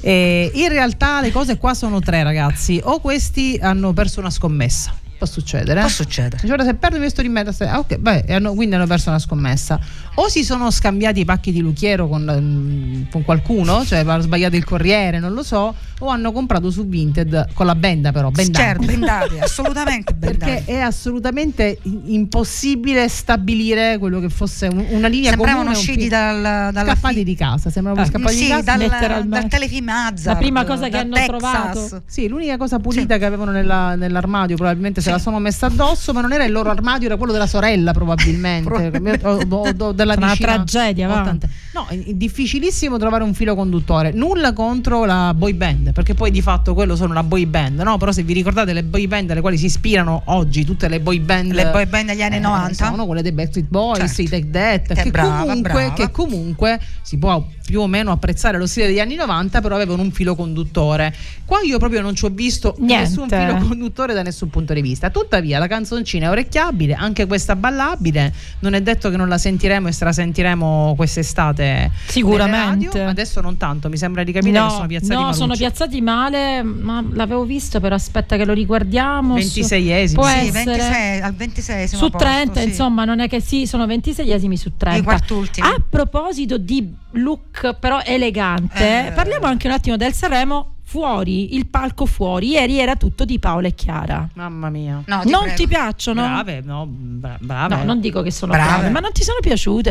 [0.00, 2.80] E in realtà le cose qua sono tre, ragazzi.
[2.82, 5.04] O questi hanno perso una scommessa.
[5.18, 5.80] Può succedere.
[5.80, 6.46] Può succedere.
[6.46, 9.18] Cioè, se perdo questo rimedio, se- ah, ok, beh, e hanno- quindi hanno perso una
[9.18, 9.78] scommessa.
[10.16, 14.56] O si sono scambiati i pacchi di Luchiero con, mm, con qualcuno, cioè hanno sbagliato
[14.56, 18.64] il corriere, non lo so, o hanno comprato su Vinted con la benda però, bendati.
[18.64, 20.50] Certo, bendati, assolutamente bendati.
[20.52, 21.78] Perché è assolutamente
[22.26, 25.76] impossibile stabilire quello che fosse un- una linea Sembravano comune.
[25.76, 28.78] un usciti dal- dalla scappati fi- di casa, sembravano Eh, scappati sì, di casa dal-
[28.78, 29.38] letteralmente.
[29.40, 31.26] dal telefilm Hazard, La prima cosa che hanno Texas.
[31.38, 32.02] trovato.
[32.06, 36.20] Sì, l'unica cosa pulita che avevano nella- nell'armadio probabilmente se la sono messa addosso, ma
[36.20, 38.68] non era il loro armadio, era quello della sorella probabilmente,
[39.26, 41.36] o, o- o della una tragedia, va.
[41.74, 44.12] No, è difficilissimo trovare un filo conduttore.
[44.12, 47.96] Nulla contro la boy band, perché poi di fatto quello sono una boy band, no?
[47.98, 51.18] Però se vi ricordate le boy band alle quali si ispirano oggi tutte le boy
[51.20, 52.84] band Le boy band degli anni eh, 90?
[52.86, 54.22] sono quelle dei Backstreet Boys, Certo.
[54.22, 55.92] i Take That, Eh, che, brava, comunque, brava.
[55.92, 60.00] che comunque si può più o meno apprezzare lo stile degli anni 90, però avevano
[60.02, 61.12] un filo conduttore.
[61.44, 63.08] Qua io proprio non ci ho visto Niente.
[63.08, 64.95] nessun filo conduttore da nessun punto di vista.
[65.10, 69.88] Tuttavia la canzoncina è orecchiabile, anche questa ballabile, non è detto che non la sentiremo
[69.88, 71.90] e se la sentiremo quest'estate.
[72.06, 73.02] Sicuramente.
[73.02, 75.38] Adesso non tanto, mi sembra di capire che sono piazzati no, malucci.
[75.38, 79.36] sono piazzati male, ma l'avevo visto, però aspetta che lo riguardiamo.
[79.36, 80.14] 26esimi.
[80.14, 84.54] Può Sì, essere 26 al 26 su 30, insomma, non è che sì, sono 26esimi
[84.54, 84.98] su 30.
[85.00, 85.66] I quartultimi.
[85.66, 89.12] A proposito di look però elegante, Eh.
[89.12, 92.50] parliamo anche un attimo del Sanremo fuori, il palco fuori.
[92.50, 94.28] Ieri era tutto di Paola e Chiara.
[94.34, 95.02] Mamma mia.
[95.04, 95.56] No, ti non prego.
[95.56, 96.22] ti piacciono?
[96.22, 97.74] Brave, no, bra- brave.
[97.76, 98.68] No, non dico che sono Brave.
[98.70, 99.90] brave, ma non ti sono piaciute.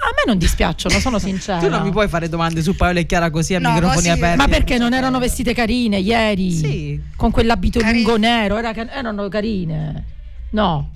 [0.00, 1.58] A me non dispiacciono, sono sincera.
[1.58, 4.10] Tu non mi puoi fare domande su Paola e Chiara così a No, microfoni così-
[4.10, 4.36] aperti.
[4.36, 6.50] Ma perché non erano vestite carine ieri?
[6.50, 7.00] Sì.
[7.16, 10.04] Con quell'abito Cari- lungo nero, era erano carine.
[10.50, 10.90] No.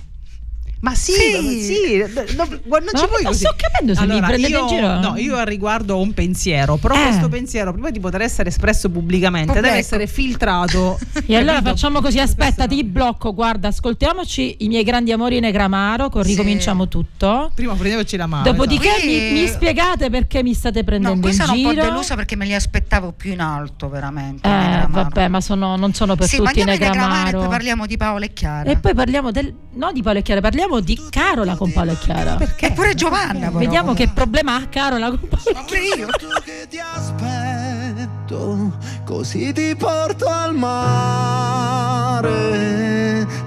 [0.82, 1.62] Ma sì, Sì.
[1.62, 1.96] sì,
[2.36, 3.44] no, non Ma ci puoi non così.
[3.44, 4.98] sto capendo se mi prendete io, in giro.
[4.98, 7.02] No, io al riguardo ho un pensiero, però Eh.
[7.04, 9.68] questo pensiero prima di poter essere espresso pubblicamente Pubblico.
[9.68, 10.98] deve essere filtrato.
[11.24, 16.24] E allora facciamo così, aspetta, ti blocco, guarda, ascoltiamoci i miei grandi amori Negramaro, con
[16.24, 16.30] Sì.
[16.30, 17.52] ricominciamo tutto.
[17.54, 18.42] Prima prendiamoci la mano.
[18.42, 21.70] Dopodiché Qui- mi, mi spiegate perché mi state No, prendendo qui in sono un po'
[21.70, 21.84] giro.
[21.84, 24.48] delusa perché me li aspettavo più in alto, veramente.
[24.48, 27.38] Eh, vabbè, ma sono- non sono per sì, ma tutti Negramaro e Negramaro.
[27.38, 28.68] poi parliamo di Paola e Chiara.
[28.70, 31.98] E poi parliamo del no di Paolo e Chiara, parliamo di Carola con Paolo e
[31.98, 32.38] Chiara.
[32.56, 33.46] E pure Giovanna.
[33.46, 35.64] però, Vediamo che problema ha Carola con Paolo.
[35.66, 36.06] Pure io.
[36.44, 38.72] che ti aspetto,
[39.04, 42.30] così ti porto al mare.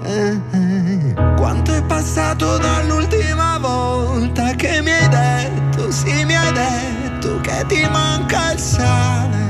[0.04, 1.14] Eh, eh.
[1.36, 7.86] Quanto è passato dall'ultima volta che mi hai detto, sì mi hai detto che ti
[7.90, 9.44] manca il sale,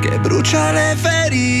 [0.00, 1.60] che brucia le ferite.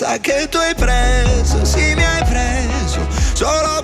[0.00, 3.79] rincorsa che tu hai preso, sì mi hai preso, solo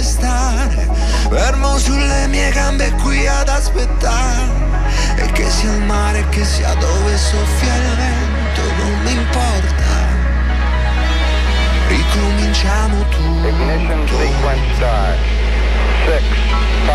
[0.00, 0.88] dovrebbe stare
[1.28, 4.68] Fermo sulle mie gambe qui ad aspettare.
[5.16, 10.08] E che sia il mare, che sia dove soffia il vento Non mi importa.
[11.88, 15.18] Ricominciamo tu Ignition sequence start
[16.06, 16.22] 6,
[16.86, 16.94] 5,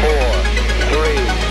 [0.00, 1.45] 4, 3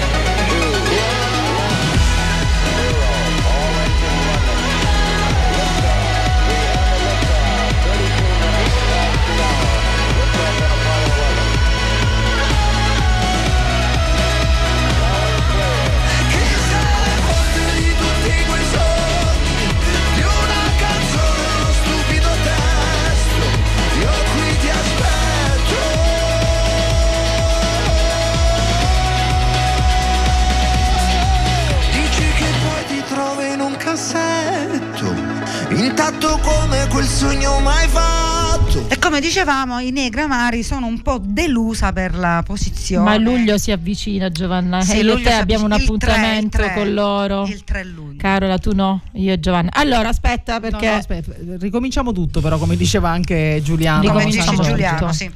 [39.16, 43.06] come dicevamo, i Negramari sono un po' delusa per la posizione.
[43.06, 46.74] Ma luglio si avvicina Giovanna Sì, e io e te abbiamo un appuntamento il tre.
[46.74, 47.46] con loro.
[47.46, 48.18] Il 3 luglio.
[48.18, 49.70] Carola, tu no, io e Giovanna.
[49.72, 54.02] Allora, aspetta perché No, no, aspetta, ricominciamo tutto, però, come diceva anche Giuliano.
[54.02, 54.70] Ricominciamo dice tutto.
[54.70, 55.32] Giuliano, sì.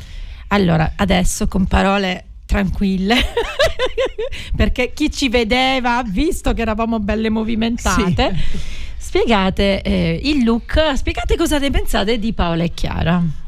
[0.47, 3.15] Allora, adesso con parole tranquille,
[4.57, 8.35] perché chi ci vedeva ha visto che eravamo belle movimentate.
[8.97, 13.47] Spiegate eh, il look, spiegate cosa ne pensate di Paola e Chiara.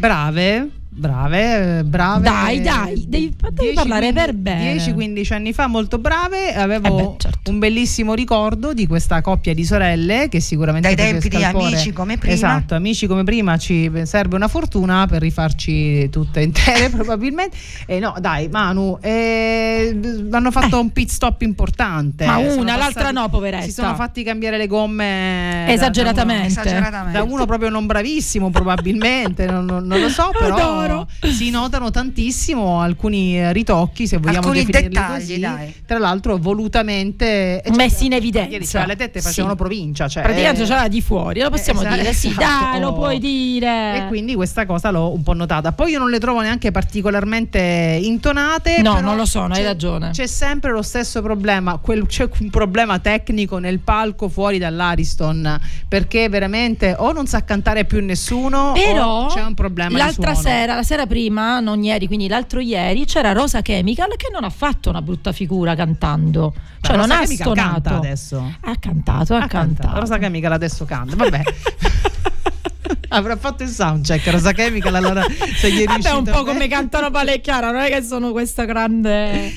[0.00, 2.22] Brave, brave, eh, brave.
[2.22, 4.74] Dai, dai, devi- devi parlare per bene.
[4.76, 6.54] 10-15 anni fa, molto brave.
[6.54, 7.50] Avevo Eh beh, certo.
[7.50, 12.18] un bellissimo ricordo di questa coppia di sorelle che sicuramente Dai tempi di Amici come
[12.18, 12.34] prima.
[12.34, 17.56] Esatto, amici come prima ci serve una fortuna per rifarci tutte intere probabilmente.
[17.86, 19.98] E no, dai, Manu, eh,
[20.30, 22.26] hanno fatto un pit stop importante.
[22.26, 23.64] Ma Sono una, l'altra passati- no, poveretta.
[23.64, 26.52] Si sono fatti cambiare le gomme Esageratamente.
[26.54, 27.18] Da uno, Esageratamente.
[27.18, 30.89] da uno proprio non bravissimo probabilmente, non, non- non lo so, però Adoro.
[31.32, 35.38] Si notano tantissimo alcuni eh, ritocchi, se vogliamo Alcuni definirli dettagli, così.
[35.38, 35.74] dai.
[35.86, 38.78] Tra l'altro volutamente e Messi in ieri, evidenza.
[38.78, 39.58] cioè, le tette facevano Sì.
[39.58, 42.12] provincia, cioè, Praticamente eh, c'era di fuori, lo possiamo Esatto, dire.
[42.12, 42.44] Sì, esatto.
[42.70, 43.96] dai, lo puoi dire.
[43.96, 45.72] E quindi questa cosa l'ho un po' notata.
[45.72, 47.58] Poi io non le trovo neanche particolarmente
[48.02, 48.80] intonate.
[48.82, 50.10] No, non lo sono, hai ragione.
[50.10, 51.78] C'è sempre lo stesso problema.
[51.78, 55.58] quel- c'è un problema tecnico nel palco fuori dall'Ariston.
[55.88, 59.96] Perché veramente o non sa cantare più nessuno, Però o c'è un problema.
[59.98, 60.48] l'altra suono.
[60.70, 64.50] Sera, la sera prima, non ieri, quindi l'altro ieri, c'era Rosa Chemical che non ha
[64.50, 66.52] fatto una brutta figura cantando.
[66.80, 67.70] Cioè Rosa non ha Chemical stonato.
[67.82, 68.52] canta adesso.
[68.60, 69.48] Ha cantato, ha, Ha cantato.
[69.82, 70.00] cantato.
[70.00, 71.16] Rosa Chemical adesso canta.
[71.16, 71.42] Vabbè.
[73.12, 75.24] Avrà fatto il soundcheck Rosa Chemical allora
[75.56, 78.02] se gli è Vabbè, riuscita un po' come cantano Pale e Chiara, non è che
[78.02, 79.52] sono questa grande.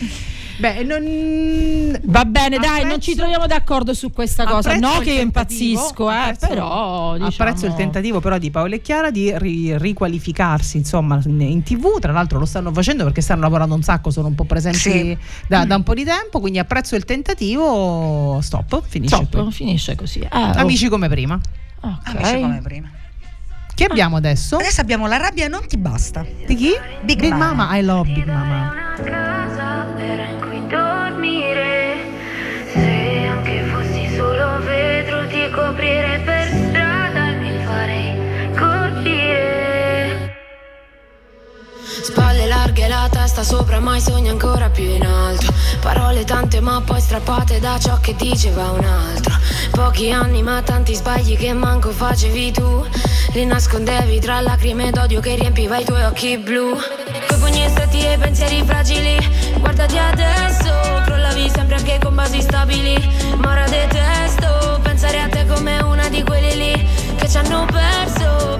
[0.57, 1.99] Beh, non...
[2.03, 4.71] Va bene, dai, non Apprezzo- ci troviamo d'accordo su questa cosa.
[4.73, 7.27] Apprezzo No, che io impazzisco, eh, apprezzo- però diciamo...
[7.29, 12.11] Apprezzo il tentativo però di Paolo e Chiara di ri- riqualificarsi insomma in, tv, tra
[12.11, 15.17] l'altro lo stanno facendo perché stanno lavorando un sacco, sono un po' presenti Sì.
[15.47, 20.25] da, da un po' di tempo, quindi apprezzo il tentativo, stop, finisce Stop, finisce così.
[20.29, 21.39] Ah, oh, Amici come prima.
[21.81, 21.97] ok.
[22.15, 22.89] Amici come prima.
[23.75, 24.57] Che abbiamo adesso?
[24.57, 26.23] Adesso abbiamo la rabbia non ti basta.
[26.45, 26.71] Di chi?
[27.01, 27.37] Big Mama.
[27.37, 28.93] Mama, I love Big Mama.
[29.03, 31.95] casa in cui dormire.
[32.71, 36.42] Se anche fossi solo vetro ti coprire per
[42.23, 45.53] Spalle larghe, la testa sopra, mai sogno ancora più in alto.
[45.81, 49.35] Parole tante ma poi strappate da ciò che diceva un altro.
[49.71, 52.85] Pochi anni ma tanti sbagli che manco facevi tu.
[53.33, 56.77] Li nascondevi tra lacrime d'odio che riempiva i tuoi occhi blu.
[57.27, 59.17] Coi pugni stretti e pensieri fragili.
[59.59, 63.35] Guardati adesso, crollavi sempre anche con basi stabili.
[63.35, 68.52] Ma ora detesto pensare a te come una di quelli lì che ci hanno perso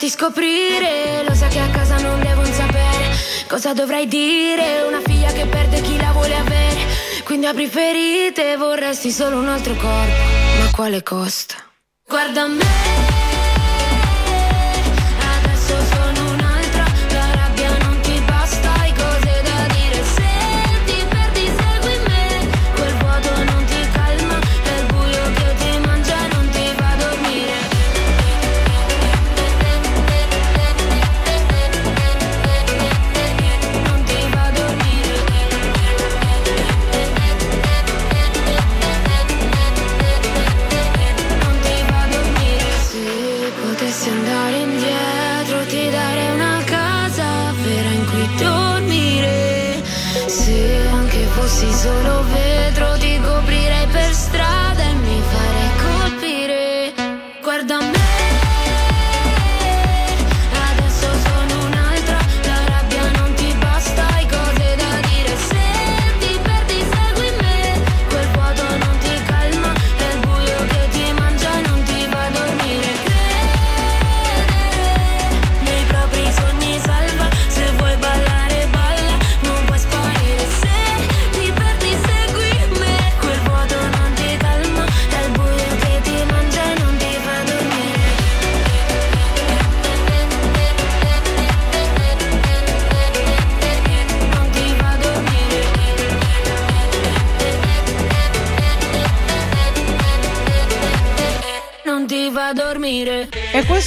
[0.00, 1.22] farti scoprire.
[1.24, 3.14] Lo sai che a casa non devono sapere
[3.46, 4.82] Cosa dovrei dire.
[4.82, 6.80] Una figlia che perde chi la vuole avere.
[7.24, 10.22] Quindi apri ferite Vorresti solo un altro corpo.
[10.58, 11.56] Ma quale costa?
[12.06, 12.69] Guarda me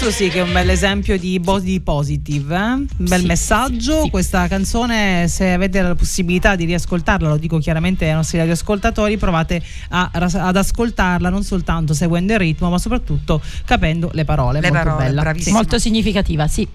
[0.04, 2.60] questo sì che è un bel esempio di body positive, eh?
[2.60, 3.94] un bel Sì, messaggio.
[3.98, 4.10] sì, sì.
[4.10, 9.62] Questa canzone, se avete la possibilità di riascoltarla, lo dico chiaramente ai nostri radioascoltatori, provate
[9.90, 14.60] a- ad ascoltarla non soltanto seguendo il ritmo, ma soprattutto capendo le parole.
[14.60, 15.22] Le Molto parole, bella.
[15.22, 15.56] bravissima.
[15.56, 16.68] Molto significativa, sì.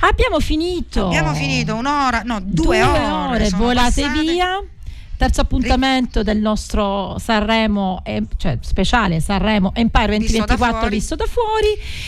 [0.00, 1.06] Abbiamo finito.
[1.06, 3.06] Abbiamo finito un'ora, no, due, Due ore.
[3.06, 4.20] ore, volate passate.
[4.20, 4.62] via.
[5.18, 10.94] Terzo appuntamento del nostro Sanremo, eh, cioè speciale Sanremo Empire Visto da 2024 fuori.
[10.94, 11.66] visto da fuori.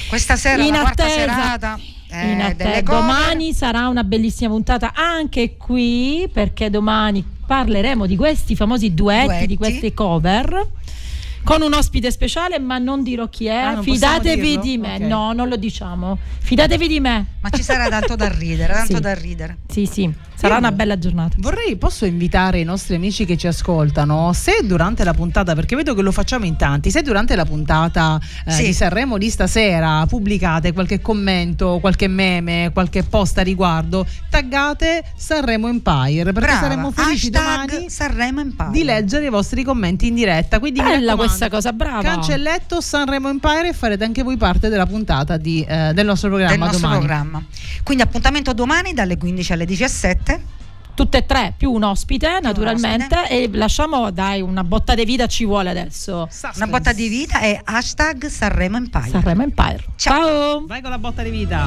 [0.09, 1.79] Questa sera In la quarta attesa- serata
[2.13, 8.95] eh, In domani sarà una bellissima puntata anche qui perché domani parleremo di questi famosi
[8.95, 9.47] duetti, Duetti.
[9.47, 10.69] di queste cover
[11.43, 15.01] con un ospite speciale ma non dirò chi è Ah, fidatevi di me Ok.
[15.01, 19.01] no non lo diciamo fidatevi di me Ma ci sarà tanto da ridere, tanto Sì.
[19.01, 19.57] da ridere.
[19.69, 24.33] sì sì sarà una bella giornata Vorrei, posso invitare i nostri amici che ci ascoltano,
[24.33, 28.19] se durante la puntata, perché vedo che lo facciamo in tanti, se durante la puntata
[28.47, 28.65] eh, Sì.
[28.67, 35.69] di Sanremo di stasera pubblicate qualche commento, qualche meme, qualche post a riguardo, taggate Sanremo
[35.69, 36.61] Empire, perché Brava.
[36.61, 40.59] saremmo felici Hashtag domani di leggere i vostri commenti in diretta.
[40.59, 45.37] Quindi bella questa cosa brava Cancelletto Sanremo Empire e farete anche voi parte della puntata
[45.37, 46.99] di, eh, del nostro programma del nostro domani.
[46.99, 47.45] programma.
[47.83, 50.30] Quindi appuntamento domani dalle 15 alle 17.
[50.95, 51.19] Tutte?
[51.19, 53.29] E tre più un ospite naturalmente.
[53.29, 56.29] e lasciamo dai una botta di vita ci vuole adesso.
[56.57, 59.09] Una botta di vita è hashtag Sanremo Empire.
[59.09, 59.85] Sanremo Empire.
[59.97, 60.65] Ciao.
[60.67, 61.67] Vai con la botta di vita.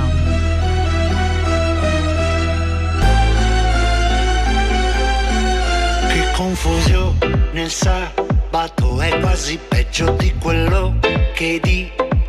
[6.07, 10.99] Che confusione nel sabato è quasi peggio di quello
[11.33, 11.59] che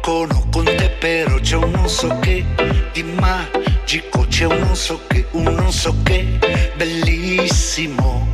[0.04, 2.44] dicono con te però c'è un non so che
[2.92, 6.38] di magico c'è un non so che un non so che
[6.76, 8.28] bellissimo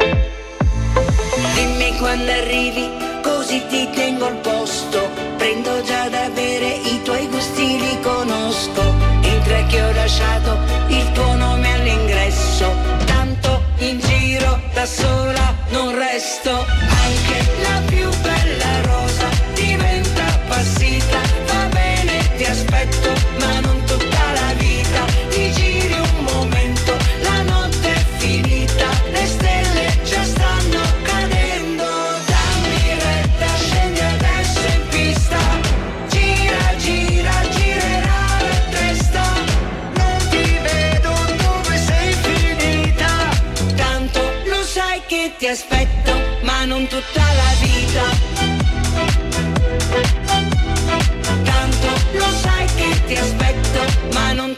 [1.55, 2.91] Dimmi quando arrivi,
[3.23, 5.09] così ti tengo al posto.
[5.37, 8.83] Prendo già da bere, i tuoi gusti li conosco.
[9.23, 12.73] Entra che ho lasciato il tuo nome all'ingresso.
[13.07, 15.30] Tanto in giro da sola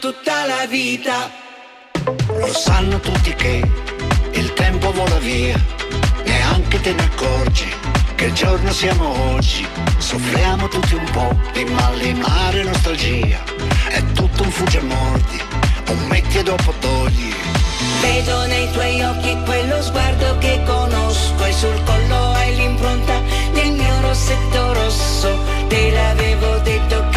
[0.03, 1.31] tutta la vita.
[2.27, 3.63] Lo sanno tutti che
[4.33, 5.57] il tempo vola via,
[6.25, 7.71] neanche te ne accorgi
[8.15, 9.65] che giorno siamo oggi.
[9.99, 13.39] Soffriamo tutti un po' di malinare nostalgia,
[13.87, 15.41] è tutto un fugge mordi,
[15.87, 17.33] un metti e dopo togli.
[18.01, 23.21] Vedo nei tuoi occhi quello sguardo che conosco e sul collo hai l'impronta
[23.53, 25.39] del mio rossetto rosso.
[25.69, 27.12] Te l'avevo detto che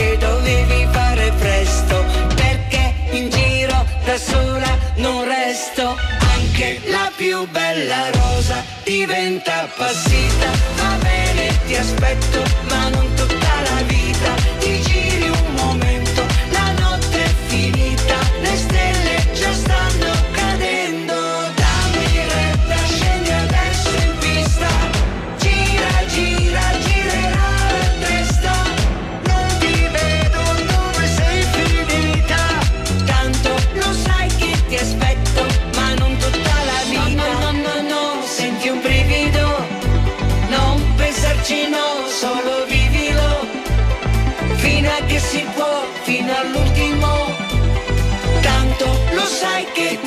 [4.18, 5.96] sola non resto.
[6.34, 10.50] Anche la più bella rosa diventa appassita.
[10.76, 13.45] Va bene, ti aspetto, ma non tutta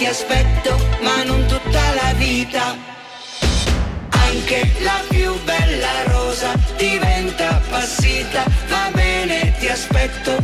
[0.10, 2.76] aspetto, ma non tutta la vita.
[4.10, 10.36] Anche la più bella rosa diventa appassita, va bene, ti aspetto,